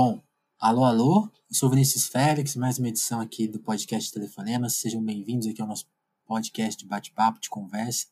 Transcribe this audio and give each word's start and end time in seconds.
Bom, 0.00 0.22
alô, 0.60 0.84
alô, 0.84 1.28
eu 1.50 1.56
sou 1.56 1.68
Vinícius 1.68 2.06
Félix, 2.06 2.54
mais 2.54 2.78
uma 2.78 2.86
edição 2.86 3.20
aqui 3.20 3.48
do 3.48 3.58
podcast 3.58 4.12
Telefonemas. 4.12 4.74
Sejam 4.74 5.02
bem-vindos 5.02 5.48
aqui 5.48 5.60
ao 5.60 5.66
nosso 5.66 5.86
podcast 6.24 6.78
de 6.78 6.86
bate-papo, 6.88 7.40
de 7.40 7.48
conversa. 7.48 8.06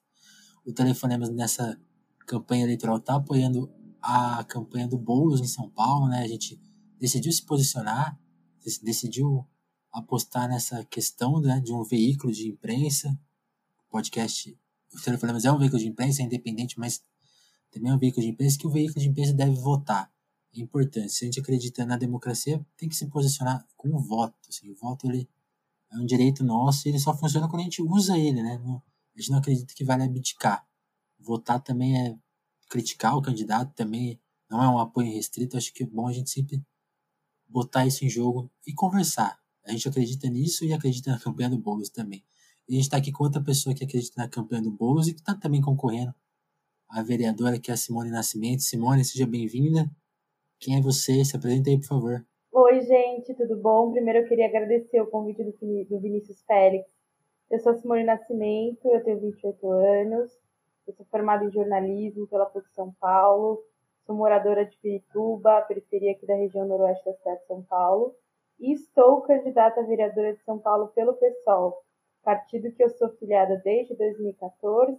O 0.65 0.73
Telefonemas 0.73 1.31
nessa 1.31 1.81
campanha 2.27 2.65
eleitoral 2.65 2.97
está 2.97 3.15
apoiando 3.15 3.73
a 4.03 4.43
campanha 4.43 4.89
do 4.89 4.99
Boulos 4.99 5.41
em 5.41 5.47
São 5.47 5.71
Paulo, 5.71 6.09
né? 6.09 6.25
A 6.25 6.27
gente 6.27 6.61
decidiu 6.99 7.31
se 7.31 7.47
posicionar, 7.47 8.19
decidiu 8.83 9.47
apostar 9.93 10.49
nessa 10.49 10.85
questão 10.87 11.41
né, 11.41 11.61
de 11.61 11.73
um 11.73 11.85
veículo 11.85 12.33
de 12.33 12.49
imprensa. 12.49 13.17
O 13.87 13.93
podcast, 13.93 14.59
o 14.93 15.01
Telefonemas 15.01 15.45
é 15.45 15.53
um 15.53 15.59
veículo 15.59 15.81
de 15.81 15.87
imprensa, 15.87 16.21
é 16.21 16.25
independente, 16.25 16.81
mas 16.81 17.01
também 17.71 17.93
é 17.93 17.95
um 17.95 17.99
veículo 17.99 18.27
de 18.27 18.33
imprensa 18.33 18.59
que 18.59 18.67
o 18.67 18.73
veículo 18.73 19.01
de 19.01 19.09
imprensa 19.09 19.33
deve 19.33 19.55
votar 19.55 20.11
é 20.61 20.65
importante. 20.65 21.13
Se 21.13 21.25
a 21.25 21.27
gente 21.27 21.41
acredita 21.41 21.85
na 21.85 21.97
democracia, 21.97 22.65
tem 22.77 22.89
que 22.89 22.97
se 22.97 23.07
posicionar 23.07 23.67
com 23.77 23.89
o 23.95 23.99
voto. 23.99 24.35
Assim, 24.49 24.71
o 24.71 24.75
voto 24.75 25.07
ele 25.07 25.29
é 25.93 25.97
um 25.97 26.07
direito 26.07 26.45
nosso 26.45 26.87
e 26.87 26.91
ele 26.91 26.99
só 26.99 27.17
funciona 27.17 27.49
quando 27.49 27.61
a 27.61 27.65
gente 27.65 27.83
usa 27.83 28.19
ele, 28.19 28.43
né? 28.43 28.61
a 29.17 29.21
gente 29.21 29.31
não 29.31 29.39
acredita 29.39 29.75
que 29.75 29.85
vale 29.85 30.05
abdicar. 30.05 30.67
Votar 31.19 31.61
também 31.61 31.99
é 31.99 32.19
criticar 32.69 33.17
o 33.17 33.23
candidato, 33.23 33.75
também 33.75 34.21
não 34.51 34.63
é 34.63 34.69
um 34.69 34.79
apoio 34.79 35.13
restrito. 35.13 35.57
Acho 35.57 35.73
que 35.73 35.85
é 35.85 35.87
bom 35.87 36.07
a 36.07 36.13
gente 36.13 36.31
sempre 36.31 36.63
botar 37.49 37.87
isso 37.87 38.05
em 38.05 38.09
jogo 38.09 38.51
e 38.67 38.73
conversar. 38.73 39.39
A 39.65 39.73
gente 39.73 39.89
acredita 39.89 40.29
nisso 40.29 40.65
e 40.65 40.73
acredita 40.73 41.11
na 41.11 41.19
campanha 41.19 41.51
do 41.51 41.59
Boulos 41.59 41.89
também. 41.89 42.25
E 42.69 42.75
a 42.75 42.77
gente 42.77 42.85
está 42.85 42.97
aqui 42.97 43.13
com 43.13 43.25
outra 43.25 43.43
pessoa 43.43 43.75
que 43.75 43.85
acredita 43.85 44.21
na 44.21 44.29
campanha 44.29 44.63
do 44.63 44.71
Boulos 44.71 45.09
e 45.09 45.15
que 45.15 45.21
está 45.21 45.35
também 45.35 45.61
concorrendo, 45.61 46.15
a 46.89 47.03
vereadora 47.03 47.59
que 47.59 47.71
é 47.71 47.75
a 47.75 47.77
Simone 47.77 48.11
Nascimento. 48.11 48.63
Simone, 48.63 49.05
seja 49.05 49.27
bem-vinda. 49.27 49.91
Quem 50.59 50.79
é 50.79 50.83
você? 50.83 51.25
Se 51.25 51.37
apresenta 51.37 51.71
aí, 51.71 51.79
por 51.79 51.87
favor. 51.87 52.27
Oi, 52.53 52.81
gente, 52.81 53.35
tudo 53.35 53.57
bom? 53.57 53.93
Primeiro 53.93 54.21
eu 54.21 54.29
queria 54.29 54.47
agradecer 54.47 55.01
o 55.01 55.07
convite 55.07 55.45
do, 55.45 55.53
do 55.85 56.01
Vinícius 56.01 56.43
Félix. 56.45 56.89
Eu 57.51 57.61
sou 57.61 57.75
Simone 57.75 58.05
Nascimento, 58.05 58.89
eu 58.89 59.05
tenho 59.05 59.21
28 59.21 59.71
anos, 59.71 60.33
eu 60.87 60.95
sou 60.95 61.07
formada 61.07 61.45
em 61.45 61.51
jornalismo 61.51 62.27
pela 62.27 62.47
PUC 62.47 62.69
São 62.73 62.93
Paulo, 62.99 63.63
sou 64.05 64.17
moradora 64.17 64.65
de 64.65 64.77
Pirituba, 64.79 65.61
periferia 65.63 66.13
aqui 66.13 66.27
da 66.27 66.35
região 66.35 66.67
noroeste 66.67 67.05
da 67.05 67.13
cidade 67.13 67.41
de 67.41 67.47
São 67.47 67.63
Paulo, 67.63 68.15
e 68.59 68.73
estou 68.73 69.21
candidata 69.21 69.81
a 69.81 69.85
vereadora 69.85 70.33
de 70.33 70.43
São 70.43 70.59
Paulo 70.59 70.89
pelo 70.89 71.15
PSOL, 71.15 71.85
partido 72.25 72.73
que 72.73 72.83
eu 72.83 72.89
sou 72.91 73.11
filiada 73.11 73.61
desde 73.63 73.95
2014 73.95 74.97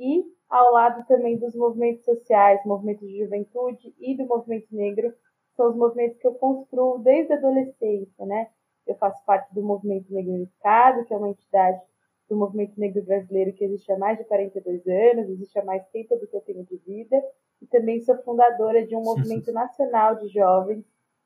e 0.00 0.24
ao 0.48 0.72
lado 0.72 1.06
também 1.06 1.38
dos 1.38 1.54
movimentos 1.54 2.04
sociais, 2.04 2.64
movimentos 2.64 3.06
de 3.06 3.18
juventude 3.18 3.94
e 4.00 4.16
do 4.16 4.26
movimento 4.26 4.74
negro, 4.74 5.12
são 5.54 5.68
os 5.68 5.76
movimentos 5.76 6.18
que 6.18 6.26
eu 6.26 6.34
construo 6.34 6.98
desde 6.98 7.34
a 7.34 7.36
adolescência, 7.36 8.24
né? 8.24 8.48
Eu 8.86 8.96
faço 8.96 9.22
parte 9.26 9.54
do 9.54 9.62
Movimento 9.62 10.12
Negro 10.12 10.32
Unificado, 10.32 11.04
que 11.04 11.12
é 11.12 11.16
uma 11.16 11.28
entidade 11.28 11.80
do 12.28 12.36
movimento 12.36 12.80
negro 12.80 13.04
brasileiro 13.04 13.52
que 13.52 13.64
existe 13.64 13.92
há 13.92 13.98
mais 13.98 14.16
de 14.16 14.24
42 14.24 14.86
anos, 14.86 15.28
existe 15.28 15.58
há 15.58 15.64
mais 15.64 15.86
tempo 15.88 16.16
do 16.16 16.26
que 16.26 16.36
eu 16.36 16.40
tenho 16.40 16.64
de 16.64 16.76
vida, 16.78 17.22
e 17.60 17.66
também 17.66 18.00
sou 18.00 18.16
fundadora 18.22 18.86
de 18.86 18.96
um 18.96 19.02
movimento 19.02 19.52
nacional 19.52 20.16
de 20.16 20.28
jovens 20.28 20.84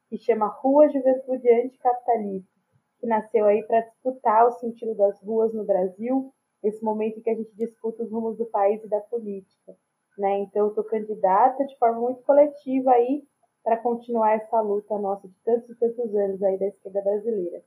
que 0.09 0.19
chama 0.19 0.47
Rua 0.47 0.89
Juventude 0.89 1.49
Anticapitalista, 1.49 2.51
que 2.99 3.07
nasceu 3.07 3.45
aí 3.47 3.63
para 3.63 3.83
disputar 3.83 4.47
o 4.47 4.53
sentido 4.53 4.95
das 4.95 5.23
ruas 5.23 5.55
no 5.55 5.65
Brasil 5.65 6.33
esse 6.65 6.83
momento 6.83 7.19
em 7.19 7.23
que 7.23 7.31
a 7.31 7.35
gente 7.35 7.55
disputa 7.55 8.03
os 8.03 8.11
rumos 8.11 8.37
do 8.37 8.47
país 8.47 8.83
e 8.83 8.89
da 8.89 9.01
política. 9.01 9.77
Né? 10.19 10.41
Então, 10.41 10.63
eu 10.63 10.69
estou 10.69 10.85
candidata 10.85 11.65
de 11.67 11.77
forma 11.79 12.01
muito 12.01 12.23
coletiva 12.23 12.91
aí 12.91 13.23
para 13.63 13.77
continuar 13.79 14.33
essa 14.33 14.61
luta 14.61 14.99
nossa 14.99 15.27
de 15.29 15.35
tantos 15.45 15.71
e 15.71 15.75
tantos 15.75 16.15
anos 16.15 16.43
aí 16.43 16.59
da 16.59 16.67
esquerda 16.67 17.03
brasileira. 17.03 17.65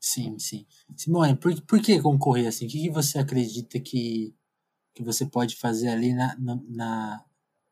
Sim, 0.00 0.38
sim. 0.38 0.66
Simone, 0.96 1.36
por, 1.36 1.60
por 1.62 1.80
que 1.80 2.00
concorrer 2.00 2.48
assim? 2.48 2.66
O 2.66 2.68
que, 2.68 2.82
que 2.82 2.90
você 2.90 3.18
acredita 3.18 3.78
que, 3.78 4.34
que 4.94 5.02
você 5.02 5.26
pode 5.26 5.56
fazer 5.56 5.88
ali 5.88 6.12
na, 6.12 6.36
na, 6.38 6.60
na 6.68 7.24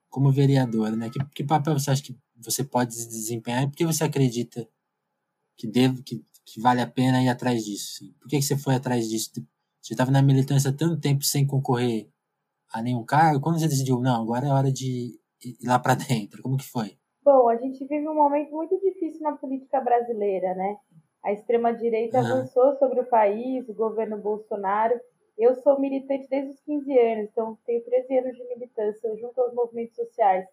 como 0.08 0.30
vereadora, 0.30 0.94
né? 0.94 1.10
Que, 1.10 1.18
que 1.34 1.44
papel 1.44 1.78
você 1.78 1.90
acha 1.90 2.02
que 2.02 2.16
você 2.36 2.62
pode 2.62 2.94
desempenhar 2.94 3.62
e 3.62 3.66
por 3.68 3.76
que 3.76 3.86
você 3.86 4.04
acredita 4.04 4.68
que, 5.56 5.66
deve, 5.66 6.02
que, 6.02 6.24
que 6.44 6.60
vale 6.60 6.80
a 6.80 6.86
pena 6.86 7.22
ir 7.22 7.28
atrás 7.28 7.64
disso? 7.64 7.96
Assim? 7.96 8.12
Por 8.20 8.28
que, 8.28 8.36
que 8.36 8.42
você 8.42 8.56
foi 8.56 8.74
atrás 8.74 9.08
disso 9.08 9.32
você 9.86 9.94
estava 9.94 10.10
na 10.10 10.20
militância 10.20 10.70
há 10.70 10.76
tanto 10.76 11.00
tempo 11.00 11.22
sem 11.22 11.46
concorrer 11.46 12.08
a 12.72 12.82
nenhum 12.82 13.04
cargo. 13.04 13.40
Quando 13.40 13.60
você 13.60 13.68
decidiu, 13.68 14.00
não, 14.00 14.22
agora 14.22 14.46
é 14.46 14.50
hora 14.50 14.72
de 14.72 15.16
ir 15.44 15.56
lá 15.64 15.78
para 15.78 15.94
dentro? 15.94 16.42
Como 16.42 16.56
que 16.56 16.68
foi? 16.68 16.98
Bom, 17.22 17.48
a 17.48 17.56
gente 17.56 17.84
vive 17.86 18.08
um 18.08 18.14
momento 18.14 18.50
muito 18.50 18.76
difícil 18.80 19.20
na 19.20 19.36
política 19.36 19.80
brasileira, 19.80 20.54
né? 20.54 20.76
A 21.24 21.32
extrema-direita 21.32 22.18
uhum. 22.18 22.26
avançou 22.26 22.76
sobre 22.78 23.00
o 23.00 23.06
país, 23.06 23.68
o 23.68 23.74
governo 23.74 24.18
Bolsonaro. 24.18 24.98
Eu 25.38 25.54
sou 25.62 25.78
militante 25.78 26.28
desde 26.28 26.50
os 26.50 26.60
15 26.60 26.98
anos, 26.98 27.28
então 27.30 27.58
tenho 27.64 27.84
13 27.84 28.18
anos 28.18 28.36
de 28.36 28.44
militância 28.48 29.16
junto 29.16 29.40
aos 29.40 29.54
movimentos 29.54 29.94
sociais. 29.94 30.46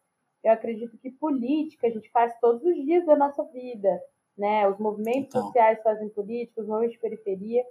Eu 0.43 0.51
acredito 0.51 0.97
que 0.97 1.09
política 1.09 1.87
a 1.87 1.89
gente 1.89 2.09
faz 2.11 2.37
todos 2.39 2.63
os 2.63 2.75
dias 2.75 3.05
da 3.05 3.15
nossa 3.15 3.43
vida, 3.45 3.99
né? 4.37 4.67
Os 4.67 4.77
movimentos 4.77 5.29
então. 5.29 5.45
sociais 5.45 5.81
fazem 5.81 6.09
política, 6.09 6.61
os 6.61 6.67
movimentos 6.67 6.95
de 6.95 7.01
periferia 7.01 7.63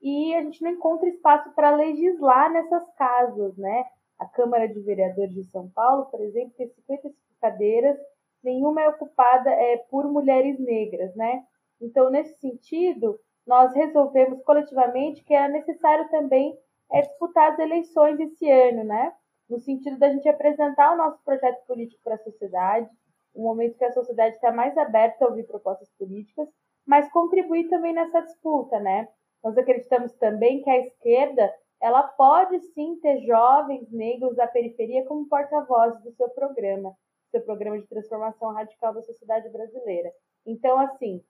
e 0.00 0.34
a 0.34 0.42
gente 0.42 0.62
não 0.62 0.70
encontra 0.70 1.08
espaço 1.08 1.50
para 1.54 1.74
legislar 1.74 2.52
nessas 2.52 2.88
casas, 2.94 3.56
né? 3.56 3.84
A 4.18 4.26
Câmara 4.26 4.68
de 4.68 4.80
Vereadores 4.80 5.34
de 5.34 5.44
São 5.44 5.68
Paulo, 5.70 6.06
por 6.06 6.20
exemplo, 6.20 6.54
tem 6.56 6.68
55 6.68 7.14
cadeiras, 7.40 7.98
nenhuma 8.42 8.82
é 8.82 8.88
ocupada 8.88 9.50
é, 9.50 9.78
por 9.90 10.10
mulheres 10.10 10.58
negras, 10.58 11.14
né? 11.14 11.42
Então, 11.80 12.10
nesse 12.10 12.38
sentido, 12.38 13.18
nós 13.46 13.74
resolvemos 13.74 14.42
coletivamente 14.42 15.22
que 15.22 15.34
era 15.34 15.48
necessário 15.48 16.08
também 16.10 16.56
é, 16.92 17.02
disputar 17.02 17.52
as 17.52 17.58
eleições 17.58 18.18
esse 18.20 18.50
ano, 18.50 18.84
né? 18.84 19.12
No 19.48 19.60
sentido 19.60 19.98
da 19.98 20.10
gente 20.10 20.28
apresentar 20.28 20.92
o 20.92 20.96
nosso 20.96 21.22
projeto 21.24 21.64
político 21.66 22.00
para 22.02 22.14
a 22.14 22.24
sociedade, 22.24 22.88
um 23.34 23.42
momento 23.42 23.76
que 23.76 23.84
a 23.84 23.92
sociedade 23.92 24.34
está 24.36 24.50
mais 24.50 24.76
aberta 24.76 25.24
a 25.24 25.28
ouvir 25.28 25.46
propostas 25.46 25.90
políticas, 25.98 26.48
mas 26.86 27.10
contribuir 27.10 27.68
também 27.68 27.92
nessa 27.92 28.22
disputa, 28.22 28.80
né? 28.80 29.08
Nós 29.42 29.56
acreditamos 29.56 30.12
também 30.14 30.62
que 30.62 30.70
a 30.70 30.78
esquerda 30.78 31.54
ela 31.80 32.02
pode 32.02 32.58
sim 32.72 32.98
ter 33.00 33.20
jovens 33.20 33.90
negros 33.92 34.34
da 34.34 34.46
periferia 34.46 35.04
como 35.04 35.28
porta-vozes 35.28 36.02
do 36.02 36.12
seu 36.12 36.28
programa, 36.30 36.96
seu 37.30 37.42
programa 37.42 37.78
de 37.78 37.86
transformação 37.86 38.52
radical 38.52 38.94
da 38.94 39.02
sociedade 39.02 39.48
brasileira. 39.50 40.10
Então, 40.46 40.78
assim, 40.78 41.22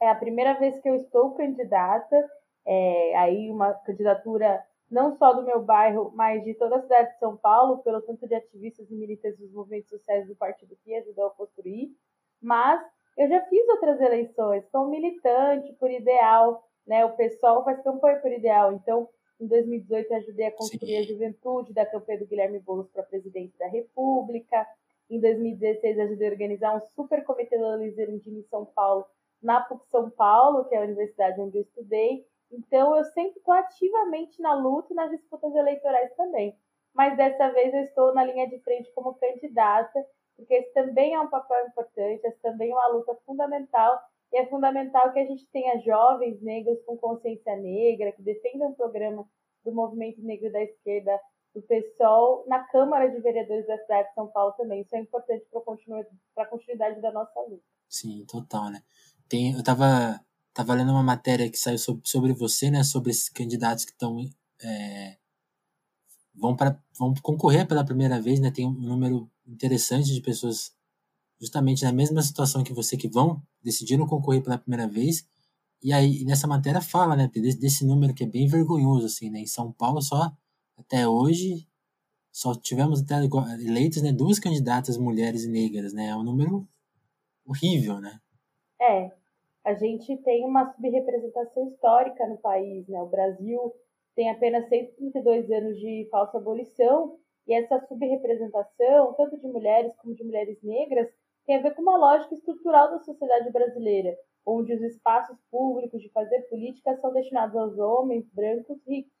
é 0.00 0.08
a 0.08 0.14
primeira 0.14 0.54
vez 0.54 0.80
que 0.80 0.88
eu 0.88 0.94
estou 0.94 1.34
candidata, 1.34 2.16
é, 2.66 3.16
aí 3.16 3.50
uma 3.50 3.74
candidatura 3.74 4.64
não 4.90 5.16
só 5.16 5.32
do 5.32 5.42
meu 5.44 5.62
bairro, 5.62 6.12
mas 6.14 6.44
de 6.44 6.54
toda 6.54 6.76
a 6.76 6.82
cidade 6.82 7.12
de 7.12 7.18
São 7.18 7.36
Paulo, 7.36 7.78
pelo 7.82 8.00
tanto 8.02 8.26
de 8.26 8.34
ativistas 8.34 8.90
e 8.90 8.94
militantes 8.94 9.38
dos 9.38 9.52
movimentos 9.52 9.90
sociais 9.90 10.26
do 10.26 10.36
partido 10.36 10.76
que 10.84 10.94
ajudou 10.94 11.26
a 11.26 11.30
construir, 11.30 11.90
mas 12.40 12.84
eu 13.16 13.28
já 13.28 13.40
fiz 13.46 13.66
outras 13.68 14.00
eleições 14.00 14.68
como 14.70 14.90
militante 14.90 15.72
por 15.74 15.90
ideal, 15.90 16.62
né? 16.86 17.04
O 17.04 17.16
pessoal 17.16 17.64
faz 17.64 17.82
campanha 17.82 18.20
por 18.20 18.32
ideal. 18.32 18.72
Então, 18.72 19.08
em 19.40 19.46
2018, 19.46 20.12
eu 20.12 20.16
ajudei 20.18 20.46
a 20.46 20.52
construir 20.52 20.86
Sim. 20.86 20.98
a 20.98 21.02
juventude 21.02 21.72
da 21.72 21.86
campanha 21.86 22.18
do 22.18 22.26
Guilherme 22.26 22.60
Boulos 22.60 22.88
para 22.90 23.02
presidente 23.02 23.56
da 23.58 23.66
República. 23.66 24.66
Em 25.10 25.20
2016, 25.20 25.98
ajudei 25.98 26.28
a 26.28 26.30
organizar 26.30 26.76
um 26.76 26.80
super 26.94 27.24
comitê 27.24 27.56
Luiz 27.56 27.98
em 27.98 28.42
São 28.44 28.64
Paulo, 28.64 29.04
na 29.42 29.60
PUC 29.60 29.86
São 29.90 30.08
Paulo, 30.10 30.64
que 30.66 30.74
é 30.74 30.78
a 30.78 30.84
universidade 30.84 31.40
onde 31.40 31.58
eu 31.58 31.62
estudei. 31.62 32.26
Então, 32.50 32.96
eu 32.96 33.04
sempre 33.04 33.38
estou 33.38 33.52
ativamente 33.54 34.40
na 34.40 34.54
luta 34.54 34.92
e 34.92 34.96
nas 34.96 35.10
disputas 35.10 35.54
eleitorais 35.54 36.14
também. 36.16 36.56
Mas 36.94 37.16
dessa 37.16 37.48
vez 37.50 37.74
eu 37.74 37.80
estou 37.80 38.14
na 38.14 38.24
linha 38.24 38.48
de 38.48 38.58
frente 38.60 38.90
como 38.92 39.14
candidata, 39.14 40.06
porque 40.36 40.54
esse 40.54 40.72
também 40.72 41.12
é 41.14 41.20
um 41.20 41.28
papel 41.28 41.66
importante, 41.66 42.24
esse 42.24 42.38
também 42.40 42.70
é 42.70 42.74
uma 42.74 42.86
luta 42.88 43.14
fundamental 43.26 44.00
e 44.32 44.38
é 44.38 44.46
fundamental 44.46 45.12
que 45.12 45.20
a 45.20 45.26
gente 45.26 45.46
tenha 45.52 45.80
jovens 45.80 46.40
negros 46.42 46.78
com 46.84 46.96
consciência 46.96 47.56
negra, 47.56 48.12
que 48.12 48.22
defendam 48.22 48.70
o 48.70 48.74
programa 48.74 49.28
do 49.64 49.72
movimento 49.72 50.20
negro 50.22 50.50
da 50.52 50.62
esquerda, 50.62 51.18
do 51.54 51.62
PSOL, 51.62 52.44
na 52.48 52.64
Câmara 52.64 53.08
de 53.08 53.20
Vereadores 53.20 53.66
da 53.66 53.78
cidade 53.78 54.08
de 54.08 54.14
São 54.14 54.26
Paulo 54.26 54.52
também. 54.56 54.82
Isso 54.82 54.94
é 54.94 55.00
importante 55.00 55.44
para 55.50 56.44
a 56.44 56.46
continuidade 56.46 57.00
da 57.00 57.12
nossa 57.12 57.40
luta. 57.40 57.62
Sim, 57.88 58.24
total, 58.26 58.70
né? 58.70 58.82
Tem, 59.28 59.52
eu 59.52 59.60
estava 59.60 60.20
tava 60.52 60.74
lendo 60.74 60.92
uma 60.92 61.02
matéria 61.02 61.50
que 61.50 61.58
saiu 61.58 61.78
sobre, 61.78 62.06
sobre 62.06 62.32
você, 62.32 62.70
né? 62.70 62.82
Sobre 62.82 63.10
esses 63.10 63.28
candidatos 63.28 63.84
que 63.84 63.92
estão 63.92 64.18
é, 64.62 65.16
vão 66.34 66.56
vão 66.98 67.14
concorrer 67.22 67.66
pela 67.66 67.84
primeira 67.84 68.20
vez, 68.20 68.40
né? 68.40 68.50
Tem 68.50 68.66
um 68.66 68.72
número 68.72 69.30
interessante 69.46 70.12
de 70.12 70.20
pessoas 70.20 70.74
justamente 71.44 71.84
na 71.84 71.92
mesma 71.92 72.22
situação 72.22 72.64
que 72.64 72.72
você 72.72 72.96
que 72.96 73.06
vão 73.06 73.42
decidiram 73.62 74.06
concorrer 74.06 74.42
pela 74.42 74.56
primeira 74.56 74.88
vez. 74.88 75.28
E 75.82 75.92
aí 75.92 76.24
nessa 76.24 76.46
matéria 76.46 76.80
fala, 76.80 77.14
né, 77.14 77.30
desse, 77.32 77.60
desse 77.60 77.86
número 77.86 78.14
que 78.14 78.24
é 78.24 78.26
bem 78.26 78.48
vergonhoso 78.48 79.04
assim, 79.04 79.28
né? 79.28 79.40
Em 79.40 79.46
São 79.46 79.70
Paulo 79.70 80.00
só 80.00 80.32
até 80.76 81.06
hoje 81.06 81.68
só 82.32 82.54
tivemos 82.54 83.02
até 83.02 83.16
eleitas, 83.62 84.02
né, 84.02 84.10
duas 84.10 84.40
candidatas 84.40 84.96
mulheres 84.96 85.46
negras, 85.46 85.92
né? 85.92 86.08
É 86.08 86.16
um 86.16 86.24
número 86.24 86.66
horrível, 87.46 88.00
né? 88.00 88.18
É, 88.80 89.12
a 89.62 89.74
gente 89.74 90.16
tem 90.22 90.44
uma 90.44 90.72
subrepresentação 90.72 91.68
histórica 91.68 92.26
no 92.26 92.38
país, 92.38 92.88
né? 92.88 93.00
O 93.00 93.06
Brasil 93.08 93.72
tem 94.16 94.30
apenas 94.30 94.68
132 94.68 95.50
anos 95.50 95.78
de 95.78 96.08
falsa 96.10 96.38
abolição 96.38 97.18
e 97.46 97.54
essa 97.54 97.78
subrepresentação, 97.86 99.12
tanto 99.14 99.38
de 99.38 99.46
mulheres 99.46 99.92
como 99.98 100.14
de 100.14 100.24
mulheres 100.24 100.58
negras, 100.62 101.08
tem 101.46 101.56
a 101.56 101.62
ver 101.62 101.74
com 101.74 101.82
uma 101.82 101.96
lógica 101.96 102.34
estrutural 102.34 102.90
da 102.90 102.98
sociedade 103.00 103.50
brasileira, 103.50 104.16
onde 104.46 104.74
os 104.74 104.82
espaços 104.82 105.36
públicos 105.50 106.00
de 106.00 106.08
fazer 106.10 106.42
política 106.42 106.96
são 106.96 107.12
destinados 107.12 107.56
aos 107.56 107.78
homens 107.78 108.28
brancos 108.32 108.78
ricos, 108.86 109.12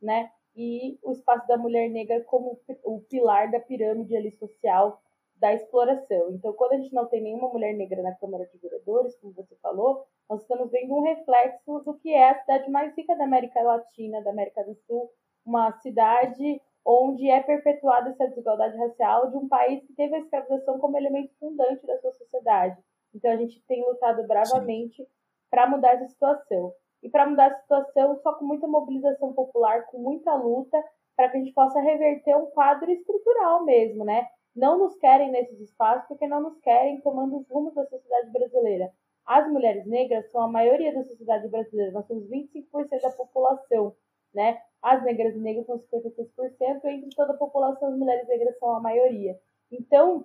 né? 0.00 0.30
E 0.54 0.98
o 1.02 1.12
espaço 1.12 1.46
da 1.46 1.56
mulher 1.56 1.88
negra 1.88 2.22
como 2.24 2.58
o 2.84 3.00
pilar 3.00 3.50
da 3.50 3.60
pirâmide 3.60 4.16
ali 4.16 4.30
social 4.32 5.00
da 5.36 5.52
exploração. 5.52 6.30
Então, 6.30 6.52
quando 6.52 6.74
a 6.74 6.76
gente 6.76 6.94
não 6.94 7.06
tem 7.06 7.20
nenhuma 7.20 7.48
mulher 7.48 7.74
negra 7.74 8.00
na 8.00 8.14
Câmara 8.14 8.46
de 8.46 8.58
Vereadores, 8.58 9.16
como 9.16 9.32
você 9.32 9.56
falou, 9.56 10.04
nós 10.30 10.42
estamos 10.42 10.70
vendo 10.70 10.94
um 10.94 11.02
reflexo 11.02 11.80
do 11.80 11.94
que 11.94 12.12
é 12.12 12.30
a 12.30 12.38
cidade 12.38 12.70
mais 12.70 12.94
rica 12.96 13.16
da 13.16 13.24
América 13.24 13.60
Latina, 13.60 14.22
da 14.22 14.30
América 14.30 14.62
do 14.62 14.74
Sul, 14.86 15.10
uma 15.44 15.72
cidade 15.80 16.60
onde 16.84 17.30
é 17.30 17.40
perpetuada 17.42 18.10
essa 18.10 18.28
desigualdade 18.28 18.76
racial 18.76 19.30
de 19.30 19.36
um 19.36 19.48
país 19.48 19.84
que 19.86 19.94
teve 19.94 20.14
a 20.14 20.20
escravização 20.20 20.78
como 20.78 20.96
elemento 20.96 21.32
fundante 21.38 21.86
da 21.86 21.98
sua 22.00 22.12
sociedade. 22.12 22.76
Então 23.14 23.30
a 23.30 23.36
gente 23.36 23.62
tem 23.66 23.84
lutado 23.84 24.26
bravamente 24.26 25.06
para 25.50 25.68
mudar 25.68 25.94
essa 25.94 26.08
situação. 26.08 26.72
E 27.02 27.10
para 27.10 27.28
mudar 27.28 27.46
essa 27.46 27.60
situação, 27.60 28.16
só 28.22 28.34
com 28.34 28.44
muita 28.44 28.66
mobilização 28.66 29.32
popular, 29.32 29.86
com 29.86 29.98
muita 29.98 30.34
luta, 30.34 30.82
para 31.16 31.28
que 31.28 31.36
a 31.36 31.40
gente 31.40 31.52
possa 31.52 31.80
reverter 31.80 32.36
um 32.36 32.46
quadro 32.46 32.90
estrutural 32.90 33.64
mesmo, 33.64 34.04
né? 34.04 34.28
Não 34.54 34.78
nos 34.78 34.96
querem 34.96 35.30
nesses 35.30 35.60
espaços 35.60 36.06
porque 36.08 36.26
não 36.26 36.42
nos 36.42 36.58
querem 36.60 37.00
tomando 37.00 37.38
os 37.38 37.48
rumos 37.48 37.74
da 37.74 37.84
sociedade 37.86 38.30
brasileira. 38.30 38.92
As 39.26 39.50
mulheres 39.50 39.86
negras 39.86 40.30
são 40.30 40.42
a 40.42 40.48
maioria 40.48 40.92
da 40.94 41.04
sociedade 41.04 41.48
brasileira, 41.48 41.92
nós 41.92 42.06
somos 42.06 42.28
25% 42.28 43.00
da 43.00 43.10
população, 43.10 43.94
né? 44.34 44.60
As 44.82 45.02
negras 45.04 45.34
e 45.34 45.38
negros 45.38 45.66
são 45.66 45.78
56%, 45.78 46.84
entre 46.84 47.10
toda 47.14 47.32
a 47.32 47.36
população, 47.36 47.88
as 47.88 47.96
mulheres 47.96 48.26
negras 48.26 48.58
são 48.58 48.74
a 48.74 48.80
maioria. 48.80 49.38
Então, 49.70 50.24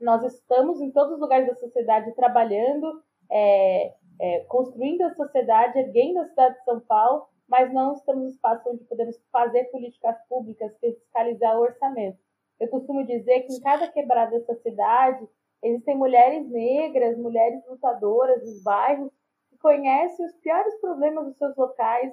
nós 0.00 0.24
estamos 0.24 0.80
em 0.80 0.90
todos 0.90 1.14
os 1.14 1.20
lugares 1.20 1.46
da 1.46 1.54
sociedade 1.54 2.14
trabalhando, 2.14 3.02
é, 3.30 3.94
é, 4.20 4.40
construindo 4.48 5.02
a 5.02 5.14
sociedade, 5.14 5.78
erguendo 5.78 6.20
a 6.20 6.28
cidade 6.28 6.58
de 6.58 6.64
São 6.64 6.80
Paulo, 6.80 7.26
mas 7.48 7.72
não 7.72 7.92
estamos 7.92 8.22
no 8.22 8.28
espaço 8.30 8.68
onde 8.68 8.84
podemos 8.84 9.16
fazer 9.30 9.64
políticas 9.64 10.16
públicas, 10.28 10.74
fiscalizar 10.80 11.58
o 11.58 11.62
orçamento. 11.62 12.18
Eu 12.58 12.68
costumo 12.68 13.04
dizer 13.04 13.40
que 13.42 13.52
em 13.52 13.60
cada 13.60 13.88
quebrada 13.88 14.30
dessa 14.30 14.54
cidade 14.62 15.28
existem 15.62 15.96
mulheres 15.96 16.48
negras, 16.48 17.18
mulheres 17.18 17.62
lutadoras 17.68 18.40
dos 18.40 18.62
bairros, 18.62 19.12
que 19.50 19.58
conhecem 19.58 20.24
os 20.24 20.32
piores 20.36 20.80
problemas 20.80 21.26
dos 21.26 21.36
seus 21.36 21.56
locais, 21.56 22.12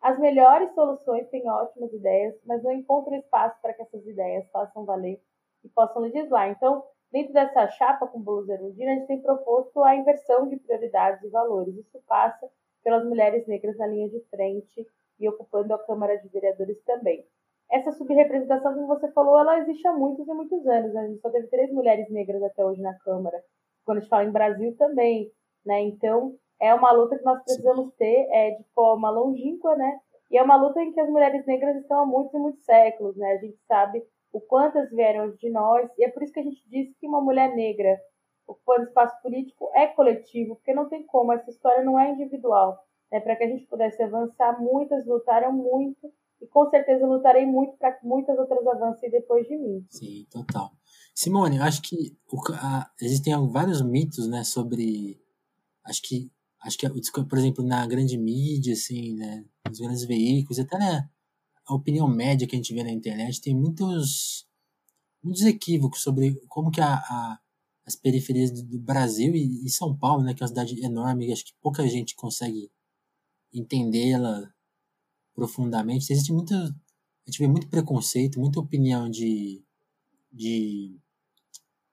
as 0.00 0.18
melhores 0.18 0.72
soluções, 0.74 1.28
têm 1.28 1.48
ótimas 1.48 1.92
ideias, 1.92 2.34
mas 2.46 2.62
não 2.62 2.72
encontram 2.72 3.16
espaço 3.16 3.60
para 3.60 3.74
que 3.74 3.82
essas 3.82 4.06
ideias 4.06 4.48
façam 4.50 4.84
valer 4.84 5.20
e 5.62 5.68
possam 5.68 6.02
legislar. 6.02 6.48
Então, 6.50 6.82
dentro 7.12 7.32
dessa 7.34 7.68
chapa 7.68 8.06
com 8.06 8.20
Boulos 8.20 8.48
Erundina, 8.48 8.92
a 8.92 8.94
gente 8.94 9.06
tem 9.06 9.20
proposto 9.20 9.82
a 9.84 9.94
inversão 9.94 10.48
de 10.48 10.56
prioridades 10.56 11.22
e 11.22 11.28
valores. 11.28 11.76
Isso 11.76 12.00
passa 12.06 12.48
pelas 12.82 13.04
mulheres 13.04 13.46
negras 13.46 13.76
na 13.76 13.86
linha 13.86 14.08
de 14.08 14.20
frente 14.30 14.86
e 15.18 15.28
ocupando 15.28 15.74
a 15.74 15.78
Câmara 15.78 16.16
de 16.16 16.28
Vereadores 16.28 16.82
também. 16.84 17.26
Essa 17.70 17.92
subrepresentação, 17.92 18.74
como 18.74 18.86
você 18.86 19.12
falou, 19.12 19.38
ela 19.38 19.58
existe 19.60 19.86
há 19.86 19.92
muitos 19.92 20.26
e 20.26 20.32
muitos 20.32 20.66
anos. 20.66 20.94
Né? 20.94 21.00
A 21.02 21.06
gente 21.08 21.20
só 21.20 21.30
teve 21.30 21.46
três 21.48 21.70
mulheres 21.70 22.10
negras 22.10 22.42
até 22.42 22.64
hoje 22.64 22.80
na 22.80 22.98
Câmara. 23.00 23.44
Quando 23.84 23.98
a 23.98 24.00
gente 24.00 24.08
fala 24.08 24.24
em 24.24 24.32
Brasil 24.32 24.74
também, 24.76 25.30
né? 25.64 25.80
Então, 25.82 26.36
é 26.60 26.74
uma 26.74 26.92
luta 26.92 27.16
que 27.16 27.24
nós 27.24 27.42
precisamos 27.42 27.92
ter 27.94 28.28
é, 28.30 28.50
de 28.50 28.64
forma 28.74 29.10
longínqua, 29.10 29.74
né? 29.76 29.98
E 30.30 30.38
é 30.38 30.42
uma 30.42 30.56
luta 30.56 30.80
em 30.80 30.92
que 30.92 31.00
as 31.00 31.08
mulheres 31.08 31.44
negras 31.46 31.76
estão 31.76 32.00
há 32.00 32.06
muitos 32.06 32.34
e 32.34 32.38
muitos 32.38 32.64
séculos, 32.64 33.16
né? 33.16 33.32
A 33.32 33.38
gente 33.38 33.58
sabe 33.66 34.04
o 34.32 34.40
quantas 34.40 34.90
vieram 34.90 35.30
de 35.32 35.50
nós, 35.50 35.90
e 35.98 36.04
é 36.04 36.08
por 36.08 36.22
isso 36.22 36.32
que 36.32 36.40
a 36.40 36.44
gente 36.44 36.62
diz 36.68 36.94
que 36.98 37.06
uma 37.06 37.20
mulher 37.20 37.54
negra 37.54 37.98
ocupando 38.46 38.84
espaço 38.84 39.20
político 39.22 39.70
é 39.74 39.86
coletivo, 39.88 40.56
porque 40.56 40.74
não 40.74 40.88
tem 40.88 41.04
como, 41.06 41.32
essa 41.32 41.50
história 41.50 41.82
não 41.84 41.98
é 41.98 42.10
individual. 42.12 42.78
Né? 43.10 43.20
Para 43.20 43.36
que 43.36 43.44
a 43.44 43.48
gente 43.48 43.66
pudesse 43.66 44.02
avançar, 44.02 44.60
muitas 44.60 45.06
lutaram 45.06 45.52
muito, 45.52 46.12
e 46.40 46.46
com 46.46 46.68
certeza 46.70 47.06
lutarei 47.06 47.44
muito 47.44 47.76
para 47.76 47.92
que 47.92 48.06
muitas 48.06 48.38
outras 48.38 48.66
avancem 48.66 49.10
depois 49.10 49.46
de 49.46 49.56
mim. 49.56 49.84
Sim, 49.90 50.26
total. 50.30 50.70
Simone, 51.14 51.58
eu 51.58 51.62
acho 51.62 51.82
que 51.82 52.16
o, 52.32 52.38
a, 52.54 52.90
existem 53.00 53.34
vários 53.50 53.82
mitos, 53.82 54.28
né, 54.28 54.42
sobre 54.44 55.20
acho 55.84 56.00
que 56.02 56.30
acho 56.62 56.78
que, 56.78 56.88
por 57.24 57.38
exemplo, 57.38 57.64
na 57.64 57.86
grande 57.86 58.16
mídia, 58.18 58.74
assim, 58.74 59.14
né, 59.14 59.44
nos 59.68 59.78
grandes 59.78 60.04
veículos, 60.04 60.58
até 60.58 60.78
né, 60.78 61.08
a 61.66 61.74
opinião 61.74 62.08
média 62.08 62.46
que 62.46 62.54
a 62.54 62.58
gente 62.58 62.74
vê 62.74 62.82
na 62.82 62.92
internet, 62.92 63.40
tem 63.40 63.54
muitos, 63.54 64.46
muitos 65.22 65.42
equívocos 65.42 66.02
sobre 66.02 66.34
como 66.48 66.70
que 66.70 66.80
a, 66.80 66.94
a 66.94 67.40
as 67.90 67.96
periferias 67.96 68.50
do 68.50 68.78
Brasil 68.78 69.34
e, 69.34 69.66
e, 69.66 69.70
São 69.70 69.96
Paulo, 69.96 70.22
né, 70.22 70.32
que 70.32 70.42
é 70.42 70.44
uma 70.44 70.48
cidade 70.48 70.80
enorme, 70.84 71.32
acho 71.32 71.44
que 71.44 71.54
pouca 71.60 71.86
gente 71.88 72.14
consegue 72.14 72.70
entendê-la 73.52 74.48
profundamente. 75.34 76.12
Existe 76.12 76.32
muito, 76.32 76.54
a 76.54 76.70
gente 77.26 77.38
vê 77.38 77.48
muito 77.48 77.68
preconceito, 77.68 78.38
muita 78.38 78.60
opinião 78.60 79.10
de, 79.10 79.62
de 80.32 80.96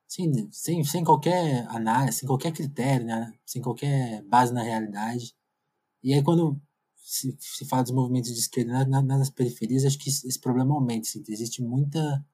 sem, 0.08 0.50
sem, 0.52 0.84
sem 0.84 1.04
qualquer 1.04 1.68
análise, 1.68 2.20
sem 2.20 2.28
qualquer 2.28 2.52
critério, 2.54 3.06
né? 3.06 3.34
sem 3.46 3.62
qualquer 3.62 4.24
base 4.24 4.54
na 4.54 4.64
realidade. 4.64 5.36
E 6.02 6.14
aí, 6.14 6.24
quando 6.24 6.60
se, 6.96 7.36
se 7.40 7.66
fala 7.66 7.84
dos 7.84 7.92
movimentos 7.92 8.34
de 8.34 8.40
esquerda 8.40 8.86
na, 8.86 9.02
na, 9.02 9.18
nas 9.18 9.30
periferias, 9.30 9.86
acho 9.86 10.00
que 10.00 10.10
esse 10.10 10.40
problema 10.40 10.74
aumenta. 10.74 11.08
Assim, 11.08 11.24
existe 11.28 11.62
muita, 11.62 12.26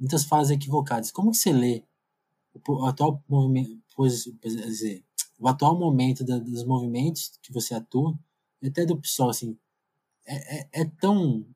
muitas 0.00 0.24
falas 0.24 0.50
equivocadas. 0.50 1.10
Como 1.10 1.30
que 1.30 1.36
você 1.36 1.52
lê 1.52 1.84
o, 2.66 2.86
atual 2.86 3.22
movimento, 3.28 3.78
dizer, 4.42 5.04
o 5.38 5.48
atual 5.48 5.78
momento 5.78 6.24
da, 6.24 6.38
dos 6.38 6.64
movimentos 6.64 7.38
que 7.42 7.52
você 7.52 7.74
atua, 7.74 8.18
até 8.64 8.86
do 8.86 8.98
PSOL, 8.98 9.30
assim, 9.30 9.56
é, 10.26 10.60
é, 10.60 10.68
é 10.72 10.84
tão 10.84 11.46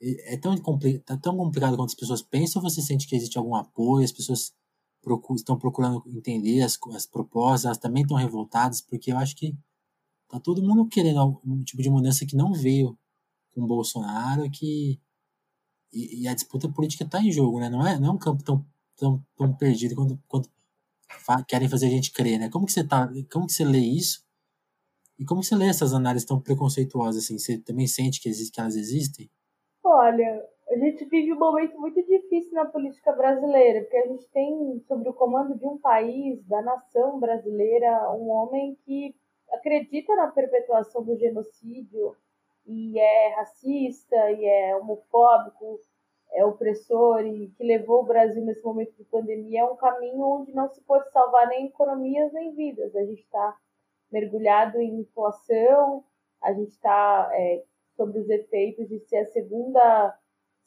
é, 0.00 0.34
é 0.34 0.36
tão, 0.36 0.56
tá 1.04 1.16
tão 1.16 1.36
complicado 1.36 1.76
quanto 1.76 1.90
as 1.90 1.94
pessoas 1.94 2.22
pensam 2.22 2.60
ou 2.60 2.68
você 2.68 2.82
sente 2.82 3.06
que 3.06 3.14
existe 3.14 3.38
algum 3.38 3.54
apoio, 3.54 4.04
as 4.04 4.12
pessoas 4.12 4.52
estão 5.34 5.58
procurando 5.58 6.02
entender 6.06 6.62
as, 6.62 6.78
as 6.94 7.06
propostas, 7.06 7.64
elas 7.64 7.78
também 7.78 8.02
estão 8.02 8.16
revoltadas, 8.16 8.80
porque 8.80 9.12
eu 9.12 9.18
acho 9.18 9.36
que 9.36 9.56
tá 10.28 10.40
todo 10.40 10.62
mundo 10.62 10.86
querendo 10.86 11.40
um 11.44 11.62
tipo 11.62 11.82
de 11.82 11.90
mudança 11.90 12.26
que 12.26 12.36
não 12.36 12.52
veio 12.52 12.96
com 13.54 13.66
Bolsonaro 13.66 14.50
que 14.50 15.00
e, 15.92 16.22
e 16.22 16.28
a 16.28 16.34
disputa 16.34 16.68
política 16.68 17.04
está 17.04 17.20
em 17.20 17.30
jogo, 17.30 17.60
né? 17.60 17.68
Não 17.68 17.86
é, 17.86 17.98
não 17.98 18.08
é 18.08 18.12
um 18.12 18.18
campo 18.18 18.42
tão, 18.42 18.64
tão, 18.96 19.22
tão 19.36 19.54
perdido 19.54 19.94
quanto, 19.94 20.18
quanto 20.26 20.50
querem 21.46 21.68
fazer 21.68 21.86
a 21.86 21.90
gente 21.90 22.12
crer, 22.12 22.38
né? 22.38 22.48
Como 22.48 22.64
que 22.64 22.72
você 22.72 22.86
tá, 22.86 23.08
como 23.30 23.46
que 23.46 23.52
você 23.52 23.64
lê 23.64 23.78
isso? 23.78 24.24
E 25.18 25.24
como 25.24 25.42
você 25.42 25.54
lê 25.54 25.66
essas 25.66 25.92
análises 25.92 26.26
tão 26.26 26.40
preconceituosas 26.40 27.24
assim? 27.24 27.38
Você 27.38 27.58
também 27.58 27.86
sente 27.86 28.20
que, 28.20 28.30
que 28.30 28.60
elas 28.60 28.74
existem? 28.74 29.30
Olha, 29.84 30.42
a 30.70 30.78
gente 30.78 31.04
vive 31.04 31.32
um 31.32 31.38
momento 31.38 31.78
muito 31.78 32.00
difícil 32.00 32.21
na 32.52 32.64
política 32.64 33.12
brasileira, 33.12 33.82
porque 33.82 33.96
a 33.96 34.06
gente 34.06 34.26
tem 34.28 34.82
sobre 34.88 35.08
o 35.08 35.14
comando 35.14 35.56
de 35.56 35.66
um 35.66 35.76
país, 35.76 36.42
da 36.46 36.62
nação 36.62 37.20
brasileira, 37.20 38.10
um 38.12 38.30
homem 38.30 38.76
que 38.84 39.14
acredita 39.52 40.16
na 40.16 40.28
perpetuação 40.28 41.04
do 41.04 41.16
genocídio 41.16 42.16
e 42.66 42.98
é 42.98 43.34
racista 43.34 44.30
e 44.30 44.46
é 44.46 44.76
homofóbico, 44.76 45.80
é 46.32 46.44
opressor 46.44 47.26
e 47.26 47.48
que 47.50 47.64
levou 47.64 48.00
o 48.00 48.06
Brasil 48.06 48.42
nesse 48.42 48.64
momento 48.64 48.96
de 48.96 49.04
pandemia 49.04 49.60
é 49.60 49.64
um 49.64 49.76
caminho 49.76 50.22
onde 50.22 50.54
não 50.54 50.68
se 50.70 50.80
pode 50.82 51.10
salvar 51.10 51.46
nem 51.48 51.66
economias 51.66 52.32
nem 52.32 52.54
vidas. 52.54 52.96
A 52.96 53.04
gente 53.04 53.22
está 53.22 53.56
mergulhado 54.10 54.80
em 54.80 55.00
inflação, 55.00 56.04
a 56.40 56.52
gente 56.54 56.70
está 56.70 57.30
é, 57.34 57.62
sobre 57.94 58.18
os 58.18 58.28
efeitos 58.30 58.88
de 58.88 58.98
ser 59.00 59.18
a 59.18 59.26
segunda 59.26 60.18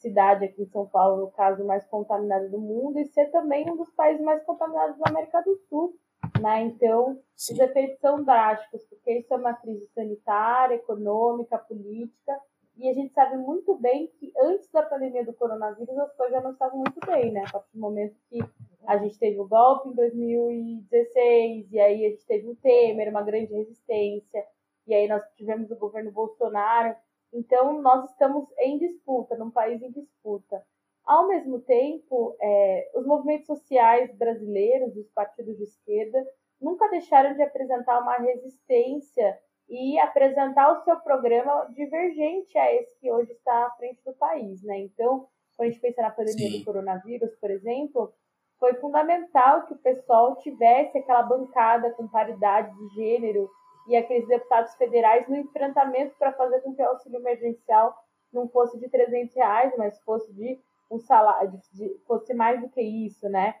cidade 0.06 0.44
aqui 0.44 0.62
em 0.62 0.70
São 0.70 0.86
Paulo, 0.86 1.22
no 1.22 1.30
caso, 1.32 1.64
mais 1.64 1.84
contaminada 1.86 2.48
do 2.48 2.58
mundo, 2.58 2.98
e 2.98 3.06
ser 3.06 3.26
também 3.30 3.68
um 3.68 3.76
dos 3.76 3.90
países 3.90 4.24
mais 4.24 4.42
contaminados 4.44 4.96
da 4.98 5.10
América 5.10 5.42
do 5.42 5.56
Sul. 5.68 5.96
Né? 6.40 6.62
Então, 6.62 7.18
Sim. 7.34 7.54
os 7.54 7.58
efeitos 7.60 7.98
são 7.98 8.22
drásticos, 8.22 8.84
porque 8.84 9.18
isso 9.18 9.32
é 9.34 9.36
uma 9.36 9.54
crise 9.54 9.86
sanitária, 9.94 10.76
econômica, 10.76 11.58
política, 11.58 12.38
e 12.76 12.90
a 12.90 12.92
gente 12.92 13.12
sabe 13.14 13.38
muito 13.38 13.74
bem 13.76 14.06
que 14.18 14.32
antes 14.38 14.70
da 14.70 14.82
pandemia 14.82 15.24
do 15.24 15.32
coronavírus 15.32 15.96
as 15.98 16.14
coisas 16.14 16.36
já 16.36 16.42
não 16.42 16.52
estavam 16.52 16.78
muito 16.78 17.00
bem, 17.06 17.32
né? 17.32 17.42
A 17.46 17.52
partir 17.52 17.72
do 17.72 17.80
momento 17.80 18.14
que 18.28 18.38
a 18.86 18.98
gente 18.98 19.18
teve 19.18 19.40
o 19.40 19.48
golpe 19.48 19.88
em 19.88 19.94
2016, 19.94 21.72
e 21.72 21.80
aí 21.80 22.04
a 22.04 22.10
gente 22.10 22.26
teve 22.26 22.48
o 22.48 22.56
Temer, 22.56 23.08
uma 23.08 23.22
grande 23.22 23.54
resistência, 23.54 24.44
e 24.86 24.94
aí 24.94 25.08
nós 25.08 25.22
tivemos 25.36 25.70
o 25.70 25.76
governo 25.76 26.12
Bolsonaro, 26.12 26.94
então, 27.32 27.80
nós 27.80 28.10
estamos 28.10 28.46
em 28.58 28.78
disputa, 28.78 29.36
num 29.36 29.50
país 29.50 29.82
em 29.82 29.90
disputa. 29.90 30.62
Ao 31.04 31.28
mesmo 31.28 31.60
tempo, 31.60 32.36
é, 32.40 32.90
os 32.94 33.06
movimentos 33.06 33.46
sociais 33.46 34.12
brasileiros, 34.16 34.96
os 34.96 35.08
partidos 35.10 35.56
de 35.56 35.64
esquerda, 35.64 36.24
nunca 36.60 36.88
deixaram 36.88 37.34
de 37.34 37.42
apresentar 37.42 38.00
uma 38.00 38.16
resistência 38.16 39.38
e 39.68 39.98
apresentar 40.00 40.72
o 40.72 40.84
seu 40.84 40.96
programa 41.00 41.68
divergente 41.74 42.56
a 42.58 42.72
esse 42.74 42.98
que 43.00 43.10
hoje 43.10 43.32
está 43.32 43.66
à 43.66 43.70
frente 43.72 44.02
do 44.04 44.14
país, 44.14 44.62
né? 44.62 44.78
Então, 44.78 45.28
quando 45.56 45.68
a 45.68 45.72
gente 45.72 45.80
pensa 45.80 46.02
na 46.02 46.10
pandemia 46.10 46.50
Sim. 46.50 46.58
do 46.58 46.64
coronavírus, 46.64 47.34
por 47.40 47.50
exemplo, 47.50 48.12
foi 48.58 48.74
fundamental 48.74 49.66
que 49.66 49.74
o 49.74 49.78
pessoal 49.78 50.36
tivesse 50.36 50.98
aquela 50.98 51.22
bancada 51.22 51.90
com 51.92 52.08
paridade 52.08 52.74
de 52.76 52.94
gênero 52.94 53.48
e 53.86 53.96
aqueles 53.96 54.26
deputados 54.28 54.74
federais 54.74 55.28
no 55.28 55.36
enfrentamento 55.36 56.14
para 56.18 56.32
fazer 56.32 56.60
com 56.60 56.74
que 56.74 56.82
o 56.82 56.88
auxílio 56.88 57.20
emergencial 57.20 57.96
não 58.32 58.48
fosse 58.48 58.78
de 58.78 58.88
300 58.88 59.34
reais, 59.34 59.72
mas 59.76 59.98
fosse 60.00 60.32
de 60.32 60.58
um 60.90 60.98
salário, 60.98 61.60
de, 61.72 61.98
fosse 62.06 62.34
mais 62.34 62.60
do 62.60 62.68
que 62.68 62.80
isso, 62.80 63.28
né? 63.28 63.56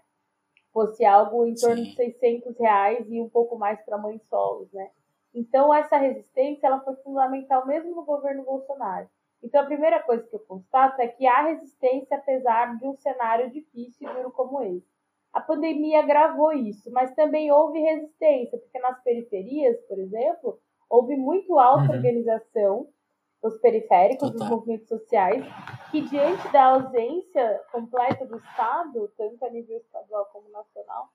Fosse 0.72 1.04
algo 1.04 1.46
em 1.46 1.54
torno 1.54 1.76
Sim. 1.76 1.84
de 1.84 1.94
600 1.94 2.58
reais 2.58 3.06
e 3.10 3.20
um 3.20 3.28
pouco 3.28 3.56
mais 3.56 3.80
para 3.80 3.98
mães 3.98 4.22
solos, 4.28 4.70
né? 4.72 4.90
Então, 5.34 5.72
essa 5.72 5.96
resistência 5.96 6.66
ela 6.66 6.80
foi 6.80 6.96
fundamental 6.96 7.66
mesmo 7.66 7.94
no 7.94 8.04
governo 8.04 8.42
Bolsonaro. 8.44 9.08
Então, 9.42 9.60
a 9.60 9.66
primeira 9.66 10.02
coisa 10.02 10.26
que 10.26 10.34
eu 10.34 10.40
constato 10.40 11.00
é 11.00 11.08
que 11.08 11.26
há 11.26 11.42
resistência 11.42 12.16
apesar 12.16 12.76
de 12.78 12.86
um 12.86 12.96
cenário 12.96 13.50
difícil 13.50 14.08
e 14.08 14.14
duro 14.14 14.30
como 14.30 14.62
esse. 14.62 14.95
A 15.36 15.40
pandemia 15.42 15.98
agravou 15.98 16.50
isso, 16.54 16.90
mas 16.90 17.14
também 17.14 17.52
houve 17.52 17.78
resistência, 17.78 18.56
porque 18.58 18.78
nas 18.78 19.02
periferias, 19.02 19.78
por 19.82 19.98
exemplo, 19.98 20.58
houve 20.88 21.14
muito 21.14 21.58
auto-organização 21.58 22.78
uhum. 22.78 22.88
dos 23.42 23.60
periféricos, 23.60 24.30
Total. 24.30 24.38
dos 24.38 24.48
movimentos 24.48 24.88
sociais, 24.88 25.44
que 25.90 26.00
diante 26.00 26.50
da 26.50 26.68
ausência 26.68 27.60
completa 27.70 28.24
do 28.24 28.38
Estado, 28.38 29.12
tanto 29.14 29.44
a 29.44 29.50
nível 29.50 29.76
estadual 29.76 30.24
como 30.32 30.48
nacional, 30.48 31.10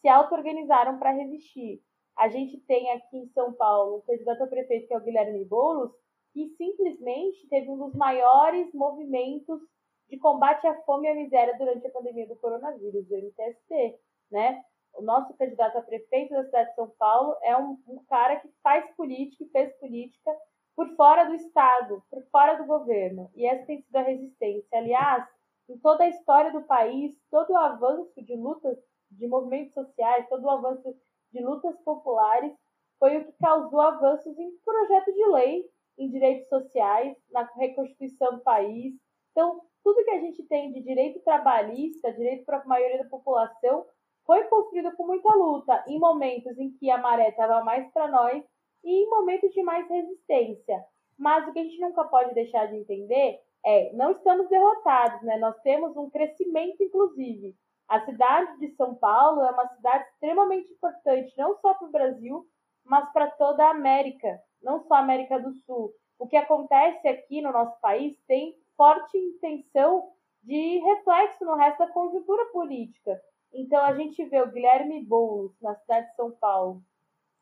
se 0.00 0.08
auto-organizaram 0.08 0.98
para 0.98 1.12
resistir. 1.12 1.82
A 2.16 2.28
gente 2.28 2.58
tem 2.60 2.90
aqui 2.92 3.18
em 3.18 3.28
São 3.34 3.52
Paulo 3.52 3.98
o 3.98 4.02
candidato 4.04 4.42
a 4.42 4.46
prefeito, 4.46 4.88
que 4.88 4.94
é 4.94 4.96
o 4.96 5.04
Guilherme 5.04 5.44
Boulos, 5.44 5.92
que 6.32 6.48
simplesmente 6.56 7.46
teve 7.50 7.68
um 7.68 7.76
dos 7.76 7.94
maiores 7.94 8.72
movimentos 8.72 9.60
de 10.08 10.18
combate 10.18 10.66
à 10.66 10.74
fome 10.82 11.08
e 11.08 11.10
à 11.10 11.14
miséria 11.14 11.56
durante 11.58 11.86
a 11.86 11.90
pandemia 11.90 12.26
do 12.26 12.36
coronavírus, 12.36 13.10
o 13.10 13.14
MTST, 13.14 13.98
né? 14.30 14.62
O 14.94 15.02
nosso 15.02 15.34
candidato 15.34 15.76
a 15.76 15.82
prefeito 15.82 16.32
da 16.32 16.44
cidade 16.44 16.70
de 16.70 16.74
São 16.74 16.88
Paulo 16.98 17.36
é 17.42 17.56
um, 17.56 17.78
um 17.86 18.02
cara 18.08 18.36
que 18.36 18.48
faz 18.62 18.88
política 18.96 19.44
e 19.44 19.48
fez 19.48 19.72
política 19.78 20.34
por 20.74 20.88
fora 20.96 21.24
do 21.24 21.34
Estado, 21.34 22.02
por 22.10 22.22
fora 22.30 22.54
do 22.54 22.66
governo. 22.66 23.30
E 23.34 23.46
essa 23.46 23.66
tem 23.66 23.82
sido 23.82 23.96
a 23.96 24.02
resistência. 24.02 24.78
Aliás, 24.78 25.26
em 25.68 25.78
toda 25.78 26.04
a 26.04 26.08
história 26.08 26.52
do 26.52 26.62
país, 26.62 27.14
todo 27.30 27.50
o 27.50 27.56
avanço 27.56 28.22
de 28.22 28.36
lutas, 28.36 28.78
de 29.10 29.26
movimentos 29.26 29.74
sociais, 29.74 30.28
todo 30.28 30.44
o 30.44 30.50
avanço 30.50 30.94
de 31.32 31.42
lutas 31.42 31.76
populares 31.80 32.52
foi 32.98 33.18
o 33.18 33.24
que 33.24 33.32
causou 33.32 33.80
avanços 33.80 34.38
em 34.38 34.50
projetos 34.64 35.14
de 35.14 35.26
lei, 35.26 35.64
em 35.98 36.10
direitos 36.10 36.48
sociais, 36.48 37.16
na 37.30 37.42
reconstituição 37.56 38.36
do 38.36 38.40
país. 38.40 38.94
Então, 39.32 39.60
tudo 39.86 40.04
que 40.04 40.10
a 40.10 40.18
gente 40.18 40.42
tem 40.48 40.72
de 40.72 40.82
direito 40.82 41.20
trabalhista, 41.20 42.12
direito 42.12 42.44
para 42.44 42.58
a 42.58 42.64
maioria 42.64 43.04
da 43.04 43.08
população, 43.08 43.86
foi 44.26 44.42
construído 44.48 44.90
com 44.96 45.06
muita 45.06 45.32
luta, 45.32 45.84
em 45.86 45.96
momentos 45.96 46.58
em 46.58 46.72
que 46.72 46.90
a 46.90 46.98
maré 46.98 47.28
estava 47.28 47.62
mais 47.62 47.88
para 47.92 48.08
nós 48.08 48.42
e 48.82 49.04
em 49.04 49.08
momentos 49.08 49.52
de 49.52 49.62
mais 49.62 49.88
resistência. 49.88 50.84
Mas 51.16 51.46
o 51.46 51.52
que 51.52 51.60
a 51.60 51.62
gente 51.62 51.78
nunca 51.80 52.02
pode 52.02 52.34
deixar 52.34 52.66
de 52.66 52.74
entender 52.74 53.38
é, 53.64 53.92
não 53.92 54.10
estamos 54.10 54.48
derrotados, 54.48 55.22
né? 55.22 55.36
Nós 55.38 55.56
temos 55.62 55.96
um 55.96 56.10
crescimento, 56.10 56.82
inclusive. 56.82 57.54
A 57.88 58.04
cidade 58.04 58.58
de 58.58 58.74
São 58.74 58.96
Paulo 58.96 59.42
é 59.42 59.52
uma 59.52 59.68
cidade 59.68 60.04
extremamente 60.08 60.72
importante, 60.72 61.32
não 61.38 61.56
só 61.60 61.74
para 61.74 61.86
o 61.86 61.92
Brasil, 61.92 62.44
mas 62.84 63.08
para 63.12 63.30
toda 63.30 63.64
a 63.64 63.70
América, 63.70 64.36
não 64.60 64.84
só 64.88 64.94
a 64.94 64.98
América 64.98 65.38
do 65.38 65.52
Sul. 65.64 65.92
O 66.18 66.26
que 66.26 66.36
acontece 66.36 67.06
aqui 67.06 67.40
no 67.40 67.52
nosso 67.52 67.80
país 67.80 68.18
tem 68.26 68.56
forte 68.76 69.16
intenção 69.16 70.12
de 70.42 70.78
reflexo 70.78 71.44
no 71.44 71.54
resto 71.54 71.78
da 71.78 71.88
conjuntura 71.88 72.44
política. 72.46 73.20
Então, 73.52 73.82
a 73.82 73.94
gente 73.94 74.24
vê 74.26 74.40
o 74.40 74.50
Guilherme 74.50 75.04
Boulos, 75.04 75.58
na 75.60 75.74
cidade 75.74 76.08
de 76.08 76.14
São 76.14 76.30
Paulo, 76.32 76.82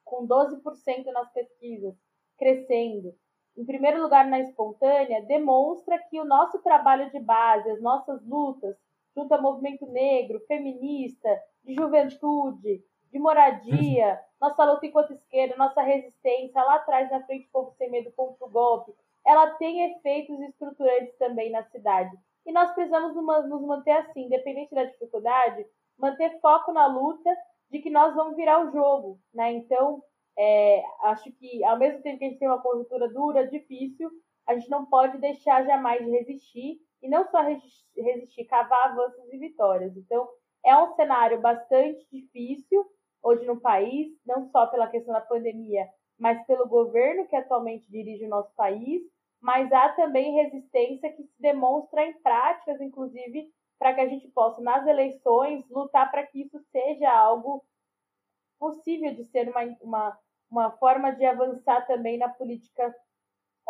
com 0.05 0.27
12% 0.27 1.07
nas 1.13 1.31
pesquisas, 1.33 1.95
crescendo. 2.39 3.15
Em 3.57 3.65
primeiro 3.65 4.03
lugar, 4.03 4.27
na 4.27 4.41
espontânea, 4.41 5.23
demonstra 5.23 5.99
que 5.99 6.21
o 6.21 6.25
nosso 6.25 6.59
trabalho 6.61 7.11
de 7.11 7.21
base, 7.21 7.71
as 7.71 7.81
nossas 7.81 8.25
lutas, 8.27 8.77
junto 9.15 9.33
ao 9.33 9.43
movimento 9.43 9.87
negro, 9.87 10.41
feminista, 10.47 11.41
de 11.63 11.75
juventude, 11.75 12.85
de 13.13 13.19
moradia, 13.19 14.21
nossa 14.41 14.65
luta 14.65 14.87
enquanto 14.87 15.13
esquerda, 15.13 15.57
nossa 15.57 15.83
resistência 15.83 16.63
lá 16.63 16.77
atrás 16.77 17.11
na 17.11 17.25
frente 17.25 17.47
do 17.47 17.53
povo 17.53 17.75
sem 17.79 17.91
medo 17.91 18.11
contra 18.13 18.45
o 18.45 18.51
golpe, 18.51 18.93
ela 19.27 19.51
tem 19.53 19.93
efeitos 19.93 20.39
estruturantes 20.41 21.17
também 21.19 21.51
na 21.51 21.63
cidade. 21.65 22.17
E 22.47 22.53
nós 22.53 22.73
precisamos 22.73 23.15
nos 23.15 23.63
manter 23.63 23.93
assim, 23.93 24.27
independente 24.27 24.75
da 24.75 24.85
dificuldade, 24.85 25.65
manter 25.99 26.39
foco 26.41 26.73
na 26.73 26.87
luta 26.87 27.35
de 27.71 27.81
que 27.81 27.91
nós 27.91 28.15
vamos 28.15 28.37
virar 28.37 28.67
o 28.67 28.71
jogo, 28.71 29.19
né? 29.33 29.53
Então, 29.53 30.03
é, 30.37 30.83
acho 31.05 31.33
que 31.33 31.65
ao 31.65 31.79
mesmo 31.79 32.03
tempo 32.03 32.19
que 32.19 32.25
a 32.25 32.29
gente 32.29 32.39
tem 32.39 32.49
uma 32.49 32.61
conjuntura 32.61 33.09
dura, 33.09 33.49
difícil, 33.49 34.11
a 34.47 34.55
gente 34.55 34.69
não 34.69 34.85
pode 34.85 35.19
deixar 35.19 35.65
jamais 35.65 36.05
de 36.05 36.11
resistir 36.11 36.79
e 37.03 37.09
não 37.09 37.25
só 37.31 37.41
resistir, 37.43 38.45
cavar 38.45 38.91
avanços 38.91 39.33
e 39.33 39.39
vitórias. 39.39 39.97
Então, 39.97 40.29
é 40.65 40.77
um 40.77 40.95
cenário 40.95 41.41
bastante 41.41 42.07
difícil 42.11 42.85
hoje 43.23 43.45
no 43.47 43.61
país, 43.61 44.09
não 44.27 44.51
só 44.51 44.67
pela 44.67 44.89
questão 44.89 45.15
da 45.15 45.21
pandemia, 45.21 45.89
mas 46.19 46.45
pelo 46.47 46.69
governo 46.69 47.27
que 47.27 47.37
atualmente 47.37 47.91
dirige 47.91 48.25
o 48.27 48.29
nosso 48.29 48.55
país 48.55 49.03
mas 49.45 49.71
há 49.71 49.91
também 49.91 50.33
resistência 50.37 51.13
que 51.13 51.23
se 51.23 51.35
demonstra 51.39 52.03
em 52.03 52.15
práticas, 52.23 52.81
inclusive, 52.81 53.47
para 53.79 53.93
que 53.93 54.01
a 54.01 54.09
gente 54.09 54.27
possa, 54.29 54.63
nas 54.63 54.87
eleições, 54.87 55.69
lutar 55.69 56.11
para 56.11 56.27
que 56.27 56.41
isso 56.41 56.59
seja 56.73 57.13
algo 57.13 57.63
possível 58.59 59.15
de 59.15 59.23
ser 59.27 59.51
uma, 59.51 59.61
uma, 59.83 60.19
uma 60.51 60.71
forma 60.79 61.11
de 61.13 61.27
avançar 61.27 61.87
também 61.87 62.17
na 62.17 62.31
política 62.31 62.97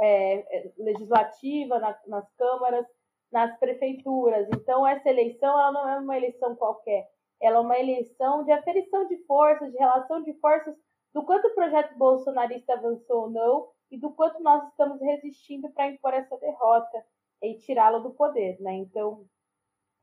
é, 0.00 0.70
legislativa, 0.78 1.80
na, 1.80 1.98
nas 2.06 2.32
câmaras, 2.34 2.86
nas 3.32 3.58
prefeituras. 3.58 4.46
Então, 4.54 4.86
essa 4.86 5.10
eleição 5.10 5.58
ela 5.58 5.72
não 5.72 5.88
é 5.88 5.98
uma 5.98 6.16
eleição 6.16 6.54
qualquer, 6.54 7.10
ela 7.42 7.56
é 7.56 7.60
uma 7.60 7.80
eleição 7.80 8.44
de 8.44 8.52
aferição 8.52 9.08
de 9.08 9.16
forças, 9.24 9.72
de 9.72 9.78
relação 9.78 10.22
de 10.22 10.34
forças, 10.34 10.76
do 11.12 11.24
quanto 11.24 11.48
o 11.48 11.54
projeto 11.56 11.98
bolsonarista 11.98 12.74
avançou 12.74 13.22
ou 13.22 13.30
não, 13.30 13.73
e 13.94 13.96
do 13.96 14.10
quanto 14.10 14.42
nós 14.42 14.66
estamos 14.68 15.00
resistindo 15.00 15.70
para 15.70 15.88
impor 15.88 16.12
essa 16.12 16.36
derrota 16.38 17.06
e 17.40 17.54
tirá-la 17.58 18.00
do 18.00 18.10
poder, 18.10 18.60
né? 18.60 18.74
Então, 18.74 19.24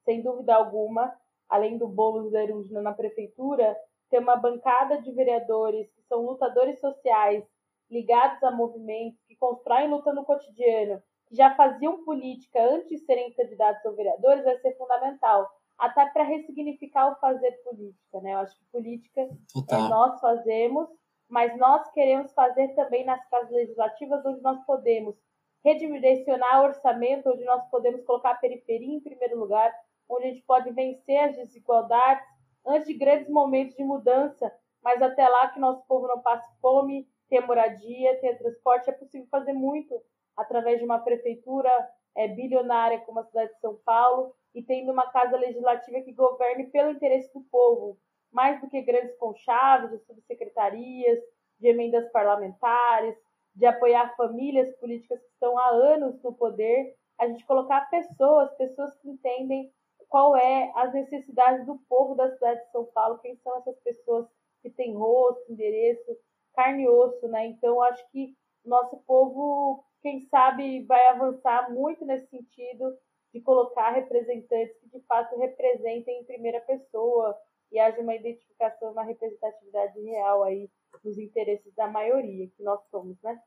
sem 0.06 0.22
dúvida 0.22 0.56
alguma, 0.56 1.14
além 1.50 1.78
do 1.78 1.90
Boulos 1.90 2.32
da 2.32 2.42
Erundina 2.42 2.82
na 2.82 2.94
prefeitura, 2.94 3.78
tem 4.10 4.22
uma 4.22 4.38
bancada 4.38 5.02
de 5.02 5.12
vereadores 5.12 5.92
que 5.92 6.02
são 6.04 6.26
lutadores 6.26 6.80
sociais 6.80 7.44
ligados 7.90 8.42
a 8.44 8.52
movimentos 8.52 9.22
que 9.28 9.36
constroem 9.36 9.90
luta 9.90 10.14
no 10.14 10.24
cotidiano, 10.24 11.04
que 11.28 11.36
já 11.36 11.54
faziam 11.56 12.06
política 12.06 12.64
antes 12.64 12.88
de 12.88 13.00
serem 13.00 13.34
candidatos 13.34 13.84
ou 13.84 13.94
vereadores, 13.94 14.46
vai 14.46 14.58
ser 14.60 14.78
fundamental. 14.78 15.50
Até 15.78 16.06
para 16.12 16.24
ressignificar 16.24 17.12
o 17.12 17.20
fazer 17.20 17.52
política, 17.64 18.22
né? 18.22 18.36
Eu 18.36 18.38
acho 18.38 18.58
que 18.58 18.64
política 18.72 19.22
é 19.22 19.78
nós 19.90 20.18
fazemos 20.22 20.88
mas 21.32 21.58
nós 21.58 21.90
queremos 21.92 22.34
fazer 22.34 22.76
também 22.76 23.06
nas 23.06 23.26
casas 23.30 23.50
legislativas, 23.52 24.24
onde 24.26 24.42
nós 24.42 24.64
podemos 24.66 25.16
redirecionar 25.64 26.62
orçamento, 26.62 27.30
onde 27.30 27.46
nós 27.46 27.66
podemos 27.70 28.04
colocar 28.04 28.32
a 28.32 28.38
periferia 28.38 28.98
em 28.98 29.00
primeiro 29.00 29.40
lugar, 29.40 29.74
onde 30.10 30.26
a 30.26 30.28
gente 30.28 30.44
pode 30.44 30.70
vencer 30.72 31.18
as 31.18 31.38
desigualdades 31.38 32.28
antes 32.68 32.86
de 32.86 32.96
grandes 32.96 33.30
momentos 33.30 33.76
de 33.78 33.84
mudança, 33.84 34.54
mas 34.84 35.02
até 35.02 35.26
lá 35.26 35.48
que 35.48 35.60
nosso 35.60 35.82
povo 35.88 36.06
não 36.06 36.20
passe 36.20 36.52
fome, 36.60 37.08
tenha 37.30 37.46
moradia, 37.46 38.20
tenha 38.20 38.38
transporte, 38.38 38.90
é 38.90 38.94
possível 38.94 39.26
fazer 39.32 39.54
muito 39.54 39.96
através 40.36 40.80
de 40.80 40.84
uma 40.84 41.00
prefeitura 41.00 41.72
é, 42.14 42.28
bilionária 42.28 43.00
como 43.00 43.20
a 43.20 43.24
cidade 43.24 43.54
de 43.54 43.60
São 43.62 43.80
Paulo 43.86 44.36
e 44.54 44.62
tendo 44.62 44.92
uma 44.92 45.10
casa 45.12 45.38
legislativa 45.38 46.02
que 46.02 46.12
governe 46.12 46.66
pelo 46.68 46.92
interesse 46.92 47.32
do 47.34 47.40
povo, 47.50 47.98
mais 48.32 48.60
do 48.62 48.70
que 48.70 48.82
grandes 48.82 49.16
conchaves 49.18 49.92
de 49.92 50.00
subsecretarias, 50.06 51.20
de 51.60 51.68
emendas 51.68 52.10
parlamentares, 52.12 53.16
de 53.56 53.66
apoiar 53.66 54.16
famílias 54.16 54.74
políticas 54.78 55.20
que 55.20 55.34
estão 55.34 55.58
há 55.58 55.70
anos 55.70 56.22
no 56.24 56.34
poder, 56.34 56.96
a 57.20 57.28
gente 57.28 57.46
colocar 57.46 57.90
pessoas, 57.90 58.52
pessoas 58.56 58.96
que 58.96 59.10
entendem 59.10 59.72
qual 60.10 60.36
é 60.36 60.72
as 60.76 60.94
necessidades 60.94 61.66
do 61.66 61.78
povo 61.88 62.16
da 62.16 62.32
cidade 62.34 62.66
de 62.66 62.72
São 62.72 62.86
Paulo, 62.86 63.20
quem 63.20 63.36
são 63.38 63.58
essas 63.58 63.78
pessoas 63.80 64.28
que 64.62 64.70
têm 64.70 64.96
rosto, 64.96 65.52
endereço, 65.52 66.18
carne 66.54 66.84
e 66.84 66.90
osso, 66.90 67.28
né? 67.28 67.48
Então, 67.48 67.82
acho 67.82 68.04
que 68.12 68.36
nosso 68.66 68.98
povo, 69.08 69.84
quem 70.02 70.28
sabe, 70.30 70.84
vai 70.86 71.08
avançar 71.08 71.72
muito 71.72 72.06
nesse 72.06 72.28
sentido 72.28 72.98
de 73.34 73.42
colocar 73.42 73.92
representantes 73.92 74.76
que 74.80 74.90
de 74.90 75.00
fato 75.06 75.38
representem 75.38 76.22
em 76.22 76.26
primeira 76.26 76.60
pessoa, 76.62 77.38
e 77.72 77.80
haja 77.80 78.02
uma 78.02 78.16
identificação, 78.16 78.92
uma 78.92 79.04
representatividade 79.04 80.00
real 80.02 80.44
aí 80.44 80.70
nos 81.04 81.18
interesses 81.18 81.74
da 81.76 81.88
maioria 81.88 82.48
que 82.50 82.62
nós 82.64 82.80
somos, 82.90 83.18
né? 83.24 83.40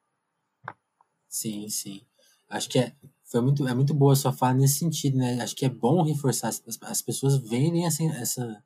Sim, 1.28 1.68
sim. 1.68 2.00
Acho 2.48 2.68
que 2.68 2.78
é, 2.78 2.92
foi 3.24 3.40
muito, 3.40 3.66
é 3.66 3.74
muito 3.74 3.92
boa 3.92 4.12
a 4.12 4.16
sua 4.16 4.32
fala 4.32 4.54
nesse 4.54 4.78
sentido, 4.78 5.16
né? 5.18 5.40
Acho 5.40 5.54
que 5.54 5.64
é 5.64 5.68
bom 5.68 6.02
reforçar, 6.02 6.48
as, 6.48 6.62
as 6.82 7.02
pessoas 7.02 7.36
verem 7.36 7.86
essa, 7.86 8.02
essa. 8.04 8.64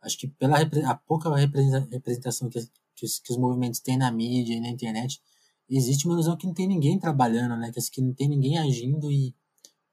Acho 0.00 0.18
que 0.18 0.28
pela 0.28 0.58
a 0.60 0.94
pouca 0.94 1.34
representação 1.34 2.48
que, 2.48 2.60
que, 2.94 3.04
os, 3.04 3.18
que 3.18 3.32
os 3.32 3.38
movimentos 3.38 3.80
têm 3.80 3.96
na 3.96 4.10
mídia 4.10 4.54
e 4.54 4.60
na 4.60 4.68
internet, 4.68 5.20
existe 5.68 6.06
uma 6.06 6.14
ilusão 6.14 6.36
que 6.36 6.46
não 6.46 6.54
tem 6.54 6.66
ninguém 6.66 6.98
trabalhando, 6.98 7.56
né? 7.56 7.72
Que, 7.72 8.00
não 8.00 8.14
tem 8.14 8.28
ninguém 8.28 8.58
agindo 8.58 9.10
e 9.10 9.34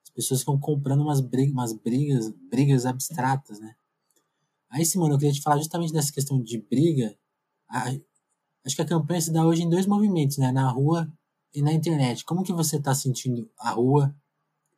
as 0.04 0.10
pessoas 0.10 0.42
ficam 0.42 0.60
comprando 0.60 1.02
umas 1.02 1.22
brigas, 1.22 1.54
umas 1.54 1.74
brigas, 1.74 2.30
brigas 2.50 2.86
abstratas, 2.86 3.60
né? 3.60 3.76
Aí, 4.72 4.86
Simone, 4.86 5.14
eu 5.14 5.18
queria 5.18 5.34
te 5.34 5.42
falar 5.42 5.58
justamente 5.58 5.92
dessa 5.92 6.14
questão 6.14 6.42
de 6.42 6.58
briga. 6.58 7.14
Acho 8.66 8.76
que 8.76 8.82
a 8.82 8.86
campanha 8.86 9.20
se 9.20 9.32
dá 9.32 9.46
hoje 9.46 9.64
em 9.64 9.70
dois 9.70 9.86
movimentos, 9.86 10.38
né? 10.38 10.52
Na 10.52 10.70
rua 10.70 11.12
e 11.54 11.62
na 11.62 11.74
internet. 11.74 12.24
Como 12.24 12.44
que 12.44 12.54
você 12.54 12.78
está 12.78 12.96
sentindo 12.96 13.50
a 13.60 13.72
rua 13.72 14.16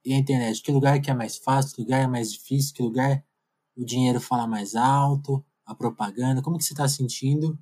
e 0.04 0.14
a 0.14 0.18
internet? 0.18 0.64
Que 0.64 0.72
lugar 0.72 1.00
que 1.00 1.12
é 1.12 1.14
mais 1.14 1.38
fácil, 1.38 1.76
que 1.76 1.82
lugar 1.84 2.02
é 2.02 2.08
mais 2.08 2.32
difícil, 2.34 2.74
que 2.74 2.82
lugar 2.82 3.24
o 3.76 3.86
dinheiro 3.86 4.20
fala 4.20 4.48
mais 4.48 4.76
alto, 4.76 5.46
a 5.64 5.76
propaganda? 5.76 6.42
Como 6.42 6.58
que 6.58 6.64
você 6.64 6.74
está 6.74 6.88
sentindo? 6.88 7.58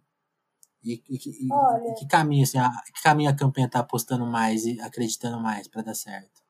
E, 0.84 1.04
e, 1.10 1.16
e, 1.16 1.52
Olha, 1.52 1.94
que 1.96 2.08
caminho 2.08 2.44
assim, 2.44 2.58
a, 2.58 2.72
que 2.94 3.02
caminho 3.04 3.30
a 3.30 3.36
campanha 3.36 3.68
está 3.68 3.80
apostando 3.80 4.26
mais 4.26 4.66
e 4.66 4.80
acreditando 4.80 5.40
mais 5.40 5.68
para 5.68 5.82
dar 5.82 5.94
certo? 5.94 6.41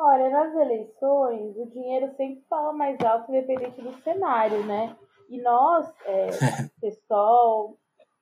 Olha, 0.00 0.30
nas 0.30 0.54
eleições 0.54 1.56
o 1.56 1.66
dinheiro 1.66 2.14
sempre 2.16 2.40
fala 2.48 2.72
mais 2.72 2.96
alto 3.00 3.32
independente 3.32 3.82
do 3.82 3.92
cenário, 4.02 4.64
né? 4.64 4.96
E 5.28 5.40
nós, 5.40 5.92
é, 6.06 6.28
pessoal, 6.80 7.76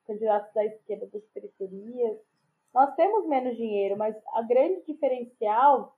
candidatos 0.07 0.51
da 0.55 0.65
esquerda 0.65 1.05
das 1.13 1.23
periferias, 1.27 2.17
nós 2.73 2.95
temos 2.95 3.27
menos 3.27 3.55
dinheiro, 3.55 3.95
mas 3.95 4.15
a 4.33 4.41
grande 4.41 4.83
diferencial 4.87 5.95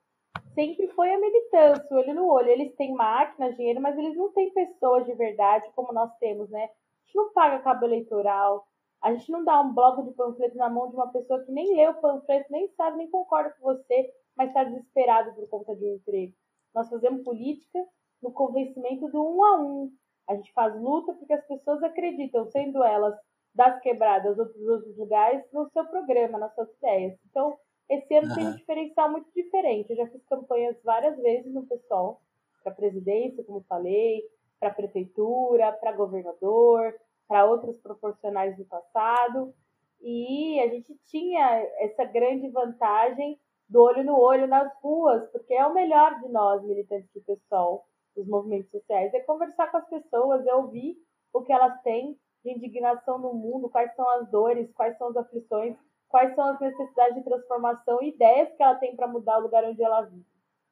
sempre 0.54 0.86
foi 0.88 1.14
a 1.14 1.18
militância, 1.18 1.86
o 1.90 1.98
olho 1.98 2.14
no 2.14 2.28
olho. 2.28 2.48
Eles 2.48 2.74
têm 2.74 2.92
máquinas, 2.92 3.56
dinheiro, 3.56 3.80
mas 3.80 3.96
eles 3.96 4.14
não 4.14 4.30
têm 4.32 4.52
pessoas 4.52 5.06
de 5.06 5.14
verdade 5.14 5.70
como 5.74 5.94
nós 5.94 6.14
temos, 6.18 6.50
né? 6.50 6.64
A 6.64 7.06
gente 7.06 7.16
não 7.16 7.32
paga 7.32 7.62
cabo 7.62 7.86
eleitoral, 7.86 8.66
a 9.00 9.14
gente 9.14 9.32
não 9.32 9.42
dá 9.42 9.58
um 9.62 9.72
bloco 9.72 10.02
de 10.02 10.12
panfleto 10.12 10.58
na 10.58 10.68
mão 10.68 10.90
de 10.90 10.94
uma 10.94 11.10
pessoa 11.10 11.42
que 11.42 11.50
nem 11.50 11.74
leu 11.74 11.92
o 11.92 12.00
panfleto, 12.02 12.52
nem 12.52 12.68
sabe, 12.76 12.98
nem 12.98 13.10
concorda 13.10 13.54
com 13.58 13.62
você, 13.64 14.12
mas 14.40 14.48
está 14.48 14.64
desesperado 14.64 15.34
por 15.34 15.46
conta 15.50 15.76
de 15.76 15.84
um 15.84 15.96
emprego. 15.96 16.32
Nós 16.74 16.88
fazemos 16.88 17.22
política 17.22 17.78
no 18.22 18.32
convencimento 18.32 19.06
do 19.08 19.22
um 19.22 19.44
a 19.44 19.60
um. 19.60 19.92
A 20.26 20.34
gente 20.34 20.50
faz 20.54 20.74
luta 20.80 21.12
porque 21.12 21.34
as 21.34 21.46
pessoas 21.46 21.82
acreditam, 21.82 22.46
sendo 22.46 22.82
elas 22.82 23.14
das 23.54 23.78
quebradas 23.82 24.38
ou 24.38 24.46
dos 24.46 24.66
outros 24.66 24.96
lugares 24.96 25.44
no 25.52 25.68
seu 25.68 25.84
programa, 25.84 26.38
nas 26.38 26.54
suas 26.54 26.72
ideias. 26.78 27.18
Então, 27.28 27.58
esse 27.86 28.14
ano 28.14 28.28
uhum. 28.28 28.34
tem 28.34 28.46
um 28.46 28.56
diferencial 28.56 29.10
muito 29.10 29.30
diferente. 29.34 29.90
Eu 29.90 29.96
já 29.96 30.06
fiz 30.06 30.24
campanhas 30.24 30.82
várias 30.82 31.18
vezes 31.18 31.52
no 31.52 31.66
pessoal, 31.66 32.22
para 32.62 32.72
presidência, 32.72 33.44
como 33.44 33.62
falei, 33.68 34.22
para 34.58 34.72
prefeitura, 34.72 35.70
para 35.72 35.92
governador, 35.92 36.94
para 37.28 37.44
outros 37.44 37.76
proporcionais 37.82 38.56
do 38.56 38.64
passado. 38.64 39.52
E 40.00 40.58
a 40.60 40.68
gente 40.68 40.98
tinha 41.04 41.44
essa 41.80 42.06
grande 42.06 42.48
vantagem 42.48 43.38
do 43.70 43.80
olho 43.80 44.04
no 44.04 44.18
olho 44.18 44.48
nas 44.48 44.70
ruas, 44.82 45.30
porque 45.30 45.54
é 45.54 45.64
o 45.64 45.72
melhor 45.72 46.18
de 46.20 46.28
nós, 46.28 46.62
militantes 46.64 47.08
do 47.14 47.22
pessoal, 47.22 47.86
dos 48.16 48.26
movimentos 48.26 48.70
sociais, 48.70 49.14
é 49.14 49.20
conversar 49.20 49.70
com 49.70 49.76
as 49.76 49.88
pessoas, 49.88 50.44
é 50.44 50.54
ouvir 50.54 50.96
o 51.32 51.42
que 51.42 51.52
elas 51.52 51.80
têm 51.82 52.18
de 52.44 52.50
indignação 52.50 53.18
no 53.18 53.32
mundo, 53.32 53.70
quais 53.70 53.94
são 53.94 54.08
as 54.10 54.28
dores, 54.28 54.72
quais 54.72 54.98
são 54.98 55.08
as 55.08 55.16
aflições, 55.16 55.76
quais 56.08 56.34
são 56.34 56.44
as 56.44 56.60
necessidades 56.60 57.14
de 57.14 57.22
transformação, 57.22 58.02
ideias 58.02 58.52
que 58.56 58.62
ela 58.62 58.74
tem 58.74 58.96
para 58.96 59.06
mudar 59.06 59.38
o 59.38 59.42
lugar 59.42 59.64
onde 59.64 59.82
ela 59.82 60.02
vive. 60.02 60.26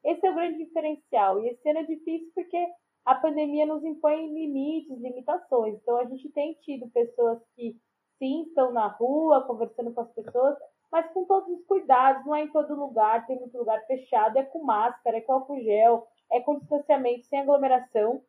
Esse 0.04 0.26
é 0.26 0.30
o 0.30 0.34
grande 0.34 0.58
diferencial. 0.58 1.40
E 1.40 1.48
esse 1.50 1.68
ano 1.68 1.80
é 1.80 1.84
difícil 1.84 2.30
porque 2.34 2.66
a 3.04 3.14
pandemia 3.14 3.64
nos 3.64 3.84
impõe 3.84 4.34
limites, 4.34 4.98
limitações. 4.98 5.76
Então 5.76 5.98
a 5.98 6.04
gente 6.04 6.28
tem 6.30 6.54
tido 6.62 6.90
pessoas 6.90 7.38
que 7.54 7.76
sim 8.18 8.42
estão 8.42 8.72
na 8.72 8.88
rua 8.88 9.46
conversando 9.46 9.92
com 9.92 10.00
as 10.00 10.12
pessoas, 10.12 10.56
mas 10.90 11.10
com 11.12 11.24
todos 11.24 11.48
os 11.50 11.64
cuidados, 11.66 12.24
não 12.24 12.34
é 12.34 12.42
em 12.42 12.52
todo 12.52 12.74
lugar, 12.74 13.26
tem 13.26 13.38
muito 13.38 13.56
lugar 13.58 13.84
fechado, 13.86 14.38
é 14.38 14.44
com 14.44 14.62
máscara, 14.62 15.18
é 15.18 15.20
com 15.20 15.34
álcool 15.34 15.60
gel, 15.60 16.06
é 16.30 16.40
com 16.40 16.58
distanciamento, 16.58 17.26
sem 17.26 17.40
aglomeração, 17.40 18.22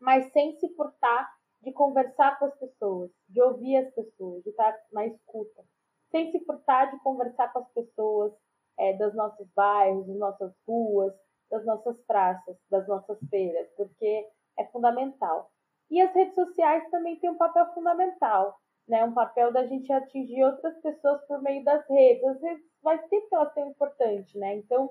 mas 0.00 0.30
sem 0.32 0.52
se 0.58 0.68
furtar 0.74 1.28
de 1.62 1.72
conversar 1.72 2.38
com 2.38 2.44
as 2.44 2.58
pessoas, 2.58 3.10
de 3.28 3.40
ouvir 3.42 3.76
as 3.76 3.92
pessoas, 3.94 4.42
de 4.44 4.50
estar 4.50 4.76
na 4.92 5.06
escuta, 5.06 5.64
sem 6.10 6.30
se 6.30 6.44
furtar 6.44 6.90
de 6.92 6.98
conversar 7.00 7.52
com 7.52 7.60
as 7.60 7.68
pessoas 7.72 8.32
é, 8.78 8.92
dos 8.92 9.14
nossos 9.14 9.48
bairros, 9.54 10.06
das 10.06 10.16
nossas 10.16 10.52
ruas, 10.66 11.12
das 11.50 11.64
nossas 11.64 11.98
praças, 12.06 12.56
das 12.70 12.86
nossas 12.86 13.18
feiras, 13.28 13.68
porque 13.76 14.28
é 14.58 14.64
fundamental. 14.66 15.50
E 15.90 16.00
as 16.00 16.12
redes 16.14 16.34
sociais 16.34 16.88
também 16.90 17.18
têm 17.18 17.30
um 17.30 17.38
papel 17.38 17.72
fundamental, 17.72 18.58
né? 18.88 19.04
Um 19.04 19.12
papel 19.12 19.52
da 19.52 19.66
gente 19.66 19.92
atingir 19.92 20.44
outras 20.44 20.76
pessoas 20.80 21.20
por 21.26 21.42
meio 21.42 21.64
das 21.64 21.86
redes. 21.88 22.24
As 22.24 22.40
redes 22.40 22.64
tempo 23.10 23.28
que 23.28 23.34
elas 23.34 23.54
são 23.54 23.68
importantes, 23.68 24.34
né? 24.34 24.56
Então, 24.56 24.90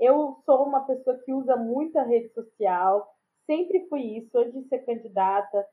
eu 0.00 0.36
sou 0.44 0.64
uma 0.64 0.86
pessoa 0.86 1.18
que 1.24 1.32
usa 1.32 1.56
muito 1.56 1.98
a 1.98 2.02
rede 2.02 2.28
social, 2.30 3.14
sempre 3.46 3.86
fui 3.88 4.18
isso, 4.18 4.36
antes 4.36 4.54
de 4.54 4.68
ser 4.68 4.78
candidata 4.80 5.66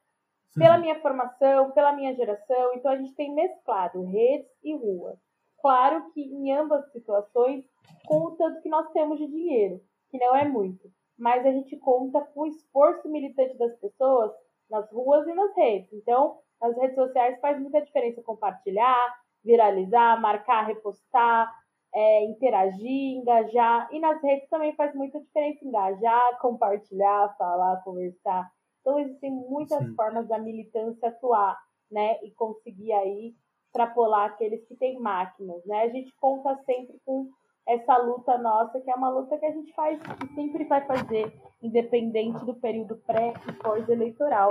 pela 0.55 0.77
minha 0.77 0.99
formação, 1.01 1.71
pela 1.71 1.93
minha 1.93 2.13
geração. 2.13 2.73
Então 2.73 2.91
a 2.91 2.97
gente 2.97 3.15
tem 3.15 3.33
mesclado 3.33 4.03
redes 4.03 4.49
e 4.63 4.75
rua. 4.75 5.17
Claro 5.59 6.11
que 6.11 6.21
em 6.21 6.51
ambas 6.51 6.91
situações, 6.91 7.63
com 8.05 8.25
o 8.25 8.31
tanto 8.31 8.61
que 8.61 8.69
nós 8.69 8.91
temos 8.91 9.17
de 9.17 9.27
dinheiro, 9.27 9.81
que 10.09 10.17
não 10.17 10.35
é 10.35 10.47
muito, 10.47 10.91
mas 11.17 11.45
a 11.45 11.51
gente 11.51 11.77
conta 11.77 12.19
com 12.21 12.41
o 12.41 12.47
esforço 12.47 13.07
militante 13.09 13.57
das 13.57 13.75
pessoas 13.79 14.31
nas 14.69 14.89
ruas 14.91 15.27
e 15.27 15.33
nas 15.33 15.55
redes. 15.55 15.93
Então, 15.93 16.39
nas 16.61 16.77
redes 16.77 16.95
sociais 16.95 17.39
faz 17.39 17.59
muita 17.59 17.81
diferença 17.81 18.21
compartilhar, 18.21 19.15
viralizar, 19.43 20.21
marcar, 20.21 20.67
repostar, 20.67 21.51
é, 21.93 22.25
interagir, 22.25 23.17
engajar. 23.17 23.89
E 23.91 23.99
nas 23.99 24.21
redes 24.21 24.47
também 24.49 24.73
faz 24.75 24.93
muita 24.93 25.19
diferença 25.19 25.65
engajar, 25.65 26.39
compartilhar, 26.39 27.35
falar, 27.37 27.83
conversar. 27.83 28.49
Então, 28.81 28.99
existem 28.99 29.31
muitas 29.31 29.79
Sim. 29.79 29.95
formas 29.95 30.27
da 30.27 30.37
militância 30.37 31.09
atuar, 31.09 31.57
né? 31.89 32.17
E 32.23 32.31
conseguir 32.31 32.93
aí 32.93 33.35
extrapolar 33.65 34.31
aqueles 34.31 34.65
que 34.67 34.75
têm 34.75 34.99
máquinas, 34.99 35.63
né? 35.65 35.83
A 35.83 35.89
gente 35.89 36.13
conta 36.19 36.55
sempre 36.65 36.99
com 37.05 37.29
essa 37.67 37.97
luta 37.97 38.37
nossa, 38.37 38.79
que 38.81 38.89
é 38.89 38.95
uma 38.95 39.09
luta 39.09 39.37
que 39.37 39.45
a 39.45 39.51
gente 39.51 39.71
faz 39.73 39.99
e 39.99 40.33
sempre 40.33 40.65
vai 40.65 40.85
fazer, 40.85 41.31
independente 41.61 42.43
do 42.43 42.55
período 42.55 42.97
pré 42.97 43.33
e 43.47 43.53
pós-eleitoral, 43.53 44.49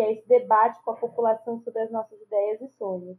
que 0.00 0.02
é 0.02 0.12
esse 0.12 0.26
debate 0.26 0.82
com 0.82 0.92
a 0.92 0.96
população 0.96 1.60
sobre 1.62 1.82
as 1.82 1.90
nossas 1.90 2.18
ideias 2.22 2.62
e 2.62 2.68
sonhos. 2.76 3.18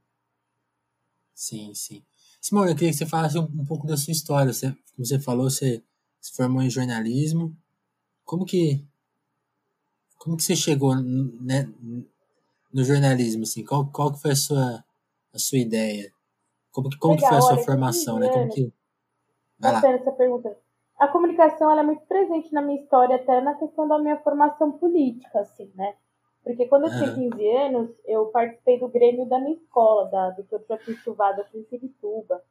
Sim, 1.36 1.74
sim. 1.76 2.04
Simone, 2.42 2.72
eu 2.72 2.76
queria 2.76 2.90
que 2.90 2.98
você 2.98 3.06
falasse 3.06 3.38
um, 3.38 3.44
um 3.44 3.66
pouco 3.66 3.86
da 3.86 3.96
sua 3.96 4.12
história. 4.12 4.52
Você, 4.52 4.72
como 4.96 5.06
você 5.06 5.20
falou, 5.20 5.50
você 5.50 5.84
se 6.20 6.36
formou 6.36 6.64
em 6.64 6.70
jornalismo. 6.70 7.56
Como 8.26 8.46
que 8.46 8.84
como 10.18 10.38
que 10.38 10.44
você 10.44 10.56
chegou 10.56 10.96
né, 10.96 11.68
no 12.72 12.84
jornalismo, 12.84 13.44
assim? 13.44 13.66
Qual, 13.66 13.88
qual 13.92 14.12
que 14.12 14.22
foi 14.22 14.32
a 14.32 14.36
sua, 14.36 14.84
a 15.34 15.40
sua 15.40 15.58
ideia? 15.58 16.12
Como, 16.72 16.90
que, 16.90 16.98
como 16.98 17.16
Legal, 17.16 17.30
que 17.30 17.36
foi 17.36 17.38
a 17.38 17.42
sua 17.42 17.58
olha, 17.58 17.66
formação, 17.66 18.20
né? 18.20 18.30
Como 18.30 18.50
que... 18.50 18.72
Vai 19.60 19.72
lá. 19.72 19.82
essa 19.88 20.12
pergunta. 20.12 20.56
A 21.00 21.08
comunicação 21.08 21.72
ela 21.72 21.82
é 21.82 21.84
muito 21.84 22.06
presente 22.06 22.54
na 22.54 22.62
minha 22.62 22.80
história, 22.80 23.16
até 23.16 23.42
na 23.42 23.56
questão 23.56 23.88
da 23.88 23.98
minha 23.98 24.18
formação 24.18 24.72
política, 24.72 25.40
assim, 25.40 25.72
né? 25.74 25.96
Porque 26.44 26.68
quando 26.68 26.86
eu 26.86 26.92
tinha 26.92 27.14
15 27.14 27.50
anos, 27.50 27.92
eu 28.06 28.28
participei 28.28 28.80
do 28.80 28.88
Grêmio 28.88 29.28
da 29.28 29.40
minha 29.40 29.56
escola, 29.56 30.10
da 30.10 30.32
Dr. 30.32 30.62
Joaquim 30.68 30.96
Silvada, 30.96 31.42
aqui 31.42 31.58
em 31.60 31.64
Pirituba, 31.64 32.44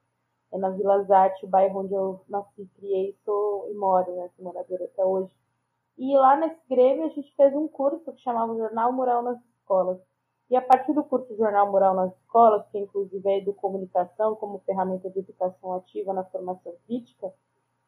é 0.53 0.59
na 0.59 0.71
Vila 0.71 1.03
Zarte, 1.05 1.45
o 1.45 1.49
bairro 1.49 1.81
onde 1.81 1.95
eu 1.95 2.21
nasci, 2.29 2.69
criei 2.77 3.17
sou, 3.25 3.69
e 3.71 3.75
moro, 3.75 4.15
né? 4.17 4.29
Sou 4.37 4.45
moradora 4.45 4.85
até 4.85 5.05
hoje. 5.05 5.31
E 5.99 6.17
lá 6.17 6.37
nesse 6.37 6.61
Grêmio 6.69 7.05
a 7.05 7.09
gente 7.09 7.35
fez 7.35 7.55
um 7.55 7.69
curso 7.69 8.13
que 8.13 8.23
chamava 8.23 8.57
Jornal 8.57 8.93
Mural 8.93 9.23
nas 9.23 9.39
Escolas. 9.61 9.99
E 10.49 10.57
a 10.57 10.63
partir 10.63 10.93
do 10.93 11.05
curso 11.05 11.37
Jornal 11.37 11.71
Mural 11.71 11.95
nas 11.95 12.13
Escolas, 12.17 12.67
que 12.73 12.79
inclusive 12.79 13.31
é 13.31 13.41
do 13.41 13.53
comunicação 13.53 14.35
como 14.35 14.59
ferramenta 14.61 15.09
de 15.11 15.21
educação 15.21 15.75
ativa 15.75 16.13
na 16.13 16.25
formação 16.25 16.75
crítica 16.87 17.33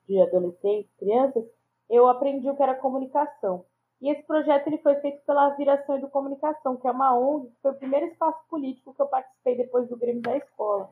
de 0.07 0.21
adolescentes, 0.21 0.93
crianças, 0.99 1.45
eu 1.89 2.07
aprendi 2.09 2.49
o 2.49 2.55
que 2.55 2.63
era 2.63 2.75
comunicação. 2.75 3.65
E 4.03 4.11
esse 4.11 4.23
projeto 4.25 4.67
ele 4.67 4.79
foi 4.79 4.97
feito 4.97 5.25
pela 5.25 5.51
Viração 5.51 6.01
do 6.01 6.11
Comunicação, 6.11 6.77
que 6.77 6.89
é 6.89 6.91
uma 6.91 7.17
ONG, 7.17 7.47
que 7.51 7.63
foi 7.63 7.71
o 7.71 7.77
primeiro 7.77 8.07
espaço 8.07 8.41
político 8.51 8.93
que 8.93 9.01
eu 9.01 9.07
participei 9.07 9.57
depois 9.57 9.89
do 9.89 9.97
Grêmio 9.97 10.21
da 10.21 10.37
escola. 10.37 10.91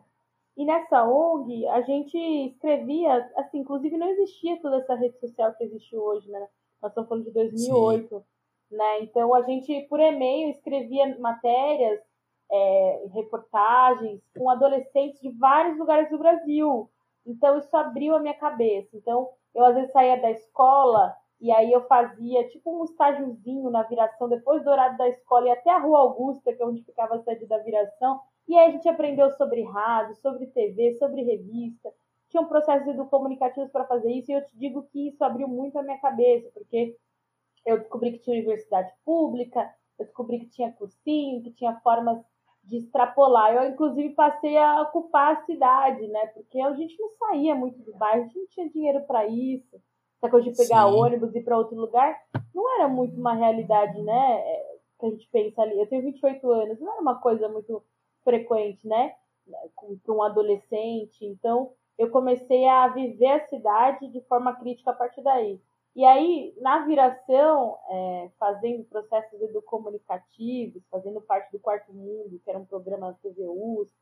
E 0.56 0.64
nessa 0.64 1.02
ONG, 1.02 1.66
a 1.66 1.80
gente 1.80 2.16
escrevia, 2.16 3.28
assim, 3.36 3.58
inclusive 3.58 3.96
não 3.96 4.08
existia 4.10 4.60
toda 4.60 4.76
essa 4.76 4.94
rede 4.94 5.18
social 5.18 5.52
que 5.54 5.64
existe 5.64 5.96
hoje, 5.96 6.30
né? 6.30 6.48
Nós 6.80 6.92
estamos 6.92 7.08
falando 7.08 7.24
de 7.24 7.32
2008. 7.32 8.08
Sim. 8.08 8.76
né? 8.76 9.00
Então 9.02 9.34
a 9.34 9.42
gente 9.42 9.80
por 9.88 9.98
e-mail 9.98 10.50
escrevia 10.50 11.18
matérias, 11.18 12.00
é, 12.48 13.06
reportagens 13.12 14.20
com 14.36 14.48
adolescentes 14.48 15.20
de 15.20 15.30
vários 15.30 15.76
lugares 15.76 16.08
do 16.10 16.18
Brasil. 16.18 16.88
Então 17.26 17.58
isso 17.58 17.76
abriu 17.76 18.14
a 18.14 18.20
minha 18.20 18.34
cabeça. 18.34 18.96
Então 18.96 19.30
eu 19.52 19.64
às 19.64 19.74
vezes 19.74 19.90
saía 19.90 20.20
da 20.20 20.30
escola 20.30 21.16
e 21.40 21.50
aí 21.50 21.72
eu 21.72 21.87
fazia 21.87 22.46
tipo 22.48 22.70
um 22.70 22.85
estágiozinho 22.85 23.70
na 23.70 23.83
viração, 23.85 24.29
depois 24.29 24.62
do 24.62 24.70
horário 24.70 24.98
da 24.98 25.09
escola, 25.09 25.48
e 25.48 25.50
até 25.50 25.70
a 25.70 25.79
Rua 25.79 26.00
Augusta, 26.00 26.53
que 26.53 26.62
é 26.62 26.66
onde 26.66 26.85
ficava 26.85 27.16
a 27.16 27.22
sede 27.22 27.46
da 27.46 27.57
viração. 27.59 28.20
E 28.46 28.57
aí 28.57 28.68
a 28.68 28.70
gente 28.72 28.88
aprendeu 28.88 29.31
sobre 29.33 29.62
rádio, 29.62 30.14
sobre 30.16 30.46
TV, 30.48 30.96
sobre 30.98 31.22
revista. 31.22 31.90
Tinha 32.29 32.42
um 32.42 32.46
processo 32.46 33.07
comunicativos 33.07 33.70
para 33.70 33.87
fazer 33.87 34.12
isso, 34.12 34.31
e 34.31 34.35
eu 34.35 34.44
te 34.44 34.57
digo 34.59 34.83
que 34.92 35.09
isso 35.09 35.24
abriu 35.24 35.48
muito 35.48 35.79
a 35.79 35.83
minha 35.83 35.98
cabeça, 35.98 36.50
porque 36.53 36.94
eu 37.64 37.79
descobri 37.79 38.12
que 38.12 38.18
tinha 38.18 38.37
universidade 38.37 38.92
pública, 39.05 39.74
eu 39.98 40.05
descobri 40.05 40.40
que 40.40 40.50
tinha 40.50 40.72
cursinho, 40.72 41.42
que 41.42 41.53
tinha 41.53 41.81
formas 41.81 42.22
de 42.62 42.76
extrapolar. 42.76 43.55
Eu, 43.55 43.70
inclusive, 43.70 44.14
passei 44.14 44.59
a 44.59 44.83
ocupar 44.83 45.37
a 45.37 45.44
cidade, 45.46 46.07
né? 46.09 46.26
Porque 46.29 46.61
a 46.61 46.72
gente 46.74 46.98
não 47.00 47.09
saía 47.18 47.55
muito 47.55 47.83
do 47.83 47.96
bairro, 47.96 48.22
a 48.22 48.26
gente 48.26 48.38
não 48.38 48.46
tinha 48.48 48.68
dinheiro 48.68 49.00
para 49.07 49.26
isso 49.26 49.81
essa 50.20 50.30
coisa 50.30 50.50
de 50.50 50.56
pegar 50.56 50.87
Sim. 50.87 50.94
ônibus 50.94 51.35
e 51.35 51.38
ir 51.38 51.42
para 51.42 51.56
outro 51.56 51.74
lugar, 51.74 52.20
não 52.54 52.74
era 52.76 52.87
muito 52.87 53.18
uma 53.18 53.33
realidade, 53.33 54.00
né? 54.02 54.40
É, 54.40 54.76
que 54.98 55.06
a 55.06 55.11
gente 55.11 55.28
pensa 55.33 55.62
ali. 55.62 55.78
Eu 55.78 55.87
tenho 55.87 56.02
28 56.02 56.50
anos, 56.50 56.78
não 56.78 56.92
era 56.92 57.00
uma 57.00 57.18
coisa 57.18 57.48
muito 57.48 57.83
frequente, 58.22 58.87
né? 58.87 59.14
Para 60.04 60.14
um 60.14 60.22
adolescente. 60.22 61.24
Então, 61.24 61.72
eu 61.98 62.11
comecei 62.11 62.68
a 62.68 62.88
viver 62.88 63.30
a 63.30 63.46
cidade 63.48 64.09
de 64.09 64.20
forma 64.22 64.54
crítica 64.54 64.90
a 64.90 64.94
partir 64.94 65.22
daí. 65.22 65.61
E 65.96 66.04
aí, 66.04 66.54
na 66.61 66.85
viração, 66.85 67.76
é, 67.88 68.30
fazendo 68.38 68.85
processos 68.85 69.40
educomunicativos, 69.40 70.83
fazendo 70.88 71.20
parte 71.20 71.50
do 71.50 71.59
Quarto 71.59 71.92
Mundo, 71.92 72.40
que 72.44 72.48
era 72.48 72.59
um 72.59 72.64
programa 72.64 73.09
da 73.11 73.18
TV 73.18 73.44
USP, 73.48 73.92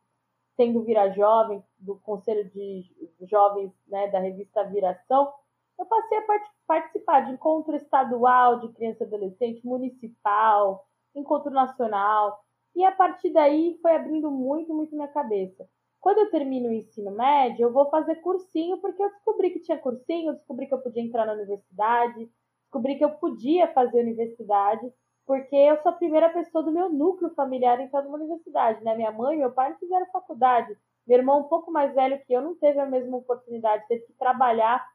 sendo 0.55 0.83
Vira 0.83 1.11
Jovem, 1.11 1.63
do 1.79 1.97
Conselho 2.01 2.45
de 2.51 2.85
Jovens 3.23 3.73
né, 3.87 4.09
da 4.09 4.19
revista 4.19 4.65
Viração, 4.65 5.33
eu 5.79 5.87
passei 5.87 6.19
a 6.19 6.27
participar 6.67 7.21
de 7.21 7.33
encontro 7.33 7.77
estadual 7.77 8.61
de 8.61 8.69
criança 8.73 9.05
e 9.05 9.07
adolescente, 9.07 9.67
municipal, 9.67 10.85
encontro 11.15 11.51
nacional, 11.51 12.41
e 12.75 12.85
a 12.85 12.93
partir 12.93 13.31
daí 13.31 13.79
foi 13.81 13.95
abrindo 13.95 14.31
muito, 14.31 14.75
muito 14.75 14.95
minha 14.95 15.09
cabeça. 15.09 15.69
Quando 16.01 16.19
eu 16.19 16.31
termino 16.31 16.69
o 16.69 16.73
ensino 16.73 17.11
médio, 17.11 17.65
eu 17.65 17.73
vou 17.73 17.91
fazer 17.91 18.17
cursinho, 18.17 18.79
porque 18.79 19.03
eu 19.03 19.11
descobri 19.11 19.51
que 19.51 19.61
tinha 19.61 19.79
cursinho, 19.79 20.35
descobri 20.35 20.67
que 20.67 20.75
eu 20.75 20.81
podia 20.81 21.03
entrar 21.03 21.27
na 21.27 21.33
universidade, 21.33 22.31
descobri 22.63 22.97
que 22.97 23.05
eu 23.05 23.11
podia 23.11 23.67
fazer 23.73 24.01
universidade, 24.01 24.93
porque 25.27 25.57
eu 25.57 25.77
sou 25.83 25.91
a 25.91 25.97
primeira 25.97 26.31
pessoa 26.31 26.63
do 26.63 26.73
meu 26.73 26.89
núcleo 26.89 27.35
familiar 27.35 27.79
a 27.79 27.83
entrar 27.83 28.03
numa 28.03 28.17
universidade, 28.17 28.83
né? 28.85 28.95
Minha 28.95 29.13
mãe 29.13 29.37
e 29.37 29.41
meu 29.41 29.53
pai 29.53 29.71
não 29.71 29.79
fizeram 29.79 30.07
faculdade. 30.07 30.77
Meu 31.07 31.19
irmão, 31.19 31.41
um 31.41 31.49
pouco 31.49 31.71
mais 31.71 31.95
velho 31.95 32.21
que 32.25 32.33
eu, 32.33 32.41
não 32.41 32.55
teve 32.55 32.79
a 32.79 32.87
mesma 32.87 33.17
oportunidade, 33.17 33.87
teve 33.89 34.07
que 34.07 34.13
trabalhar 34.15 34.87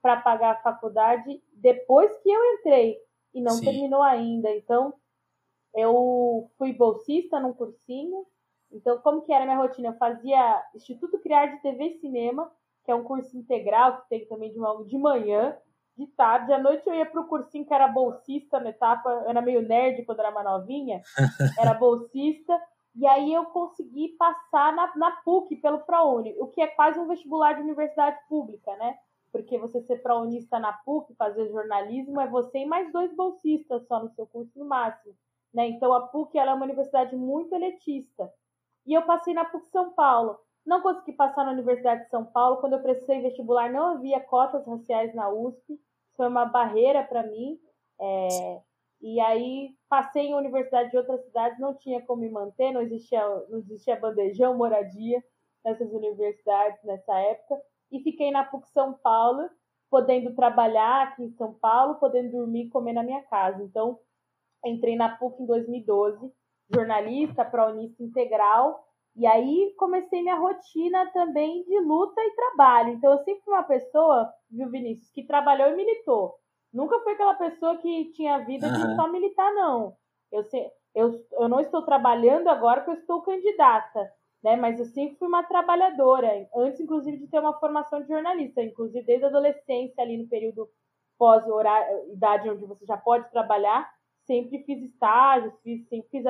para 0.00 0.20
pagar 0.20 0.52
a 0.52 0.62
faculdade 0.62 1.42
depois 1.52 2.16
que 2.18 2.30
eu 2.30 2.54
entrei 2.54 2.98
e 3.34 3.40
não 3.40 3.52
Sim. 3.52 3.64
terminou 3.64 4.02
ainda. 4.02 4.50
Então, 4.54 4.94
eu 5.74 6.50
fui 6.56 6.72
bolsista 6.72 7.38
num 7.40 7.52
cursinho. 7.52 8.26
Então, 8.70 8.98
como 8.98 9.22
que 9.22 9.32
era 9.32 9.44
a 9.44 9.46
minha 9.46 9.58
rotina? 9.58 9.88
Eu 9.88 9.98
fazia 9.98 10.62
Instituto 10.74 11.18
Criar 11.20 11.46
de 11.46 11.62
TV 11.62 11.84
e 11.84 12.00
Cinema, 12.00 12.50
que 12.84 12.90
é 12.90 12.94
um 12.94 13.04
curso 13.04 13.36
integral 13.36 14.02
que 14.02 14.08
tem 14.08 14.26
também 14.26 14.52
de, 14.52 14.58
uma, 14.58 14.84
de 14.84 14.98
manhã, 14.98 15.56
de 15.96 16.06
tarde. 16.08 16.52
À 16.52 16.58
noite 16.58 16.86
eu 16.86 16.94
ia 16.94 17.06
para 17.06 17.20
o 17.20 17.26
cursinho 17.26 17.66
que 17.66 17.74
era 17.74 17.88
bolsista 17.88 18.60
na 18.60 18.70
etapa, 18.70 19.10
eu 19.10 19.28
era 19.28 19.40
meio 19.40 19.62
nerd 19.62 20.04
quando 20.04 20.20
era 20.20 20.30
mais 20.30 20.46
novinha, 20.46 21.02
era 21.58 21.74
bolsista. 21.74 22.58
E 22.94 23.06
aí 23.06 23.32
eu 23.32 23.44
consegui 23.46 24.08
passar 24.18 24.72
na, 24.74 24.96
na 24.96 25.10
PUC 25.22 25.56
pelo 25.56 25.80
ProUni, 25.80 26.34
o 26.38 26.48
que 26.48 26.60
é 26.60 26.66
quase 26.66 26.98
um 26.98 27.06
vestibular 27.06 27.52
de 27.52 27.62
universidade 27.62 28.18
pública, 28.28 28.74
né? 28.76 28.96
Porque 29.32 29.58
você 29.58 29.80
ser 29.82 30.02
prounista 30.02 30.58
na 30.58 30.72
PUC, 30.72 31.14
fazer 31.14 31.48
jornalismo, 31.48 32.20
é 32.20 32.26
você 32.26 32.60
e 32.60 32.66
mais 32.66 32.90
dois 32.92 33.14
bolsistas 33.14 33.86
só 33.86 34.02
no 34.02 34.10
seu 34.10 34.26
curso 34.26 34.58
no 34.58 34.64
máximo. 34.64 35.14
Né? 35.52 35.68
Então 35.68 35.92
a 35.92 36.06
PUC 36.08 36.38
ela 36.38 36.52
é 36.52 36.54
uma 36.54 36.64
universidade 36.64 37.16
muito 37.16 37.54
elitista. 37.54 38.32
E 38.86 38.94
eu 38.94 39.02
passei 39.02 39.34
na 39.34 39.44
PUC 39.44 39.70
São 39.70 39.92
Paulo. 39.92 40.38
Não 40.64 40.82
consegui 40.82 41.12
passar 41.12 41.44
na 41.44 41.52
Universidade 41.52 42.04
de 42.04 42.10
São 42.10 42.24
Paulo. 42.24 42.58
Quando 42.58 42.74
eu 42.74 42.82
prestei 42.82 43.22
vestibular, 43.22 43.70
não 43.72 43.96
havia 43.96 44.20
cotas 44.20 44.66
raciais 44.66 45.14
na 45.14 45.30
USP. 45.30 45.74
Isso 45.74 45.82
foi 46.16 46.28
uma 46.28 46.44
barreira 46.44 47.02
para 47.04 47.22
mim. 47.22 47.58
É... 48.00 48.60
E 49.00 49.20
aí 49.20 49.70
passei 49.88 50.26
em 50.26 50.34
universidade 50.34 50.90
de 50.90 50.96
outras 50.96 51.24
cidades, 51.24 51.58
não 51.60 51.74
tinha 51.74 52.04
como 52.04 52.20
me 52.22 52.30
manter, 52.30 52.72
não 52.72 52.82
existia, 52.82 53.24
não 53.48 53.58
existia 53.58 53.98
bandejão, 53.98 54.56
moradia 54.56 55.22
nessas 55.64 55.92
universidades 55.92 56.82
nessa 56.82 57.16
época 57.16 57.62
e 57.90 58.00
fiquei 58.00 58.30
na 58.30 58.44
PUC 58.44 58.68
São 58.70 58.94
Paulo, 58.94 59.48
podendo 59.90 60.34
trabalhar 60.34 61.04
aqui 61.04 61.24
em 61.24 61.32
São 61.32 61.54
Paulo, 61.54 61.94
podendo 61.96 62.32
dormir 62.32 62.66
e 62.66 62.70
comer 62.70 62.92
na 62.92 63.02
minha 63.02 63.22
casa. 63.22 63.62
Então, 63.62 63.98
entrei 64.64 64.96
na 64.96 65.16
PUC 65.16 65.42
em 65.42 65.46
2012, 65.46 66.32
jornalista, 66.72 67.44
prounista 67.44 68.02
integral, 68.02 68.84
e 69.16 69.26
aí 69.26 69.74
comecei 69.76 70.22
minha 70.22 70.36
rotina 70.36 71.10
também 71.12 71.64
de 71.64 71.80
luta 71.80 72.20
e 72.20 72.34
trabalho. 72.36 72.90
Então, 72.90 73.12
eu 73.12 73.18
sempre 73.24 73.42
fui 73.42 73.54
uma 73.54 73.64
pessoa, 73.64 74.32
viu, 74.50 74.68
Vinícius, 74.70 75.10
que 75.10 75.26
trabalhou 75.26 75.68
e 75.68 75.76
militou. 75.76 76.34
Nunca 76.72 77.00
fui 77.00 77.14
aquela 77.14 77.34
pessoa 77.34 77.78
que 77.78 78.12
tinha 78.12 78.44
vida 78.44 78.68
de 78.70 78.94
só 78.94 79.08
militar, 79.08 79.52
não. 79.54 79.96
Eu, 80.30 80.44
eu, 80.94 81.24
eu 81.32 81.48
não 81.48 81.60
estou 81.60 81.82
trabalhando 81.82 82.48
agora 82.48 82.82
porque 82.82 82.98
eu 82.98 83.00
estou 83.00 83.22
candidata 83.22 84.12
né? 84.42 84.56
Mas 84.56 84.78
eu 84.78 84.86
sempre 84.86 85.16
fui 85.16 85.28
uma 85.28 85.42
trabalhadora, 85.42 86.48
antes 86.54 86.80
inclusive 86.80 87.18
de 87.18 87.26
ter 87.26 87.40
uma 87.40 87.58
formação 87.58 88.00
de 88.00 88.08
jornalista, 88.08 88.62
inclusive 88.62 89.04
desde 89.04 89.24
a 89.24 89.28
adolescência 89.28 90.02
ali 90.02 90.16
no 90.16 90.28
período 90.28 90.68
pós-horário, 91.18 92.12
idade 92.12 92.48
onde 92.48 92.64
você 92.64 92.86
já 92.86 92.96
pode 92.96 93.28
trabalhar, 93.30 93.90
sempre 94.24 94.62
fiz 94.62 94.82
estágios, 94.82 95.52
fiz, 95.62 95.88
sempre 95.88 96.08
fiz 96.10 96.24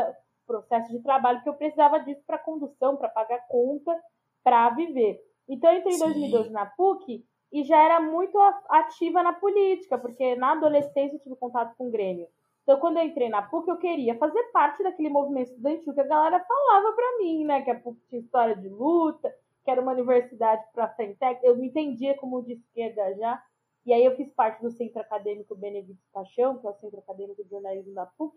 processo 0.46 0.90
de 0.90 1.02
trabalho 1.02 1.42
que 1.42 1.48
eu 1.48 1.54
precisava 1.54 1.98
disso 1.98 2.22
para 2.26 2.38
condução, 2.38 2.96
para 2.96 3.10
pagar 3.10 3.46
conta, 3.48 3.94
para 4.42 4.70
viver. 4.70 5.20
Então 5.46 5.70
eu 5.70 5.78
entrei 5.78 5.94
em 5.94 5.98
2012 5.98 6.50
na 6.50 6.64
PUC 6.64 7.22
e 7.52 7.64
já 7.64 7.82
era 7.82 8.00
muito 8.00 8.38
ativa 8.68 9.22
na 9.22 9.34
política, 9.34 9.98
porque 9.98 10.34
na 10.36 10.52
adolescência 10.52 11.16
eu 11.16 11.20
tive 11.20 11.36
contato 11.36 11.76
com 11.76 11.88
o 11.88 11.90
Grêmio. 11.90 12.26
Então, 12.68 12.80
quando 12.80 12.98
eu 12.98 13.04
entrei 13.04 13.30
na 13.30 13.40
PUC, 13.40 13.66
eu 13.66 13.78
queria 13.78 14.18
fazer 14.18 14.42
parte 14.52 14.82
daquele 14.82 15.08
movimento 15.08 15.48
estudantil 15.48 15.94
que 15.94 16.00
a 16.02 16.06
galera 16.06 16.38
falava 16.38 16.92
para 16.92 17.16
mim, 17.16 17.42
né? 17.46 17.62
Que 17.62 17.70
a 17.70 17.80
PUC 17.80 17.98
tinha 18.10 18.20
história 18.20 18.54
de 18.54 18.68
luta, 18.68 19.34
que 19.64 19.70
era 19.70 19.80
uma 19.80 19.92
universidade 19.92 20.62
para 20.74 20.94
frente. 20.94 21.16
Eu 21.42 21.56
me 21.56 21.68
entendia 21.68 22.14
como 22.18 22.42
de 22.42 22.52
esquerda 22.52 23.16
já. 23.16 23.42
E 23.86 23.92
aí 23.94 24.04
eu 24.04 24.14
fiz 24.16 24.30
parte 24.34 24.60
do 24.60 24.70
Centro 24.70 25.00
Acadêmico 25.00 25.56
Benedito 25.56 25.98
Paixão, 26.12 26.58
que 26.58 26.66
é 26.66 26.70
o 26.70 26.74
Centro 26.74 26.98
Acadêmico 26.98 27.42
de 27.42 27.48
Jornalismo 27.48 27.94
da 27.94 28.04
PUC, 28.04 28.36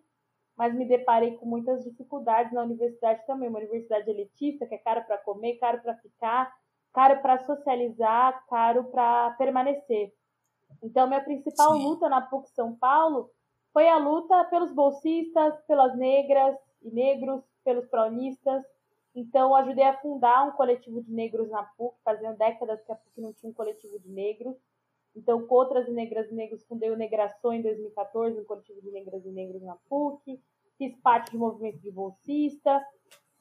mas 0.56 0.74
me 0.74 0.86
deparei 0.86 1.36
com 1.36 1.46
muitas 1.46 1.84
dificuldades 1.84 2.54
na 2.54 2.64
universidade 2.64 3.28
também. 3.28 3.50
Uma 3.50 3.60
universidade 3.60 4.10
elitista, 4.10 4.66
que 4.66 4.76
é 4.76 4.78
caro 4.78 5.04
para 5.04 5.18
comer, 5.18 5.56
caro 5.56 5.82
para 5.82 5.98
ficar, 5.98 6.56
caro 6.94 7.22
para 7.22 7.46
socializar, 7.46 8.46
caro 8.48 8.86
para 8.86 9.32
permanecer. 9.32 10.14
Então, 10.82 11.06
minha 11.06 11.22
principal 11.22 11.74
Sim. 11.74 11.84
luta 11.84 12.08
na 12.08 12.22
PUC 12.22 12.50
São 12.52 12.74
Paulo 12.78 13.30
foi 13.74 13.88
a 13.88 13.98
luta 13.98 14.44
pelos 14.46 14.72
bolsistas, 14.72 15.54
pelas 15.66 15.96
negras 15.98 16.58
e 16.82 16.90
negros, 16.90 17.42
pelos 17.64 17.86
pronistas. 17.88 18.64
Então, 19.14 19.56
ajudei 19.56 19.84
a 19.84 19.98
fundar 19.98 20.48
um 20.48 20.52
coletivo 20.52 21.02
de 21.02 21.12
negros 21.12 21.50
na 21.50 21.64
PUC, 21.64 21.96
fazendo 22.04 22.38
décadas 22.38 22.82
que 22.84 22.92
a 22.92 22.96
PUC 22.96 23.22
não 23.22 23.34
tinha 23.34 23.50
um 23.50 23.54
coletivo 23.54 24.00
de 24.00 24.10
negros. 24.10 24.56
Então, 25.16 25.46
com 25.46 25.56
outras 25.56 25.90
negras 25.90 26.30
e 26.32 26.34
negros, 26.34 26.64
fundei 26.64 26.90
o 26.90 26.96
Negrações 26.96 27.60
em 27.60 27.64
2014, 27.64 28.40
um 28.40 28.46
coletivo 28.46 28.82
de 28.82 28.92
negras 28.92 29.26
e 29.26 29.30
negros 29.30 29.62
na 29.62 29.76
PUC. 29.90 30.42
Fiz 30.78 30.96
parte 31.02 31.32
do 31.32 31.40
movimento 31.40 31.80
de 31.80 31.92
bolsista. 31.92 32.82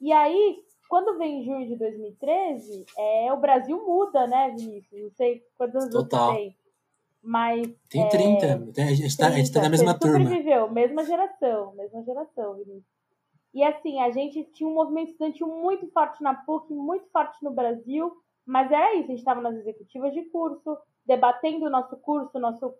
E 0.01 0.13
aí, 0.13 0.65
quando 0.89 1.17
vem 1.19 1.41
em 1.41 1.45
junho 1.45 1.67
de 1.69 1.77
2013, 1.77 2.85
é, 2.99 3.33
o 3.33 3.37
Brasil 3.37 3.81
muda, 3.87 4.27
né, 4.27 4.51
Vinícius? 4.51 5.03
Não 5.03 5.11
sei 5.13 5.45
quantos 5.57 5.77
anos 5.77 5.95
Total. 5.95 6.33
você 6.33 6.37
tem. 6.37 6.57
Mas. 7.23 7.69
Tem 7.89 8.09
30. 8.09 8.47
É, 8.77 8.83
a 8.83 8.95
gente 8.95 9.07
está 9.07 9.31
tá 9.31 9.63
na 9.63 9.69
mesma 9.69 9.99
turma. 9.99 10.21
Sobreviveu, 10.21 10.71
mesma 10.71 11.05
geração, 11.05 11.75
mesma 11.75 12.03
geração, 12.03 12.55
Vinícius. 12.55 13.01
E 13.53 13.65
assim, 13.65 14.01
a 14.01 14.11
gente 14.11 14.45
tinha 14.53 14.69
um 14.69 14.75
movimento 14.75 15.11
estudantil 15.11 15.49
muito 15.49 15.91
forte 15.91 16.23
na 16.23 16.35
PUC, 16.35 16.73
muito 16.73 17.09
forte 17.11 17.43
no 17.43 17.51
Brasil, 17.51 18.13
mas 18.47 18.71
era 18.71 18.95
isso, 18.95 19.07
a 19.07 19.09
gente 19.09 19.19
estava 19.19 19.41
nas 19.41 19.57
executivas 19.57 20.13
de 20.13 20.23
curso, 20.27 20.79
debatendo 21.05 21.67
o 21.67 21.71
nosso 21.71 21.97
curso, 21.97 22.39
nosso, 22.39 22.73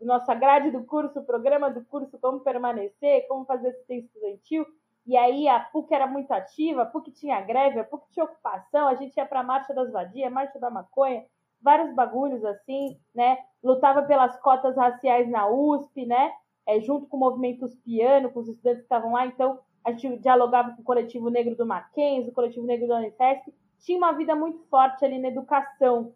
nossa 0.00 0.34
grade 0.34 0.72
do 0.72 0.84
curso, 0.84 1.20
o 1.20 1.24
programa 1.24 1.70
do 1.70 1.84
curso, 1.84 2.18
como 2.18 2.40
permanecer, 2.40 3.26
como 3.28 3.44
fazer 3.44 3.68
assistência 3.68 4.06
estudantil. 4.06 4.66
E 5.06 5.16
aí 5.16 5.46
a 5.46 5.60
PUC 5.60 5.94
era 5.94 6.08
muito 6.08 6.32
ativa, 6.32 6.82
a 6.82 6.86
PUC 6.86 7.12
tinha 7.12 7.40
greve, 7.40 7.78
a 7.78 7.84
PUC 7.84 8.10
tinha 8.10 8.24
ocupação, 8.24 8.88
a 8.88 8.94
gente 8.96 9.16
ia 9.16 9.24
para 9.24 9.40
a 9.40 9.44
Marcha 9.44 9.72
das 9.72 9.92
Vadias, 9.92 10.32
Marcha 10.32 10.58
da 10.58 10.68
Maconha, 10.68 11.24
vários 11.66 11.94
bagulhos 11.94 12.42
assim, 12.44 12.96
né? 13.14 13.36
Lutava 13.62 14.04
pelas 14.04 14.38
cotas 14.40 14.76
raciais 14.76 15.28
na 15.28 15.48
USP, 15.48 16.06
né? 16.06 16.32
é, 16.66 16.80
junto 16.80 17.06
com 17.06 17.16
o 17.16 17.20
movimento 17.20 17.66
piano, 17.84 18.30
com 18.30 18.40
os 18.40 18.48
estudantes 18.48 18.80
que 18.80 18.86
estavam 18.86 19.12
lá. 19.12 19.24
Então, 19.26 19.60
a 19.84 19.92
gente 19.92 20.18
dialogava 20.18 20.72
com 20.72 20.82
o 20.82 20.84
coletivo 20.84 21.30
negro 21.30 21.56
do 21.56 21.64
Mackenzie, 21.64 22.30
o 22.30 22.34
coletivo 22.34 22.66
negro 22.66 22.88
da 22.88 22.96
Unifesp. 22.96 23.54
Tinha 23.78 23.96
uma 23.96 24.12
vida 24.12 24.34
muito 24.34 24.58
forte 24.68 25.04
ali 25.04 25.18
na 25.18 25.28
educação. 25.28 26.12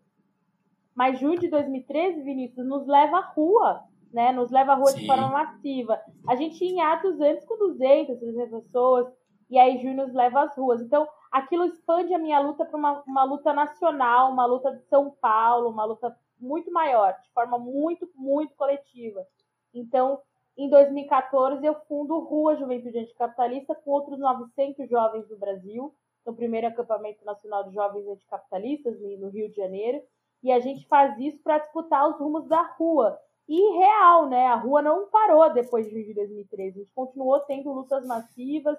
Mas 0.95 1.21
junho 1.21 1.39
de 1.39 1.47
2013, 1.49 2.21
Vinícius, 2.23 2.67
nos 2.67 2.87
leva 2.87 3.19
à 3.19 3.21
rua, 3.21 3.85
né? 4.13 4.33
Nos 4.33 4.51
leva 4.51 4.73
à 4.73 4.75
rua 4.75 4.91
Sim. 4.91 5.01
de 5.01 5.07
forma 5.07 5.29
massiva. 5.29 6.01
A 6.29 6.35
gente 6.35 6.63
ia 6.65 6.71
em 6.71 6.81
atos 6.81 7.21
antes 7.21 7.45
com 7.47 7.57
200, 7.57 8.19
300 8.19 8.65
pessoas, 8.65 9.07
e 9.49 9.57
aí 9.57 9.81
junho 9.81 9.97
nos 9.97 10.13
leva 10.13 10.43
às 10.43 10.57
ruas. 10.57 10.83
Então, 10.83 11.07
aquilo 11.31 11.65
expande 11.65 12.13
a 12.15 12.19
minha 12.19 12.41
luta 12.41 12.65
para 12.65 12.77
uma, 12.77 13.03
uma 13.07 13.25
luta 13.25 13.53
nacional, 13.53 14.33
uma 14.33 14.47
luta 14.47 14.73
de 14.73 14.83
São 14.85 15.11
Paulo, 15.11 15.71
uma 15.71 15.85
luta 15.85 16.17
muito 16.39 16.73
maior, 16.73 17.17
de 17.23 17.31
forma 17.33 17.59
muito, 17.59 18.09
muito 18.15 18.55
coletiva. 18.57 19.27
Então, 19.73 20.21
em 20.57 20.69
2014, 20.69 21.65
eu 21.65 21.75
fundo 21.87 22.19
Rua 22.19 22.57
Juventude 22.57 22.99
Anticapitalista 22.99 23.75
com 23.75 23.91
outros 23.91 24.19
900 24.19 24.89
jovens 24.89 25.29
do 25.29 25.39
Brasil, 25.39 25.95
no 26.27 26.35
primeiro 26.35 26.67
acampamento 26.67 27.25
nacional 27.25 27.65
de 27.65 27.75
jovens 27.75 28.07
anticapitalistas, 28.07 29.01
no 29.01 29.29
Rio 29.29 29.49
de 29.49 29.57
Janeiro, 29.57 30.03
e 30.43 30.51
a 30.51 30.59
gente 30.59 30.87
faz 30.87 31.19
isso 31.19 31.43
para 31.43 31.59
disputar 31.59 32.09
os 32.09 32.19
rumos 32.19 32.47
da 32.47 32.63
rua. 32.63 33.19
E 33.49 33.79
real, 33.79 34.29
né? 34.29 34.47
A 34.47 34.55
rua 34.55 34.81
não 34.81 35.09
parou 35.09 35.53
depois 35.53 35.89
de 35.89 36.15
2013, 36.15 36.69
a 36.69 36.83
gente 36.83 36.93
continuou 36.95 37.41
tendo 37.41 37.73
lutas 37.73 38.07
massivas. 38.07 38.79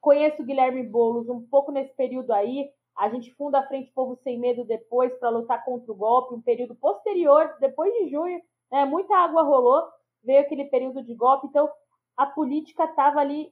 Conheço 0.00 0.42
o 0.42 0.44
Guilherme 0.44 0.82
Boulos 0.82 1.28
um 1.28 1.46
pouco 1.46 1.70
nesse 1.70 1.94
período 1.94 2.32
aí, 2.32 2.70
a 2.96 3.08
gente 3.08 3.32
funda 3.34 3.58
a 3.58 3.66
Frente 3.66 3.92
Povo 3.92 4.16
Sem 4.16 4.38
Medo 4.38 4.64
depois 4.64 5.12
para 5.18 5.30
lutar 5.30 5.64
contra 5.64 5.90
o 5.90 5.94
golpe, 5.94 6.34
um 6.34 6.42
período 6.42 6.74
posterior, 6.74 7.56
depois 7.60 7.92
de 7.94 8.10
junho, 8.10 8.40
né, 8.70 8.84
muita 8.84 9.16
água 9.16 9.42
rolou, 9.42 9.82
veio 10.22 10.40
aquele 10.40 10.64
período 10.66 11.02
de 11.02 11.14
golpe, 11.14 11.46
então 11.46 11.68
a 12.16 12.26
política 12.26 12.84
estava 12.84 13.20
ali 13.20 13.50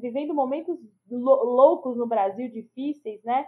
vivendo 0.00 0.32
momentos 0.32 0.78
loucos 1.10 1.96
no 1.96 2.06
Brasil, 2.06 2.50
difíceis, 2.50 3.22
né? 3.22 3.46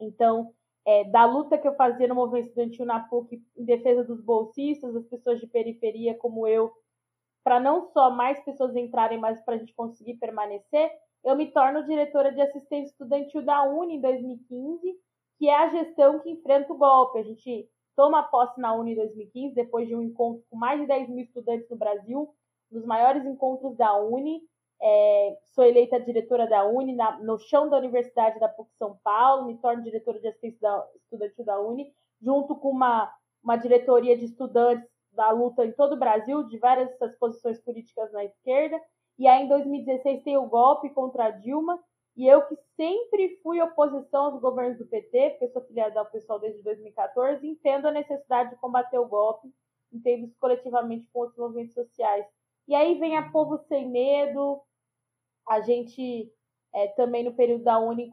Então, 0.00 0.54
é, 0.86 1.04
da 1.04 1.26
luta 1.26 1.58
que 1.58 1.68
eu 1.68 1.74
fazia 1.74 2.08
no 2.08 2.14
movimento 2.14 2.48
estudantil 2.48 2.86
na 2.86 3.00
PUC 3.00 3.42
em 3.56 3.64
defesa 3.64 4.02
dos 4.02 4.22
bolsistas, 4.22 4.94
das 4.94 5.06
pessoas 5.06 5.38
de 5.38 5.46
periferia 5.46 6.14
como 6.14 6.46
eu, 6.46 6.72
para 7.44 7.60
não 7.60 7.90
só 7.92 8.10
mais 8.10 8.42
pessoas 8.42 8.74
entrarem, 8.74 9.18
mas 9.18 9.38
para 9.44 9.56
a 9.56 9.58
gente 9.58 9.74
conseguir 9.74 10.14
permanecer, 10.14 10.90
eu 11.24 11.36
me 11.36 11.50
torno 11.50 11.84
diretora 11.84 12.32
de 12.32 12.40
assistência 12.40 12.90
estudantil 12.90 13.42
da 13.42 13.62
Uni 13.64 13.96
em 13.96 14.00
2015, 14.00 14.80
que 15.38 15.48
é 15.48 15.56
a 15.56 15.68
gestão 15.68 16.18
que 16.20 16.30
enfrenta 16.30 16.72
o 16.72 16.76
golpe. 16.76 17.18
A 17.18 17.22
gente 17.22 17.68
toma 17.94 18.22
posse 18.22 18.60
na 18.60 18.74
Uni 18.74 18.92
em 18.92 18.96
2015, 18.96 19.54
depois 19.54 19.86
de 19.86 19.94
um 19.94 20.02
encontro 20.02 20.44
com 20.50 20.56
mais 20.56 20.80
de 20.80 20.86
10 20.86 21.08
mil 21.08 21.24
estudantes 21.24 21.68
no 21.68 21.76
Brasil, 21.76 22.34
dos 22.70 22.84
maiores 22.84 23.24
encontros 23.24 23.76
da 23.76 23.96
Uni. 23.96 24.40
É, 24.84 25.38
sou 25.54 25.64
eleita 25.64 26.00
diretora 26.00 26.48
da 26.48 26.64
Uni 26.64 26.92
na, 26.94 27.20
no 27.20 27.38
chão 27.38 27.68
da 27.68 27.78
Universidade 27.78 28.40
da 28.40 28.48
PUC 28.48 28.68
São 28.76 28.98
Paulo, 29.04 29.46
me 29.46 29.56
torno 29.58 29.84
diretora 29.84 30.18
de 30.18 30.26
assistência 30.26 30.58
da, 30.60 30.88
estudantil 30.96 31.44
da 31.44 31.60
Uni, 31.60 31.92
junto 32.20 32.56
com 32.56 32.70
uma, 32.70 33.12
uma 33.44 33.56
diretoria 33.56 34.16
de 34.16 34.24
estudantes 34.24 34.88
da 35.12 35.30
luta 35.30 35.64
em 35.64 35.72
todo 35.72 35.92
o 35.92 35.98
Brasil, 35.98 36.42
de 36.48 36.58
várias 36.58 36.90
posições 37.20 37.60
políticas 37.60 38.10
na 38.12 38.24
esquerda. 38.24 38.80
E 39.18 39.26
aí, 39.26 39.44
em 39.44 39.48
2016, 39.48 40.22
tem 40.22 40.36
o 40.36 40.46
golpe 40.46 40.90
contra 40.90 41.26
a 41.26 41.30
Dilma. 41.30 41.78
E 42.16 42.26
eu, 42.26 42.42
que 42.46 42.56
sempre 42.76 43.40
fui 43.42 43.60
oposição 43.60 44.26
aos 44.26 44.40
governos 44.40 44.78
do 44.78 44.86
PT, 44.86 45.30
porque 45.30 45.48
sou 45.48 45.62
filiada 45.62 45.98
ao 45.98 46.06
pessoal 46.06 46.38
desde 46.38 46.62
2014, 46.62 47.46
entendo 47.46 47.86
a 47.86 47.92
necessidade 47.92 48.50
de 48.50 48.56
combater 48.56 48.98
o 48.98 49.08
golpe, 49.08 49.48
entendo 49.90 50.26
isso 50.26 50.36
coletivamente 50.38 51.08
com 51.10 51.20
outros 51.20 51.38
movimentos 51.38 51.74
sociais. 51.74 52.26
E 52.68 52.74
aí 52.74 52.98
vem 52.98 53.16
a 53.16 53.30
Povo 53.30 53.56
Sem 53.66 53.88
Medo, 53.88 54.60
a 55.48 55.60
gente 55.60 56.30
é, 56.74 56.88
também 56.88 57.24
no 57.24 57.34
período 57.34 57.64
da 57.64 57.78
Uni 57.78 58.10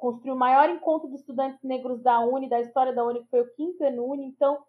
construiu 0.00 0.34
o 0.34 0.38
maior 0.38 0.68
encontro 0.68 1.08
de 1.08 1.16
estudantes 1.16 1.62
negros 1.62 2.02
da 2.02 2.20
Uni, 2.20 2.48
da 2.48 2.60
história 2.60 2.94
da 2.94 3.04
Uni, 3.04 3.22
que 3.22 3.30
foi 3.30 3.40
o 3.42 3.54
quinto 3.54 3.84
Uni. 3.84 4.26
Então, 4.26 4.62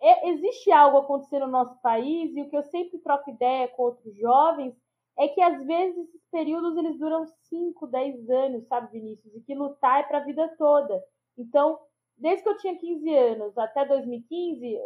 é, 0.00 0.30
existe 0.30 0.70
algo 0.72 0.98
acontecendo 0.98 1.46
no 1.46 1.52
nosso 1.52 1.80
país, 1.80 2.34
e 2.34 2.42
o 2.42 2.48
que 2.48 2.56
eu 2.56 2.64
sempre 2.64 2.98
troco 2.98 3.30
ideia 3.30 3.68
com 3.68 3.82
outros 3.82 4.16
jovens 4.16 4.74
é 5.18 5.28
que 5.28 5.40
às 5.40 5.64
vezes 5.64 5.98
esses 5.98 6.22
períodos 6.30 6.76
eles 6.76 6.98
duram 6.98 7.26
5, 7.26 7.86
10 7.86 8.30
anos, 8.30 8.66
sabe, 8.66 8.92
Vinícius? 8.92 9.34
E 9.34 9.40
que 9.40 9.54
lutar 9.54 10.00
é 10.00 10.02
para 10.04 10.18
a 10.18 10.24
vida 10.24 10.48
toda. 10.56 11.02
Então, 11.36 11.78
desde 12.16 12.42
que 12.42 12.48
eu 12.48 12.56
tinha 12.58 12.78
15 12.78 13.14
anos 13.14 13.58
até 13.58 13.84
2015, 13.84 14.78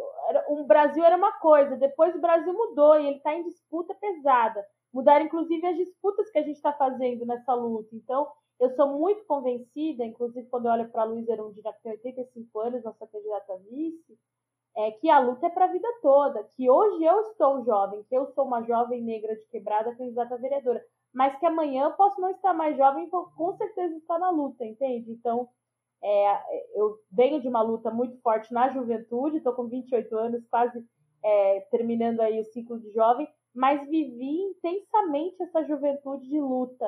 o 0.49 0.63
Brasil 0.65 1.03
era 1.03 1.15
uma 1.15 1.31
coisa, 1.39 1.77
depois 1.77 2.15
o 2.15 2.21
Brasil 2.21 2.53
mudou 2.53 2.99
e 2.99 3.07
ele 3.07 3.17
está 3.17 3.33
em 3.33 3.43
disputa 3.43 3.95
pesada. 3.95 4.65
Mudaram, 4.93 5.25
inclusive, 5.25 5.65
as 5.65 5.77
disputas 5.77 6.29
que 6.31 6.39
a 6.39 6.43
gente 6.43 6.55
está 6.55 6.73
fazendo 6.73 7.25
nessa 7.25 7.53
luta. 7.53 7.89
Então, 7.93 8.27
eu 8.59 8.71
sou 8.71 8.97
muito 8.97 9.23
convencida, 9.25 10.03
inclusive 10.03 10.47
quando 10.49 10.65
eu 10.65 10.71
olho 10.71 10.89
para 10.89 11.03
a 11.03 11.05
Luiz 11.05 11.27
Erundina, 11.27 11.71
que 11.73 11.83
tem 11.83 11.91
85 11.91 12.59
anos, 12.59 12.83
nossa 12.83 13.05
candidata 13.05 13.57
vice, 13.69 14.17
é 14.77 14.91
que 14.91 15.09
a 15.09 15.17
luta 15.19 15.47
é 15.47 15.49
para 15.49 15.65
a 15.65 15.71
vida 15.71 15.87
toda, 16.03 16.43
que 16.55 16.69
hoje 16.69 17.03
eu 17.03 17.19
estou 17.21 17.65
jovem, 17.65 18.03
que 18.03 18.15
eu 18.15 18.27
sou 18.27 18.45
uma 18.45 18.61
jovem 18.61 19.01
negra 19.01 19.35
de 19.35 19.43
quebrada 19.47 19.95
candidata 19.95 20.35
a 20.35 20.37
vereadora, 20.37 20.85
mas 21.11 21.35
que 21.39 21.47
amanhã 21.47 21.85
eu 21.85 21.91
posso 21.93 22.21
não 22.21 22.29
estar 22.29 22.53
mais 22.53 22.77
jovem 22.77 23.09
com 23.09 23.57
certeza 23.57 23.95
estar 23.95 24.19
na 24.19 24.29
luta, 24.29 24.63
entende? 24.63 25.11
Então, 25.11 25.49
é, 26.03 26.79
eu 26.79 26.95
venho 27.11 27.41
de 27.41 27.47
uma 27.47 27.63
luta 27.63 27.89
muito 27.89 28.21
forte 28.21 28.53
na 28.53 28.69
juventude, 28.69 29.37
estou 29.37 29.53
com 29.53 29.67
28 29.67 30.15
anos, 30.15 30.47
quase 30.47 30.85
é, 31.23 31.61
terminando 31.71 32.19
aí 32.19 32.39
o 32.39 32.45
ciclo 32.45 32.79
de 32.79 32.91
jovem, 32.91 33.27
mas 33.55 33.89
vivi 33.89 34.43
intensamente 34.43 35.41
essa 35.41 35.63
juventude 35.65 36.29
de 36.29 36.39
luta, 36.39 36.87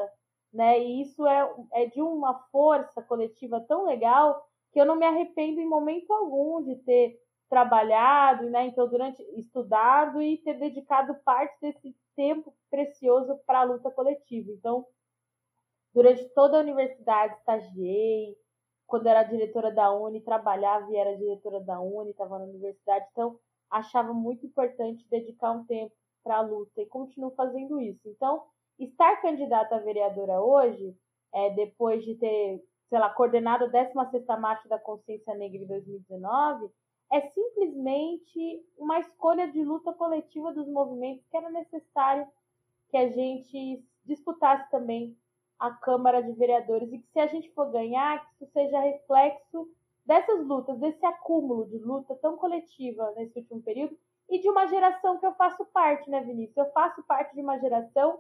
né? 0.54 0.80
E 0.80 1.02
isso 1.02 1.26
é, 1.26 1.52
é 1.74 1.86
de 1.88 2.04
uma 2.04 2.36
força 2.52 3.02
coletiva 3.02 3.60
tão 3.62 3.86
legal 3.86 4.46
que 4.72 4.80
eu 4.80 4.86
não 4.86 4.96
me 4.96 5.08
arrependo 5.08 5.60
em 5.60 5.68
momento 5.68 6.14
algum 6.14 6.62
de 6.62 6.76
ter 6.76 7.20
trabalhado, 7.50 8.50
né? 8.50 8.68
Então, 8.68 8.88
durante 8.88 9.22
estudado 9.38 10.22
e 10.22 10.38
ter 10.38 10.54
dedicado 10.54 11.16
parte 11.26 11.60
desse 11.60 11.96
tempo 12.16 12.54
precioso 12.70 13.40
para 13.46 13.62
a 13.62 13.64
luta 13.64 13.90
coletiva. 13.90 14.52
Então, 14.52 14.86
durante 15.94 16.24
toda 16.30 16.58
a 16.58 16.62
universidade, 16.62 17.36
estagiei, 17.36 18.38
quando 18.86 19.08
era 19.08 19.24
diretora 19.24 19.72
da 19.72 19.92
Uni, 19.92 20.22
trabalhava 20.22 20.92
e 20.92 20.96
era 20.96 21.18
diretora 21.18 21.60
da 21.62 21.80
Uni, 21.80 22.12
estava 22.12 22.40
na 22.40 22.46
universidade, 22.46 23.06
então 23.12 23.40
achava 23.70 24.14
muito 24.14 24.46
importante 24.46 25.08
dedicar 25.10 25.52
um 25.52 25.66
tempo 25.66 25.94
para 26.24 26.38
a 26.38 26.42
luta 26.42 26.82
e 26.82 26.86
continuo 26.86 27.32
fazendo 27.32 27.80
isso. 27.80 28.02
Então, 28.06 28.44
estar 28.78 29.22
candidata 29.22 29.76
a 29.76 29.80
vereadora 29.80 30.42
hoje, 30.42 30.96
é, 31.34 31.52
depois 31.52 32.04
de 32.04 32.16
ter, 32.16 32.64
sei 32.90 33.00
lá, 33.00 33.10
coordenado 33.10 33.66
a 33.66 33.70
16ª 33.70 34.40
Marcha 34.40 34.68
da 34.68 34.80
Consciência 34.80 35.36
Negra 35.36 35.60
em 35.60 35.68
2019, 35.68 36.72
é 37.12 37.22
simplesmente 37.22 38.64
uma 38.78 39.00
escolha 39.00 39.48
de 39.48 39.64
luta 39.64 39.92
coletiva 39.94 40.54
dos 40.54 40.68
movimentos 40.68 41.26
que 41.28 41.38
era 41.38 41.50
necessário 41.50 42.28
que 42.90 42.98
a 42.98 43.10
gente 43.10 43.84
disputasse 44.06 44.70
também 44.70 45.18
a 45.60 45.72
Câmara 45.72 46.22
de 46.22 46.32
Vereadores 46.34 46.92
e 46.92 47.00
que 47.00 47.08
se 47.12 47.20
a 47.20 47.28
gente 47.28 47.52
for 47.52 47.70
ganhar, 47.72 48.26
que 48.26 48.44
isso 48.44 48.54
seja 48.54 48.80
reflexo 48.80 49.70
dessas 50.06 50.46
lutas, 50.46 50.80
desse 50.80 51.06
acúmulo 51.06 51.68
de 51.68 51.78
luta 51.78 52.16
tão 52.16 52.38
coletiva 52.38 53.12
nesse 53.16 53.40
último 53.40 53.62
período 53.62 53.98
e 54.30 54.40
de 54.40 54.50
uma 54.50 54.68
geração 54.68 55.18
que 55.20 55.26
eu 55.26 55.34
faço 55.34 55.66
parte, 55.66 56.10
né, 56.10 56.22
Vinícius? 56.22 56.58
Eu 56.58 56.72
faço 56.72 57.04
parte 57.04 57.36
de 57.36 57.42
uma 57.42 57.60
geração 57.60 58.20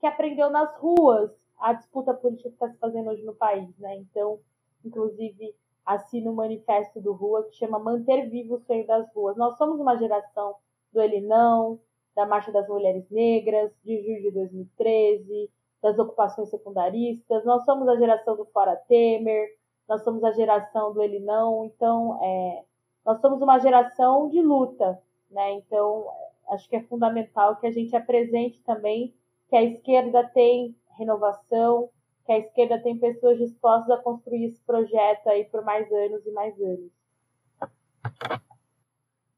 que 0.00 0.06
aprendeu 0.06 0.50
nas 0.50 0.74
ruas 0.76 1.30
a 1.58 1.72
disputa 1.74 2.12
política 2.12 2.48
que 2.48 2.56
está 2.56 2.68
se 2.68 2.78
fazendo 2.78 3.10
hoje 3.10 3.22
no 3.22 3.34
país, 3.34 3.78
né? 3.78 3.96
Então, 3.96 4.40
inclusive, 4.84 5.54
assina 5.84 6.30
um 6.30 6.34
manifesto 6.34 7.00
do 7.00 7.12
Rua 7.12 7.44
que 7.44 7.56
chama 7.56 7.78
Manter 7.78 8.28
Vivo 8.28 8.56
o 8.56 8.60
Sonho 8.60 8.86
das 8.86 9.12
Ruas. 9.14 9.36
Nós 9.36 9.56
somos 9.56 9.80
uma 9.80 9.96
geração 9.96 10.54
do 10.92 11.00
Ele 11.00 11.20
Não, 11.20 11.80
da 12.14 12.26
Marcha 12.26 12.52
das 12.52 12.68
Mulheres 12.68 13.08
Negras, 13.10 13.72
de 13.84 14.02
julho 14.02 14.22
de 14.22 14.30
2013, 14.32 15.50
das 15.82 15.98
ocupações 15.98 16.48
secundaristas, 16.48 17.44
nós 17.44 17.64
somos 17.64 17.88
a 17.88 17.96
geração 17.96 18.36
do 18.36 18.44
Fora 18.46 18.76
Temer, 18.76 19.48
nós 19.88 20.02
somos 20.04 20.22
a 20.22 20.30
geração 20.30 20.92
do 20.92 21.02
Ele 21.02 21.18
Não, 21.18 21.64
então 21.64 22.22
é, 22.22 22.64
nós 23.04 23.20
somos 23.20 23.42
uma 23.42 23.58
geração 23.58 24.28
de 24.28 24.40
luta, 24.40 25.02
né? 25.28 25.54
Então 25.54 26.06
acho 26.50 26.68
que 26.68 26.76
é 26.76 26.82
fundamental 26.84 27.56
que 27.56 27.66
a 27.66 27.72
gente 27.72 27.96
apresente 27.96 28.62
também 28.62 29.14
que 29.48 29.56
a 29.56 29.62
esquerda 29.62 30.24
tem 30.28 30.76
renovação, 30.96 31.90
que 32.24 32.32
a 32.32 32.38
esquerda 32.38 32.80
tem 32.80 32.98
pessoas 32.98 33.38
dispostas 33.38 33.90
a 33.90 34.02
construir 34.02 34.46
esse 34.46 34.60
projeto 34.62 35.28
aí 35.28 35.44
por 35.44 35.64
mais 35.64 35.90
anos 35.90 36.24
e 36.26 36.30
mais 36.30 36.54
anos. 36.60 36.90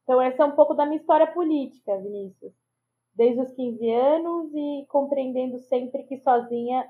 Então, 0.02 0.20
essa 0.20 0.42
é 0.42 0.46
um 0.46 0.54
pouco 0.54 0.74
da 0.74 0.84
minha 0.84 1.00
história 1.00 1.26
política, 1.26 1.96
Vinícius. 1.98 2.52
Desde 3.14 3.40
os 3.40 3.50
15 3.52 3.90
anos 3.90 4.50
e 4.54 4.86
compreendendo 4.88 5.58
sempre 5.60 6.02
que 6.04 6.18
sozinha 6.18 6.86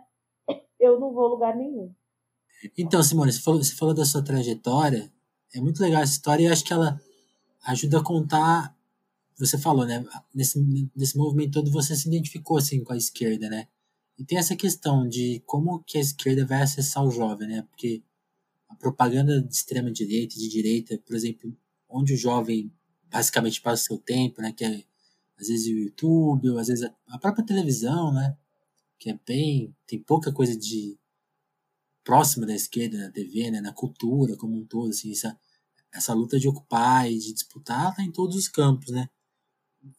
eu 0.81 0.99
não 0.99 1.13
vou 1.13 1.27
a 1.27 1.29
lugar 1.29 1.57
nenhum. 1.57 1.93
Então, 2.77 3.03
Simone, 3.03 3.33
você 3.33 3.41
falou, 3.41 3.63
você 3.63 3.75
falou 3.75 3.95
da 3.95 4.05
sua 4.05 4.25
trajetória. 4.25 5.13
É 5.55 5.61
muito 5.61 5.81
legal 5.81 6.03
essa 6.03 6.13
história 6.13 6.45
e 6.45 6.49
acho 6.49 6.65
que 6.65 6.73
ela 6.73 7.01
ajuda 7.67 8.01
a 8.01 8.05
contar 8.05 8.75
você 9.37 9.59
falou, 9.59 9.85
né? 9.85 10.05
Nesse, 10.33 10.61
nesse 10.95 11.17
movimento 11.19 11.53
todo 11.53 11.71
você 11.71 11.97
se 11.97 12.09
identificou 12.09 12.57
assim 12.57 12.83
com 12.85 12.93
a 12.93 12.97
esquerda, 12.97 13.49
né? 13.49 13.67
E 14.19 14.25
tem 14.25 14.39
essa 14.39 14.55
questão 14.55 15.09
de 15.09 15.43
como 15.47 15.83
que 15.83 15.99
a 15.99 16.01
esquerda 16.01 16.47
vai 16.47 16.63
acessar 16.63 17.05
o 17.05 17.11
jovem, 17.11 17.49
né? 17.49 17.63
Porque 17.63 18.03
a 18.69 18.75
propaganda 18.77 19.43
de 19.43 19.55
extrema 19.55 19.91
direita 19.91 20.37
de 20.37 20.49
direita, 20.49 20.99
por 20.99 21.17
exemplo, 21.17 21.57
onde 21.89 22.15
o 22.15 22.17
jovem 22.17 22.73
basicamente 23.11 23.61
passa 23.61 23.83
o 23.83 23.87
seu 23.87 23.99
tempo, 23.99 24.41
né? 24.41 24.53
Que 24.53 24.65
é 24.65 24.85
às 25.39 25.49
vezes 25.49 25.67
o 25.67 25.79
YouTube, 25.79 26.51
ou 26.51 26.59
às 26.59 26.69
vezes 26.69 26.89
a 27.09 27.19
própria 27.19 27.45
televisão, 27.45 28.13
né? 28.13 28.37
Que 28.99 29.11
é 29.11 29.19
bem. 29.27 29.75
tem 29.87 29.99
pouca 29.99 30.33
coisa 30.33 30.57
de 30.57 30.97
próxima 32.05 32.47
da 32.47 32.55
esquerda 32.55 32.99
na 32.99 33.11
TV, 33.11 33.51
né? 33.51 33.61
Na 33.61 33.73
cultura 33.73 34.37
como 34.37 34.57
um 34.57 34.65
todo, 34.65 34.91
assim, 34.91 35.11
essa, 35.13 35.39
essa 35.93 36.15
luta 36.15 36.39
de 36.39 36.49
ocupar 36.49 37.11
e 37.11 37.19
de 37.19 37.33
disputar 37.33 37.95
tá 37.95 38.03
em 38.03 38.13
todos 38.13 38.37
os 38.37 38.49
campos, 38.49 38.91
né? 38.91 39.09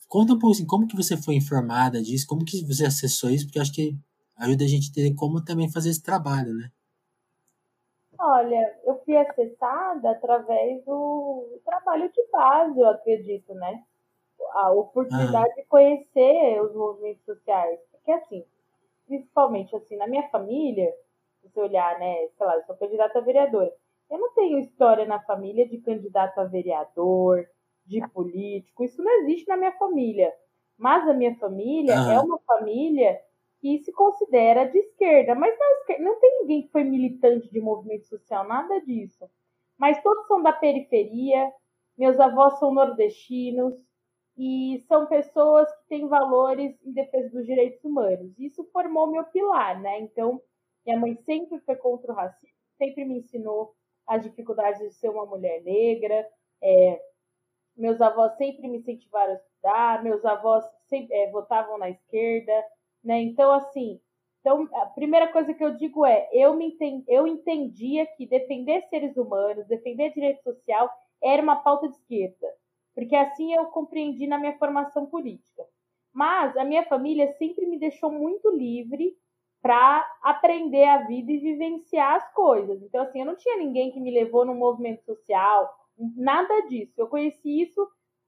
Conta 0.07 0.33
um 0.33 0.39
pouco 0.39 0.55
assim, 0.55 0.65
como 0.65 0.87
que 0.87 0.95
você 0.95 1.17
foi 1.17 1.35
informada 1.35 2.01
disso, 2.01 2.27
como 2.27 2.45
que 2.45 2.65
você 2.65 2.85
acessou 2.85 3.29
isso, 3.29 3.45
porque 3.45 3.59
acho 3.59 3.73
que 3.73 3.95
ajuda 4.37 4.63
a 4.63 4.67
gente 4.67 4.87
a 4.87 4.91
entender 4.91 5.15
como 5.15 5.43
também 5.43 5.71
fazer 5.71 5.89
esse 5.89 6.01
trabalho, 6.01 6.53
né? 6.53 6.71
Olha, 8.19 8.79
eu 8.85 9.01
fui 9.03 9.15
acessada 9.17 10.11
através 10.11 10.83
do 10.85 11.59
trabalho 11.65 12.09
de 12.11 12.27
base, 12.31 12.79
eu 12.79 12.89
acredito, 12.89 13.53
né? 13.53 13.83
A 14.53 14.71
oportunidade 14.71 15.51
ah. 15.51 15.55
de 15.55 15.63
conhecer 15.65 16.61
os 16.61 16.73
movimentos 16.73 17.23
sociais. 17.25 17.79
Porque, 17.91 18.11
assim, 18.11 18.45
principalmente 19.05 19.75
assim, 19.75 19.97
na 19.97 20.07
minha 20.07 20.27
família, 20.29 20.91
se 21.41 21.49
você 21.49 21.59
olhar, 21.59 21.99
né, 21.99 22.27
sei 22.37 22.45
lá, 22.45 22.55
eu 22.55 22.63
sou 22.65 22.75
candidata 22.75 23.19
a 23.19 23.21
vereadora. 23.21 23.73
Eu 24.09 24.19
não 24.19 24.33
tenho 24.33 24.59
história 24.59 25.05
na 25.05 25.19
família 25.21 25.67
de 25.67 25.79
candidato 25.79 26.39
a 26.39 26.45
vereador, 26.45 27.45
de 27.85 28.05
político, 28.09 28.83
isso 28.83 29.03
não 29.03 29.11
existe 29.21 29.47
na 29.47 29.57
minha 29.57 29.71
família. 29.73 30.33
Mas 30.77 31.07
a 31.07 31.13
minha 31.13 31.35
família 31.35 31.95
ah. 31.97 32.13
é 32.13 32.19
uma 32.19 32.39
família 32.39 33.19
que 33.61 33.79
se 33.79 33.91
considera 33.91 34.65
de 34.65 34.77
esquerda, 34.77 35.33
mas 35.33 35.57
não, 35.57 35.97
não 35.99 36.19
tem 36.19 36.41
ninguém 36.41 36.61
que 36.63 36.71
foi 36.71 36.83
militante 36.83 37.49
de 37.49 37.59
movimento 37.59 38.05
social, 38.07 38.47
nada 38.47 38.79
disso. 38.81 39.29
Mas 39.77 40.01
todos 40.03 40.27
são 40.27 40.41
da 40.41 40.53
periferia, 40.53 41.51
meus 41.97 42.19
avós 42.19 42.59
são 42.59 42.73
nordestinos 42.73 43.73
e 44.37 44.83
são 44.87 45.07
pessoas 45.07 45.71
que 45.71 45.87
têm 45.87 46.07
valores 46.07 46.75
em 46.83 46.91
defesa 46.91 47.29
dos 47.29 47.45
direitos 47.45 47.83
humanos. 47.83 48.37
Isso 48.37 48.63
formou 48.71 49.07
meu 49.07 49.23
pilar, 49.25 49.79
né? 49.81 49.99
Então, 50.01 50.41
minha 50.85 50.99
mãe 50.99 51.15
sempre 51.25 51.59
foi 51.61 51.75
contra 51.75 52.11
o 52.11 52.15
racismo, 52.15 52.55
sempre 52.77 53.05
me 53.05 53.19
ensinou 53.19 53.73
as 54.05 54.23
dificuldades 54.23 54.79
de 54.79 54.93
ser 54.93 55.09
uma 55.09 55.25
mulher 55.25 55.63
negra. 55.63 56.27
É, 56.61 57.01
meus 57.75 57.99
avós 58.01 58.35
sempre 58.37 58.67
me 58.67 58.77
incentivaram 58.77 59.33
a 59.33 59.35
estudar, 59.35 60.03
meus 60.03 60.23
avós 60.23 60.65
sempre, 60.87 61.15
é, 61.15 61.29
votavam 61.31 61.77
na 61.77 61.89
esquerda. 61.89 62.51
Né? 63.03 63.21
Então, 63.21 63.51
assim, 63.51 63.99
então, 64.45 64.69
a 64.75 64.85
primeira 64.85 65.31
coisa 65.31 65.55
que 65.55 65.63
eu 65.63 65.75
digo 65.75 66.05
é, 66.05 66.29
eu, 66.31 66.55
me 66.55 66.67
entendi, 66.67 67.03
eu 67.07 67.25
entendia 67.25 68.05
que 68.05 68.27
defender 68.27 68.83
seres 68.89 69.17
humanos, 69.17 69.65
defender 69.65 70.13
direito 70.13 70.43
social, 70.43 70.87
era 71.23 71.41
uma 71.41 71.55
pauta 71.55 71.89
de 71.89 71.95
esquerda, 71.95 72.47
porque 72.93 73.15
assim 73.15 73.55
eu 73.55 73.65
compreendi 73.65 74.27
na 74.27 74.37
minha 74.37 74.55
formação 74.59 75.07
política. 75.07 75.63
Mas 76.13 76.55
a 76.57 76.63
minha 76.63 76.85
família 76.85 77.33
sempre 77.39 77.65
me 77.65 77.79
deixou 77.79 78.11
muito 78.11 78.51
livre 78.51 79.17
para 79.63 80.05
aprender 80.21 80.85
a 80.85 80.99
vida 81.07 81.31
e 81.31 81.39
vivenciar 81.39 82.17
as 82.17 82.31
coisas. 82.31 82.79
Então, 82.83 83.01
assim, 83.01 83.21
eu 83.21 83.25
não 83.25 83.35
tinha 83.35 83.57
ninguém 83.57 83.91
que 83.91 83.99
me 83.99 84.11
levou 84.11 84.45
no 84.45 84.53
movimento 84.53 85.03
social, 85.03 85.73
nada 85.97 86.67
disso. 86.67 86.93
Eu 86.97 87.07
conheci 87.07 87.61
isso 87.61 87.87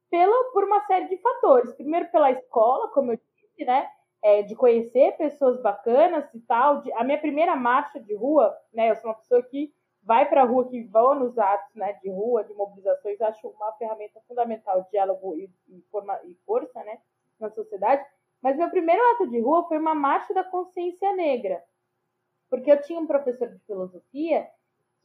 pela, 0.09 0.51
por 0.51 0.63
uma 0.63 0.85
série 0.85 1.07
de 1.07 1.17
fatores. 1.17 1.73
Primeiro, 1.73 2.09
pela 2.11 2.31
escola, 2.31 2.89
como 2.89 3.11
eu 3.11 3.17
disse, 3.17 3.65
né? 3.65 3.89
é, 4.21 4.41
de 4.41 4.55
conhecer 4.55 5.15
pessoas 5.17 5.61
bacanas 5.61 6.25
e 6.33 6.39
tal. 6.41 6.81
De, 6.81 6.91
a 6.93 7.03
minha 7.03 7.19
primeira 7.19 7.55
marcha 7.55 7.99
de 7.99 8.15
rua, 8.15 8.55
né? 8.73 8.91
Eu 8.91 8.95
sou 8.97 9.09
uma 9.09 9.17
pessoa 9.17 9.41
que 9.43 9.73
vai 10.03 10.27
para 10.27 10.41
a 10.41 10.45
rua, 10.45 10.67
que 10.67 10.83
vão 10.83 11.15
nos 11.15 11.37
atos 11.37 11.75
né, 11.75 11.93
de 12.01 12.09
rua, 12.09 12.43
de 12.43 12.53
mobilizações, 12.53 13.19
acho 13.21 13.47
uma 13.49 13.73
ferramenta 13.73 14.21
fundamental 14.25 14.81
de 14.83 14.91
diálogo 14.91 15.35
e, 15.35 15.51
e, 15.67 15.81
forma, 15.91 16.17
e 16.23 16.33
força 16.45 16.81
né, 16.83 16.97
na 17.39 17.49
sociedade. 17.49 18.05
Mas 18.41 18.55
meu 18.55 18.69
primeiro 18.69 19.01
ato 19.11 19.27
de 19.27 19.39
rua 19.39 19.67
foi 19.67 19.77
uma 19.77 19.93
marcha 19.93 20.33
da 20.33 20.45
consciência 20.45 21.13
negra, 21.13 21.61
porque 22.49 22.71
eu 22.71 22.81
tinha 22.81 22.99
um 22.99 23.07
professor 23.07 23.49
de 23.49 23.59
filosofia 23.65 24.47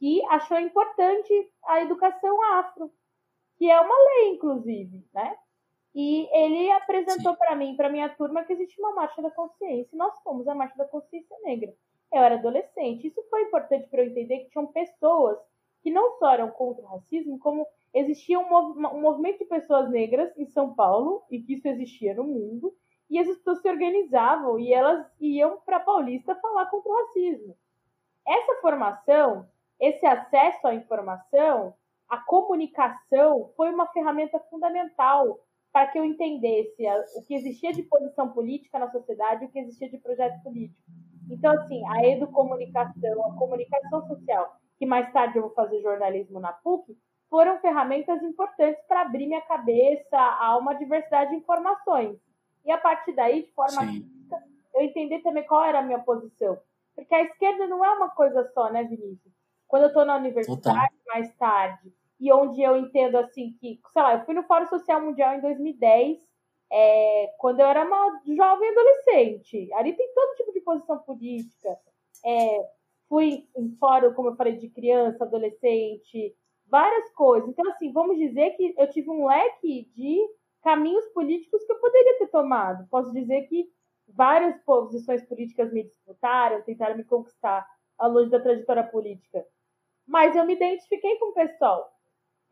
que 0.03 0.21
achou 0.25 0.59
importante 0.59 1.49
a 1.63 1.81
educação 1.81 2.43
afro, 2.55 2.91
que 3.55 3.71
é 3.71 3.79
uma 3.79 3.95
lei, 3.95 4.31
inclusive, 4.31 5.01
né? 5.13 5.33
E 5.95 6.27
ele 6.37 6.69
apresentou 6.73 7.37
para 7.37 7.55
mim, 7.55 7.77
para 7.77 7.87
minha 7.87 8.09
turma, 8.09 8.43
que 8.43 8.51
existe 8.51 8.77
uma 8.81 8.93
marcha 8.93 9.21
da 9.21 9.31
consciência. 9.31 9.95
E 9.95 9.97
nós 9.97 10.13
fomos 10.21 10.45
a 10.45 10.53
marcha 10.53 10.75
da 10.75 10.83
consciência 10.83 11.37
negra. 11.45 11.73
Eu 12.11 12.21
era 12.21 12.35
adolescente. 12.35 13.07
Isso 13.07 13.23
foi 13.29 13.43
importante 13.43 13.87
para 13.87 14.01
eu 14.01 14.07
entender 14.07 14.39
que 14.39 14.49
tinham 14.49 14.67
pessoas 14.67 15.37
que 15.81 15.89
não 15.89 16.17
só 16.17 16.33
eram 16.33 16.51
contra 16.51 16.83
o 16.83 16.87
racismo, 16.87 17.39
como 17.39 17.65
existia 17.93 18.37
um, 18.37 18.49
mov 18.49 18.77
um 18.77 18.99
movimento 18.99 19.39
de 19.39 19.45
pessoas 19.45 19.89
negras 19.89 20.37
em 20.37 20.47
São 20.47 20.73
Paulo, 20.73 21.23
e 21.31 21.41
que 21.41 21.53
isso 21.53 21.67
existia 21.69 22.13
no 22.13 22.25
mundo, 22.25 22.75
e 23.09 23.19
as 23.19 23.27
pessoas 23.27 23.61
se 23.61 23.69
organizavam 23.69 24.59
e 24.59 24.73
elas 24.73 25.07
iam 25.21 25.61
para 25.65 25.79
Paulista 25.79 26.35
falar 26.35 26.65
contra 26.65 26.91
o 26.91 27.05
racismo. 27.05 27.55
Essa 28.27 28.59
formação, 28.59 29.47
esse 29.79 30.05
acesso 30.05 30.67
à 30.67 30.73
informação, 30.75 31.73
a 32.09 32.17
comunicação 32.17 33.51
foi 33.55 33.71
uma 33.71 33.87
ferramenta 33.87 34.39
fundamental 34.49 35.39
para 35.71 35.87
que 35.87 35.97
eu 35.97 36.05
entendesse 36.05 36.85
o 37.15 37.25
que 37.25 37.33
existia 37.33 37.73
de 37.73 37.81
posição 37.83 38.29
política 38.29 38.77
na 38.77 38.91
sociedade 38.91 39.43
e 39.43 39.47
o 39.47 39.51
que 39.51 39.59
existia 39.59 39.89
de 39.89 39.97
projeto 39.97 40.41
político. 40.43 40.79
Então, 41.29 41.51
assim, 41.51 41.81
a 41.87 42.07
educomunicação, 42.07 43.25
a 43.25 43.35
comunicação 43.35 44.07
social, 44.07 44.55
que 44.77 44.85
mais 44.85 45.11
tarde 45.11 45.37
eu 45.37 45.43
vou 45.43 45.53
fazer 45.53 45.81
jornalismo 45.81 46.39
na 46.39 46.53
PUC, 46.53 46.95
foram 47.29 47.59
ferramentas 47.59 48.21
importantes 48.21 48.85
para 48.87 49.01
abrir 49.01 49.25
minha 49.25 49.41
cabeça 49.41 50.17
a 50.17 50.55
uma 50.55 50.75
diversidade 50.75 51.31
de 51.31 51.37
informações. 51.37 52.15
E 52.63 52.71
a 52.71 52.77
partir 52.77 53.13
daí, 53.13 53.43
de 53.43 53.51
forma 53.53 53.81
crítica, 53.81 54.43
eu 54.75 54.81
entender 54.81 55.19
também 55.21 55.43
qual 55.47 55.63
era 55.63 55.79
a 55.79 55.83
minha 55.83 55.99
posição. 55.99 56.59
Porque 56.95 57.15
a 57.15 57.23
esquerda 57.23 57.65
não 57.65 57.83
é 57.83 57.89
uma 57.91 58.11
coisa 58.11 58.47
só, 58.53 58.71
né, 58.71 58.83
Vinícius? 58.83 59.32
Quando 59.73 59.85
eu 59.85 59.87
estou 59.87 60.05
na 60.05 60.17
universidade, 60.17 60.93
mais 61.07 61.33
tarde, 61.33 61.91
e 62.19 62.31
onde 62.31 62.61
eu 62.61 62.77
entendo 62.77 63.17
assim 63.17 63.57
que, 63.59 63.81
sei 63.91 64.01
lá, 64.03 64.13
eu 64.13 64.23
fui 64.23 64.35
no 64.35 64.43
Fórum 64.43 64.67
Social 64.67 65.01
Mundial 65.01 65.33
em 65.33 65.41
2010, 65.41 66.19
é, 66.71 67.33
quando 67.39 67.59
eu 67.59 67.65
era 67.65 67.83
uma 67.83 68.21
jovem 68.23 68.69
adolescente. 68.69 69.73
Ali 69.73 69.93
tem 69.93 70.13
todo 70.13 70.35
tipo 70.35 70.53
de 70.53 70.61
posição 70.61 70.99
política. 70.99 71.75
É, 72.23 72.69
fui 73.09 73.47
em 73.57 73.75
fórum, 73.79 74.13
como 74.13 74.29
eu 74.29 74.35
falei, 74.35 74.57
de 74.57 74.69
criança, 74.69 75.23
adolescente, 75.23 76.35
várias 76.67 77.11
coisas. 77.13 77.49
Então, 77.49 77.67
assim, 77.71 77.91
vamos 77.91 78.19
dizer 78.19 78.51
que 78.51 78.75
eu 78.77 78.87
tive 78.91 79.09
um 79.09 79.25
leque 79.25 79.89
de 79.95 80.19
caminhos 80.61 81.07
políticos 81.15 81.65
que 81.65 81.71
eu 81.71 81.79
poderia 81.79 82.19
ter 82.19 82.27
tomado. 82.27 82.87
Posso 82.91 83.11
dizer 83.11 83.47
que 83.47 83.67
várias 84.07 84.55
posições 84.65 85.23
políticas 85.25 85.73
me 85.73 85.81
disputaram, 85.81 86.61
tentaram 86.61 86.95
me 86.95 87.03
conquistar 87.03 87.67
ao 87.97 88.11
longo 88.11 88.29
da 88.29 88.39
trajetória 88.39 88.83
política. 88.83 89.43
Mas 90.07 90.35
eu 90.35 90.45
me 90.45 90.55
identifiquei 90.55 91.17
com 91.17 91.31
o 91.31 91.33
pessoal 91.33 91.93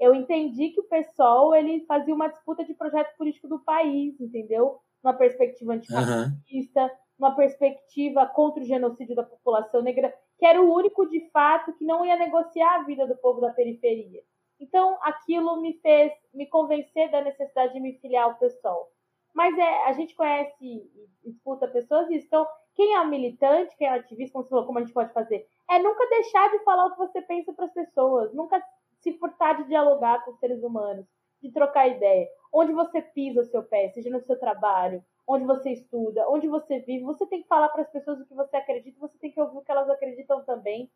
eu 0.01 0.15
entendi 0.15 0.69
que 0.69 0.79
o 0.79 0.85
PSOL 0.85 1.53
ele 1.53 1.85
fazia 1.85 2.13
uma 2.13 2.27
disputa 2.27 2.65
de 2.65 2.73
projeto 2.73 3.15
político 3.15 3.47
do 3.47 3.59
país, 3.59 4.19
entendeu? 4.19 4.79
Uma 5.03 5.13
perspectiva 5.13 5.73
antifascista, 5.73 6.81
uhum. 6.81 6.89
uma 7.19 7.35
perspectiva 7.35 8.25
contra 8.25 8.63
o 8.63 8.65
genocídio 8.65 9.15
da 9.15 9.21
população 9.21 9.83
negra, 9.83 10.11
que 10.39 10.45
era 10.45 10.59
o 10.59 10.73
único 10.73 11.07
de 11.07 11.29
fato 11.29 11.71
que 11.73 11.85
não 11.85 12.03
ia 12.03 12.15
negociar 12.15 12.79
a 12.79 12.83
vida 12.83 13.05
do 13.05 13.15
povo 13.15 13.39
da 13.39 13.53
periferia. 13.53 14.23
Então, 14.59 14.97
aquilo 15.03 15.61
me 15.61 15.73
fez 15.81 16.11
me 16.33 16.47
convencer 16.47 17.11
da 17.11 17.21
necessidade 17.21 17.73
de 17.73 17.79
me 17.79 17.93
filiar 17.99 18.23
ao 18.23 18.39
PSOL. 18.39 18.89
Mas 19.35 19.55
é, 19.55 19.83
a 19.85 19.93
gente 19.93 20.15
conhece 20.15 20.55
e 20.59 21.29
escuta 21.29 21.67
pessoas 21.67 22.07
disso. 22.07 22.25
Então, 22.25 22.47
quem 22.73 22.95
é 22.95 23.05
militante, 23.05 23.77
quem 23.77 23.87
é 23.87 23.91
ativista, 23.91 24.41
como, 24.43 24.65
como 24.65 24.79
a 24.79 24.81
gente 24.81 24.93
pode 24.93 25.13
fazer? 25.13 25.47
É 25.71 25.79
nunca 25.79 26.05
deixar 26.09 26.51
de 26.51 26.59
falar 26.65 26.85
o 26.87 26.91
que 26.91 26.97
você 26.97 27.21
pensa 27.21 27.53
para 27.53 27.63
as 27.63 27.73
pessoas, 27.73 28.33
nunca 28.33 28.61
se 28.99 29.17
furtar 29.17 29.53
de 29.53 29.69
dialogar 29.69 30.23
com 30.25 30.31
os 30.31 30.39
seres 30.39 30.61
humanos, 30.61 31.05
de 31.41 31.49
trocar 31.49 31.87
ideia. 31.87 32.27
Onde 32.51 32.73
você 32.73 33.01
pisa 33.01 33.39
o 33.39 33.45
seu 33.45 33.63
pé, 33.63 33.89
seja 33.89 34.09
no 34.09 34.19
seu 34.19 34.37
trabalho, 34.37 35.01
onde 35.25 35.45
você 35.45 35.71
estuda, 35.71 36.29
onde 36.29 36.45
você 36.49 36.79
vive, 36.79 37.05
você 37.05 37.25
tem 37.25 37.41
que 37.41 37.47
falar 37.47 37.69
para 37.69 37.83
as 37.83 37.89
pessoas 37.89 38.19
o 38.19 38.25
que 38.25 38.33
você 38.33 38.57
acredita, 38.57 38.99
você 38.99 39.17
tem 39.17 39.31
que 39.31 39.39
ouvir 39.39 39.59
o 39.59 39.61
que 39.61 39.71
elas 39.71 39.89
acreditam 39.89 40.43
também. 40.43 40.91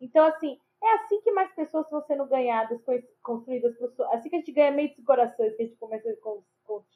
Então, 0.00 0.26
assim, 0.26 0.58
é 0.82 0.94
assim 0.94 1.20
que 1.20 1.30
mais 1.30 1.54
pessoas 1.54 1.88
vão 1.88 2.02
sendo 2.02 2.26
ganhadas, 2.26 2.80
construídas, 3.22 3.76
assim 4.12 4.28
que 4.28 4.34
a 4.34 4.38
gente 4.40 4.52
ganha 4.52 4.72
meios 4.72 4.96
de 4.96 5.02
corações, 5.02 5.54
que 5.54 5.62
a 5.62 5.66
gente 5.66 5.78
começa, 5.78 6.08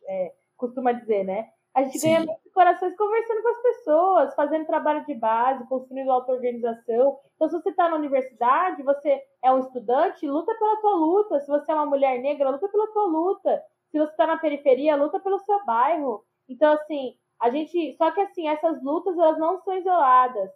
é, 0.09 0.35
costuma 0.57 0.91
dizer, 0.91 1.23
né? 1.23 1.49
A 1.75 1.83
gente 1.85 1.99
Sim. 2.01 2.09
ganha 2.09 2.27
muitos 2.27 2.53
corações 2.53 2.97
conversando 2.97 3.43
com 3.43 3.49
as 3.49 3.63
pessoas, 3.63 4.35
fazendo 4.35 4.67
trabalho 4.67 5.05
de 5.07 5.15
base, 5.15 5.67
construindo 5.69 6.11
auto-organização. 6.11 7.19
Então, 7.37 7.49
se 7.49 7.61
você 7.61 7.71
está 7.71 7.89
na 7.89 7.97
universidade, 7.97 8.83
você 8.83 9.23
é 9.43 9.53
um 9.53 9.61
estudante, 9.61 10.27
luta 10.27 10.53
pela 10.59 10.81
tua 10.81 10.97
luta. 10.97 11.41
Se 11.41 11.47
você 11.47 11.71
é 11.71 11.75
uma 11.75 11.87
mulher 11.87 12.21
negra, 12.21 12.51
luta 12.51 12.69
pela 12.69 12.93
tua 12.93 13.07
luta. 13.07 13.63
Se 13.91 13.99
você 13.99 14.11
está 14.11 14.27
na 14.27 14.37
periferia, 14.37 14.97
luta 14.97 15.21
pelo 15.21 15.39
seu 15.41 15.65
bairro. 15.65 16.25
Então, 16.49 16.73
assim, 16.73 17.17
a 17.41 17.51
gente. 17.51 17.95
Só 17.97 18.11
que, 18.11 18.21
assim, 18.21 18.49
essas 18.49 18.83
lutas, 18.83 19.17
elas 19.17 19.39
não 19.39 19.61
são 19.63 19.77
isoladas. 19.77 20.51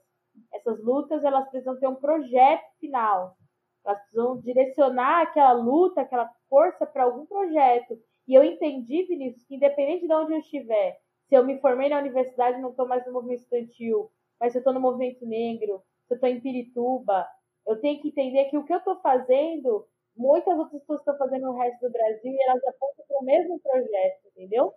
Essas 0.52 0.82
lutas, 0.82 1.22
elas 1.22 1.48
precisam 1.48 1.78
ter 1.78 1.86
um 1.86 1.94
projeto 1.94 2.64
final. 2.80 3.36
Elas 3.84 4.00
precisam 4.00 4.40
direcionar 4.40 5.22
aquela 5.22 5.52
luta, 5.52 6.00
aquela 6.00 6.28
força 6.48 6.84
para 6.84 7.04
algum 7.04 7.24
projeto. 7.24 7.96
E 8.26 8.34
eu 8.34 8.42
entendi, 8.42 9.04
Vinícius, 9.04 9.44
que 9.44 9.54
independente 9.54 10.06
de 10.06 10.14
onde 10.14 10.32
eu 10.32 10.38
estiver, 10.38 10.98
se 11.34 11.38
eu 11.38 11.44
me 11.44 11.58
formei 11.58 11.88
na 11.88 11.98
universidade, 11.98 12.60
não 12.60 12.70
estou 12.70 12.86
mais 12.86 13.04
no 13.04 13.12
movimento 13.12 13.40
estudantil, 13.40 14.08
mas 14.38 14.52
se 14.52 14.58
eu 14.58 14.60
estou 14.60 14.72
no 14.72 14.80
movimento 14.80 15.26
negro, 15.26 15.82
se 16.06 16.14
eu 16.14 16.14
estou 16.14 16.30
em 16.30 16.40
Pirituba, 16.40 17.26
eu 17.66 17.80
tenho 17.80 18.00
que 18.00 18.06
entender 18.06 18.44
que 18.44 18.56
o 18.56 18.64
que 18.64 18.72
eu 18.72 18.78
estou 18.78 19.00
fazendo 19.00 19.84
muitas 20.16 20.56
outras 20.56 20.80
pessoas 20.80 21.00
estão 21.00 21.18
fazendo 21.18 21.46
no 21.46 21.58
resto 21.58 21.80
do 21.80 21.90
Brasil 21.90 22.32
e 22.32 22.42
elas 22.48 22.62
apontam 22.64 23.04
para 23.08 23.18
o 23.18 23.24
mesmo 23.24 23.58
projeto, 23.58 24.28
entendeu? 24.28 24.72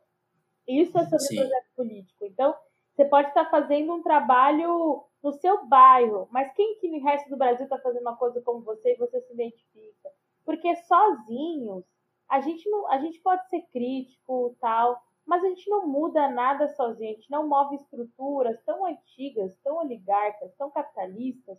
Isso 0.68 0.97
é 0.97 1.03
sobre 1.03 1.20
Sim. 1.20 1.36
projeto 1.36 1.68
político. 1.76 2.26
Então, 2.26 2.55
você 2.95 3.05
pode 3.05 3.28
estar 3.28 3.47
fazendo 3.51 3.93
um 3.93 4.01
trabalho 4.01 5.03
no 5.22 5.34
seu 5.34 5.64
bairro, 5.68 6.28
mas 6.32 6.51
quem 6.53 6.80
que 6.80 6.89
no 6.89 7.03
resto 7.03 7.30
do 7.30 7.38
Brasil 7.38 7.66
está 7.66 7.78
fazendo 7.78 8.01
uma 8.01 8.18
coisa 8.18 8.41
como 8.41 8.62
você 8.62 8.93
e 8.93 8.97
você 8.97 9.22
se 9.22 9.32
identifica? 9.32 10.10
Porque 10.43 10.76
sozinhos, 10.76 11.86
a 12.28 12.41
gente, 12.41 12.68
não, 12.68 12.88
a 12.89 12.97
gente 12.97 13.22
pode 13.22 13.47
ser 13.47 13.62
crítico 13.72 14.58
tal, 14.60 14.99
mas 15.28 15.43
a 15.43 15.47
gente 15.47 15.69
não 15.69 15.86
muda 15.86 16.30
nada 16.30 16.67
sozinho, 16.69 17.11
a 17.11 17.15
gente 17.15 17.30
não 17.30 17.47
move 17.47 17.75
estruturas 17.75 18.59
tão 18.65 18.86
antigas, 18.86 19.55
tão 19.63 19.78
oligarcas, 19.78 20.55
tão 20.55 20.71
capitalistas, 20.71 21.57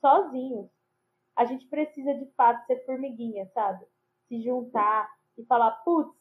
sozinhos 0.00 0.70
a 1.36 1.44
gente 1.44 1.66
precisa 1.66 2.14
de 2.14 2.26
fato 2.36 2.64
ser 2.66 2.84
formiguinha, 2.84 3.46
sabe? 3.54 3.84
Se 4.28 4.42
juntar 4.42 5.10
e 5.36 5.44
falar, 5.44 5.70
putz, 5.84 6.14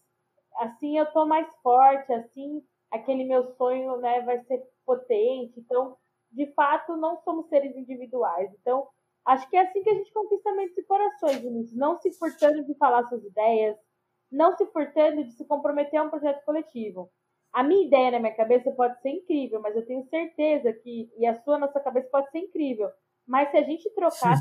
assim 0.58 0.98
eu 0.98 1.12
tô 1.12 1.26
mais 1.26 1.54
forte, 1.58 2.12
assim 2.14 2.64
aquele 2.90 3.24
meu 3.24 3.56
sonho 3.56 3.98
né, 3.98 4.22
vai 4.22 4.40
ser 4.46 4.66
potente. 4.86 5.60
Então, 5.60 5.98
de 6.32 6.46
fato, 6.54 6.96
não 6.96 7.18
somos 7.24 7.48
seres 7.48 7.76
individuais. 7.76 8.52
Então, 8.60 8.88
acho 9.26 9.50
que 9.50 9.56
é 9.56 9.62
assim 9.62 9.84
que 9.84 9.90
a 9.90 9.94
gente 9.94 10.14
conquista 10.14 10.54
mentes 10.54 10.78
e 10.78 10.84
corações, 10.84 11.42
Vinícius. 11.42 11.78
Não 11.78 11.98
se 12.00 12.12
furtando 12.14 12.64
de 12.66 12.74
falar 12.76 13.08
suas 13.08 13.24
ideias, 13.24 13.78
não 14.32 14.56
se 14.56 14.66
furtando 14.68 15.24
de 15.24 15.32
se 15.34 15.46
comprometer 15.46 16.00
a 16.00 16.04
um 16.04 16.10
projeto 16.10 16.44
coletivo. 16.46 17.10
A 17.52 17.64
minha 17.64 17.86
ideia 17.86 18.12
na 18.12 18.20
minha 18.20 18.36
cabeça 18.36 18.72
pode 18.72 19.00
ser 19.02 19.10
incrível, 19.10 19.60
mas 19.60 19.76
eu 19.76 19.86
tenho 19.86 20.04
certeza 20.06 20.72
que, 20.72 21.12
e 21.18 21.26
a 21.26 21.36
sua 21.42 21.58
na 21.58 21.68
sua 21.68 21.82
cabeça 21.82 22.08
pode 22.10 22.32
ser 22.32 22.40
incrível. 22.40 22.90
Mas 23.28 23.52
se 23.52 23.58
a 23.58 23.64
gente 23.64 23.90
trocar 23.94 24.38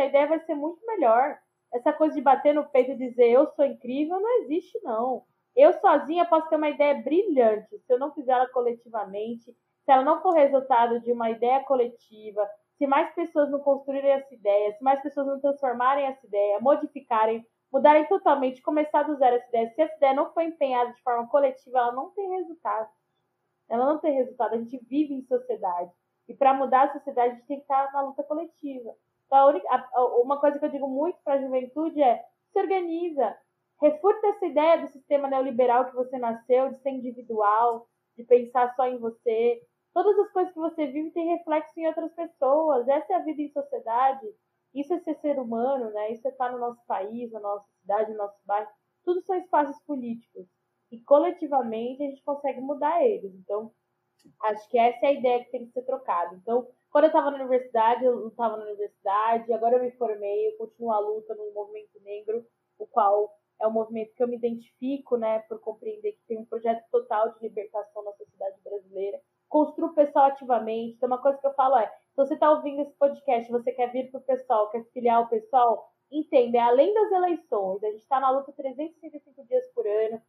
a 0.00 0.06
ideia 0.06 0.26
vai 0.26 0.40
ser 0.40 0.54
muito 0.54 0.84
melhor. 0.86 1.38
Essa 1.72 1.92
coisa 1.92 2.14
de 2.14 2.20
bater 2.20 2.54
no 2.54 2.64
peito 2.64 2.92
e 2.92 2.96
dizer 2.96 3.30
eu 3.30 3.46
sou 3.48 3.64
incrível 3.64 4.18
não 4.20 4.42
existe, 4.42 4.78
não. 4.82 5.24
Eu 5.54 5.72
sozinha 5.80 6.24
posso 6.24 6.48
ter 6.48 6.56
uma 6.56 6.70
ideia 6.70 6.94
brilhante. 7.02 7.78
Se 7.78 7.92
eu 7.92 7.98
não 7.98 8.14
fizer 8.14 8.32
ela 8.32 8.48
coletivamente, 8.48 9.44
se 9.84 9.92
ela 9.92 10.04
não 10.04 10.22
for 10.22 10.32
resultado 10.32 11.00
de 11.00 11.12
uma 11.12 11.30
ideia 11.30 11.64
coletiva, 11.64 12.48
se 12.76 12.86
mais 12.86 13.12
pessoas 13.14 13.50
não 13.50 13.58
construírem 13.58 14.12
essa 14.12 14.32
ideia, 14.32 14.72
se 14.72 14.82
mais 14.82 15.02
pessoas 15.02 15.26
não 15.26 15.40
transformarem 15.40 16.06
essa 16.06 16.24
ideia, 16.26 16.60
modificarem, 16.60 17.44
mudarem 17.72 18.06
totalmente, 18.06 18.62
começar 18.62 19.02
do 19.02 19.16
zero 19.16 19.36
essa 19.36 19.48
ideia, 19.48 19.70
se 19.70 19.82
essa 19.82 19.96
ideia 19.96 20.14
não 20.14 20.32
for 20.32 20.42
empenhada 20.42 20.92
de 20.92 21.02
forma 21.02 21.26
coletiva, 21.28 21.78
ela 21.78 21.92
não 21.92 22.10
tem 22.10 22.28
resultado. 22.30 22.88
Ela 23.68 23.86
não 23.86 23.98
tem 23.98 24.14
resultado. 24.14 24.54
A 24.54 24.58
gente 24.58 24.78
vive 24.88 25.14
em 25.14 25.22
sociedade. 25.22 25.92
E 26.28 26.34
para 26.34 26.54
mudar 26.54 26.84
a 26.84 26.92
sociedade, 26.92 27.32
a 27.32 27.34
gente 27.36 27.46
tem 27.46 27.56
que 27.58 27.64
estar 27.64 27.92
na 27.92 28.02
luta 28.02 28.22
coletiva. 28.22 28.94
Então, 29.26 29.38
a 29.38 29.46
única, 29.46 29.68
a, 29.68 30.04
uma 30.22 30.40
coisa 30.40 30.58
que 30.58 30.64
eu 30.64 30.70
digo 30.70 30.88
muito 30.88 31.18
para 31.22 31.34
a 31.34 31.40
juventude 31.40 32.02
é: 32.02 32.24
se 32.52 32.58
organiza, 32.58 33.36
refuta 33.80 34.26
essa 34.26 34.46
ideia 34.46 34.78
do 34.78 34.88
sistema 34.88 35.28
neoliberal 35.28 35.86
que 35.86 35.94
você 35.94 36.18
nasceu, 36.18 36.70
de 36.70 36.78
ser 36.78 36.90
individual, 36.90 37.86
de 38.16 38.24
pensar 38.24 38.74
só 38.74 38.86
em 38.86 38.98
você. 38.98 39.62
Todas 39.92 40.18
as 40.18 40.30
coisas 40.32 40.52
que 40.52 40.58
você 40.58 40.86
vive 40.86 41.10
têm 41.10 41.36
reflexo 41.36 41.78
em 41.78 41.86
outras 41.86 42.12
pessoas. 42.12 42.88
Essa 42.88 43.12
é 43.12 43.16
a 43.16 43.20
vida 43.20 43.42
em 43.42 43.50
sociedade. 43.50 44.26
Isso 44.74 44.92
é 44.94 44.98
ser 45.00 45.16
ser 45.20 45.38
humano, 45.38 45.90
né? 45.90 46.12
Isso 46.12 46.26
é 46.26 46.30
estar 46.30 46.52
no 46.52 46.58
nosso 46.58 46.84
país, 46.86 47.30
na 47.32 47.40
nossa 47.40 47.66
cidade, 47.80 48.10
no 48.12 48.18
nosso 48.18 48.38
bairro. 48.44 48.70
Tudo 49.04 49.22
são 49.22 49.36
espaços 49.36 49.80
políticos. 49.84 50.46
E 50.90 51.00
coletivamente 51.02 52.02
a 52.02 52.06
gente 52.06 52.22
consegue 52.22 52.60
mudar 52.60 53.04
eles. 53.04 53.34
Então, 53.34 53.72
Acho 54.42 54.68
que 54.68 54.78
essa 54.78 55.06
é 55.06 55.08
a 55.08 55.12
ideia 55.12 55.44
que 55.44 55.50
tem 55.50 55.66
que 55.66 55.72
ser 55.72 55.82
trocada. 55.82 56.34
Então, 56.34 56.68
quando 56.90 57.04
eu 57.04 57.08
estava 57.08 57.30
na 57.30 57.36
universidade, 57.36 58.04
eu 58.04 58.28
estava 58.28 58.56
na 58.56 58.64
universidade, 58.64 59.52
agora 59.52 59.76
eu 59.76 59.82
me 59.82 59.90
formei, 59.92 60.48
eu 60.48 60.56
continuo 60.56 60.92
a 60.92 60.98
luta 60.98 61.34
no 61.34 61.52
movimento 61.52 62.00
negro, 62.02 62.44
o 62.78 62.86
qual 62.86 63.32
é 63.60 63.66
um 63.66 63.72
movimento 63.72 64.14
que 64.14 64.22
eu 64.22 64.28
me 64.28 64.36
identifico, 64.36 65.16
né, 65.16 65.40
por 65.40 65.60
compreender 65.60 66.12
que 66.12 66.24
tem 66.26 66.38
um 66.38 66.44
projeto 66.44 66.84
total 66.90 67.32
de 67.34 67.40
libertação 67.42 68.04
na 68.04 68.12
sociedade 68.12 68.60
brasileira. 68.62 69.20
Construo 69.48 69.88
o 69.88 69.94
pessoal 69.94 70.26
ativamente. 70.26 70.96
Então, 70.96 71.06
uma 71.06 71.20
coisa 71.20 71.38
que 71.38 71.46
eu 71.46 71.54
falo 71.54 71.76
é: 71.76 71.86
se 71.86 72.16
você 72.16 72.34
está 72.34 72.50
ouvindo 72.50 72.82
esse 72.82 72.94
podcast, 72.98 73.50
você 73.50 73.72
quer 73.72 73.90
vir 73.92 74.10
para 74.10 74.20
o 74.20 74.24
pessoal, 74.24 74.70
quer 74.70 74.84
filiar 74.92 75.22
o 75.22 75.28
pessoal, 75.28 75.90
entenda, 76.10 76.58
é 76.58 76.60
além 76.60 76.92
das 76.92 77.12
eleições, 77.12 77.82
a 77.82 77.90
gente 77.90 78.02
está 78.02 78.20
na 78.20 78.30
luta 78.30 78.52
365 78.52 79.46
dias 79.46 79.66
por 79.74 79.86
ano, 79.86 80.20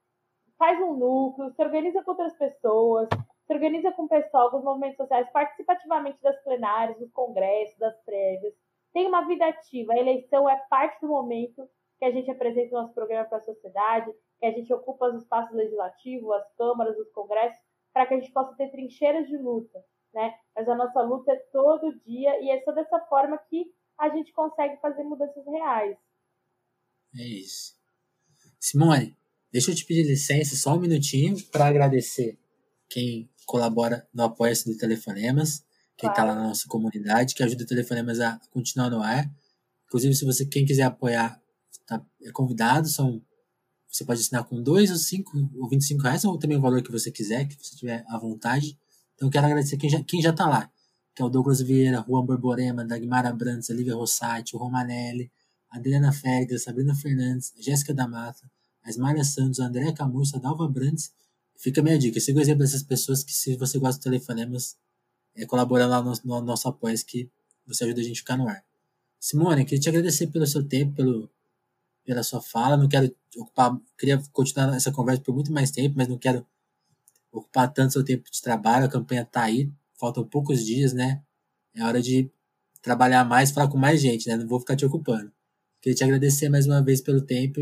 faz 0.57 0.79
um 0.81 0.93
núcleo, 0.93 1.51
se 1.51 1.61
organiza 1.63 2.03
com 2.03 2.11
outras 2.11 2.37
pessoas, 2.37 3.07
se 3.47 3.53
organiza 3.53 3.91
com 3.93 4.03
o 4.03 4.09
pessoal 4.09 4.51
dos 4.51 4.63
movimentos 4.63 4.97
sociais 4.97 5.29
participativamente 5.31 6.21
das 6.21 6.41
plenárias, 6.43 6.99
dos 6.99 7.11
congressos, 7.11 7.77
das 7.79 7.97
prévias. 8.03 8.53
Tem 8.93 9.07
uma 9.07 9.25
vida 9.25 9.45
ativa. 9.47 9.93
A 9.93 9.99
eleição 9.99 10.49
é 10.49 10.55
parte 10.69 10.99
do 11.01 11.07
momento 11.07 11.67
que 11.97 12.05
a 12.05 12.11
gente 12.11 12.29
apresenta 12.29 12.75
o 12.75 12.81
nosso 12.81 12.93
programa 12.93 13.25
para 13.25 13.37
a 13.37 13.41
sociedade, 13.41 14.11
que 14.39 14.45
a 14.45 14.51
gente 14.51 14.73
ocupa 14.73 15.07
os 15.07 15.21
espaços 15.21 15.55
legislativos, 15.55 16.31
as 16.31 16.53
câmaras, 16.55 16.97
os 16.97 17.11
congressos, 17.11 17.59
para 17.93 18.05
que 18.05 18.13
a 18.13 18.19
gente 18.19 18.31
possa 18.31 18.55
ter 18.55 18.69
trincheiras 18.71 19.27
de 19.27 19.37
luta. 19.37 19.83
Né? 20.13 20.33
Mas 20.55 20.67
a 20.67 20.75
nossa 20.75 21.01
luta 21.01 21.31
é 21.31 21.37
todo 21.51 21.99
dia 22.05 22.41
e 22.41 22.49
é 22.49 22.61
só 22.63 22.71
dessa 22.71 22.99
forma 23.01 23.37
que 23.49 23.65
a 23.99 24.09
gente 24.09 24.31
consegue 24.31 24.79
fazer 24.81 25.03
mudanças 25.03 25.45
reais. 25.45 25.97
É 27.15 27.23
isso. 27.23 27.77
Simone, 28.59 29.15
deixa 29.51 29.71
eu 29.71 29.75
te 29.75 29.85
pedir 29.85 30.03
licença 30.03 30.55
só 30.55 30.73
um 30.73 30.79
minutinho 30.79 31.35
para 31.51 31.67
agradecer 31.67 32.39
quem 32.89 33.29
colabora 33.45 34.07
no 34.13 34.23
Apoia-se 34.23 34.69
do 34.69 34.77
Telefonemas, 34.77 35.63
quem 35.97 36.09
está 36.09 36.23
lá 36.23 36.35
na 36.35 36.47
nossa 36.47 36.67
comunidade, 36.67 37.35
que 37.35 37.43
ajuda 37.43 37.63
o 37.63 37.67
Telefonemas 37.67 38.19
a 38.19 38.39
continuar 38.51 38.89
no 38.89 39.01
ar. 39.01 39.29
Inclusive, 39.85 40.15
se 40.15 40.25
você 40.25 40.45
quem 40.45 40.65
quiser 40.65 40.83
apoiar, 40.83 41.41
tá, 41.85 42.03
é 42.23 42.31
convidado, 42.31 42.87
são 42.87 43.21
você 43.89 44.05
pode 44.05 44.21
assinar 44.21 44.43
com 44.45 44.61
2 44.61 44.91
ou 44.91 44.97
5 44.97 45.49
ou 45.57 45.69
25 45.69 46.01
reais, 46.03 46.25
ou 46.25 46.37
também 46.37 46.57
o 46.57 46.61
valor 46.61 46.81
que 46.81 46.91
você 46.91 47.11
quiser, 47.11 47.47
que 47.47 47.55
você 47.55 47.75
tiver 47.75 48.05
à 48.07 48.17
vontade. 48.17 48.77
Então, 49.15 49.29
quero 49.29 49.45
agradecer 49.45 49.77
quem 49.77 49.89
já, 49.89 50.03
quem 50.03 50.21
já 50.21 50.31
tá 50.31 50.47
lá, 50.47 50.71
que 51.15 51.21
é 51.21 51.25
o 51.25 51.29
Douglas 51.29 51.61
Vieira, 51.61 52.05
Juan 52.07 52.25
Borborema, 52.25 52.85
Dagmar 52.85 53.25
Abrantes, 53.25 53.69
Olivia 53.69 53.95
Rossati, 53.95 54.55
o 54.55 54.59
Romanelli, 54.59 55.31
Adriana 55.69 56.11
Félix, 56.11 56.63
Sabrina 56.63 56.95
Fernandes, 56.95 57.53
Jéssica 57.59 57.93
da 57.93 58.07
Mata, 58.07 58.49
a 58.83 59.23
Santos, 59.23 59.59
a 59.59 59.65
Andréa 59.65 59.93
Camurça, 59.93 60.37
a 60.37 60.39
Dalva 60.39 60.67
Brandes 60.67 61.11
Fica 61.59 61.81
a 61.81 61.83
minha 61.83 61.99
dica. 61.99 62.19
Siga 62.21 62.39
o 62.39 62.41
exemplo 62.41 62.61
dessas 62.61 62.83
pessoas 62.83 63.21
que, 63.21 63.33
se 63.33 63.57
você 63.57 63.77
gosta 63.77 63.99
do 63.99 64.03
telefonemas, 64.03 64.77
é, 65.35 65.45
colabora 65.45 65.85
lá 65.85 66.01
no, 66.01 66.13
no 66.23 66.41
nosso 66.41 66.69
apoio 66.69 66.95
que 67.05 67.29
você 67.67 67.83
ajuda 67.83 67.99
a 67.99 68.03
gente 68.03 68.15
a 68.15 68.19
ficar 68.19 68.37
no 68.37 68.47
ar. 68.47 68.63
Simone, 69.19 69.65
queria 69.65 69.79
te 69.81 69.89
agradecer 69.89 70.27
pelo 70.27 70.47
seu 70.47 70.65
tempo, 70.65 70.95
pelo, 70.95 71.29
pela 72.09 72.23
sua 72.23 72.41
fala. 72.41 72.75
Não 72.75 72.89
quero 72.89 73.15
ocupar, 73.37 73.79
queria 73.95 74.19
continuar 74.33 74.75
essa 74.75 74.91
conversa 74.91 75.21
por 75.21 75.35
muito 75.35 75.51
mais 75.51 75.69
tempo, 75.69 75.93
mas 75.95 76.07
não 76.07 76.17
quero 76.17 76.43
ocupar 77.31 77.71
tanto 77.71 77.93
seu 77.93 78.03
tempo 78.03 78.23
de 78.31 78.41
trabalho. 78.41 78.85
A 78.85 78.89
campanha 78.89 79.21
está 79.21 79.43
aí, 79.43 79.71
faltam 79.93 80.27
poucos 80.27 80.65
dias, 80.65 80.91
né? 80.91 81.21
É 81.75 81.83
hora 81.83 82.01
de 82.01 82.31
trabalhar 82.81 83.23
mais, 83.23 83.51
falar 83.51 83.69
com 83.69 83.77
mais 83.77 84.01
gente, 84.01 84.27
né? 84.27 84.35
Não 84.37 84.47
vou 84.47 84.59
ficar 84.59 84.75
te 84.75 84.87
ocupando. 84.87 85.31
Queria 85.79 85.95
te 85.95 86.03
agradecer 86.03 86.49
mais 86.49 86.65
uma 86.65 86.83
vez 86.83 86.99
pelo 86.99 87.23
tempo. 87.23 87.59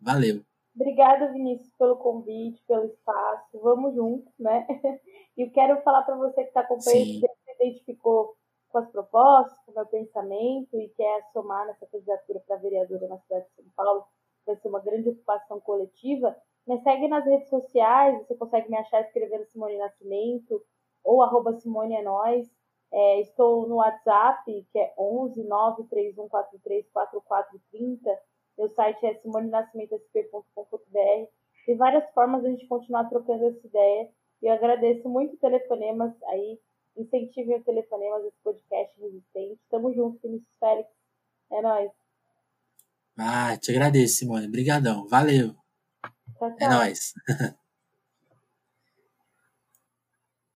Valeu. 0.00 0.44
Obrigada, 0.76 1.32
Vinícius, 1.32 1.72
pelo 1.76 1.96
convite, 1.96 2.62
pelo 2.68 2.84
espaço. 2.84 3.58
Vamos 3.60 3.96
juntos, 3.96 4.32
né? 4.38 4.64
E 5.34 5.48
quero 5.48 5.80
falar 5.80 6.02
para 6.02 6.14
você 6.14 6.42
que 6.42 6.48
está 6.48 6.60
acompanhando, 6.60 7.20
se 7.20 7.64
identificou 7.64 8.36
com 8.72 8.78
as 8.78 8.90
propostas, 8.90 9.56
com 9.64 9.72
o 9.72 9.74
meu 9.74 9.86
pensamento 9.86 10.80
e 10.80 10.88
quer 10.96 11.22
somar 11.32 11.66
nessa 11.66 11.86
candidatura 11.86 12.42
para 12.46 12.56
vereadora 12.56 13.06
na 13.06 13.18
cidade 13.18 13.46
de 13.46 13.54
São 13.54 13.64
Paulo, 13.76 14.04
vai 14.46 14.56
ser 14.56 14.68
uma 14.68 14.80
grande 14.80 15.10
ocupação 15.10 15.60
coletiva, 15.60 16.34
me 16.66 16.80
segue 16.82 17.06
nas 17.06 17.24
redes 17.24 17.48
sociais, 17.48 18.18
você 18.18 18.34
consegue 18.34 18.70
me 18.70 18.76
achar 18.76 19.02
escrevendo 19.02 19.46
Simone 19.46 19.78
Nascimento 19.78 20.62
ou 21.04 21.22
arroba 21.22 21.52
Simone 21.52 21.94
é 21.94 22.02
nós. 22.02 22.50
É, 22.94 23.20
estou 23.20 23.66
no 23.66 23.76
WhatsApp, 23.76 24.66
que 24.70 24.78
é 24.78 24.92
11 24.98 25.44
93143 25.44 26.86
4430 26.92 28.18
meu 28.56 28.68
site 28.70 29.04
é 29.06 29.14
simonenascimentosp.com.br. 29.14 31.30
Tem 31.66 31.76
várias 31.76 32.08
formas 32.12 32.42
de 32.42 32.48
a 32.48 32.50
gente 32.50 32.66
continuar 32.66 33.08
trocando 33.08 33.46
essa 33.46 33.66
ideia. 33.66 34.10
E 34.42 34.46
eu 34.46 34.52
agradeço 34.52 35.08
muito 35.08 35.38
Telefonemas 35.38 36.12
aí. 36.24 36.58
Incentivem 36.96 37.56
o 37.56 37.64
Telefonemas, 37.64 38.24
esse 38.24 38.36
podcast 38.42 39.00
resistente. 39.00 39.60
Tamo 39.70 39.92
junto, 39.94 40.20
Vinícius 40.22 40.48
Félix. 40.60 40.88
É 41.50 41.62
nóis. 41.62 41.90
Ah, 43.18 43.56
te 43.58 43.70
agradeço, 43.70 44.16
Simone. 44.18 44.46
Obrigadão. 44.46 45.06
Valeu. 45.08 45.54
Tchau, 46.38 46.56
É 46.60 46.68
tchau. 46.68 46.68
nóis. 46.68 47.12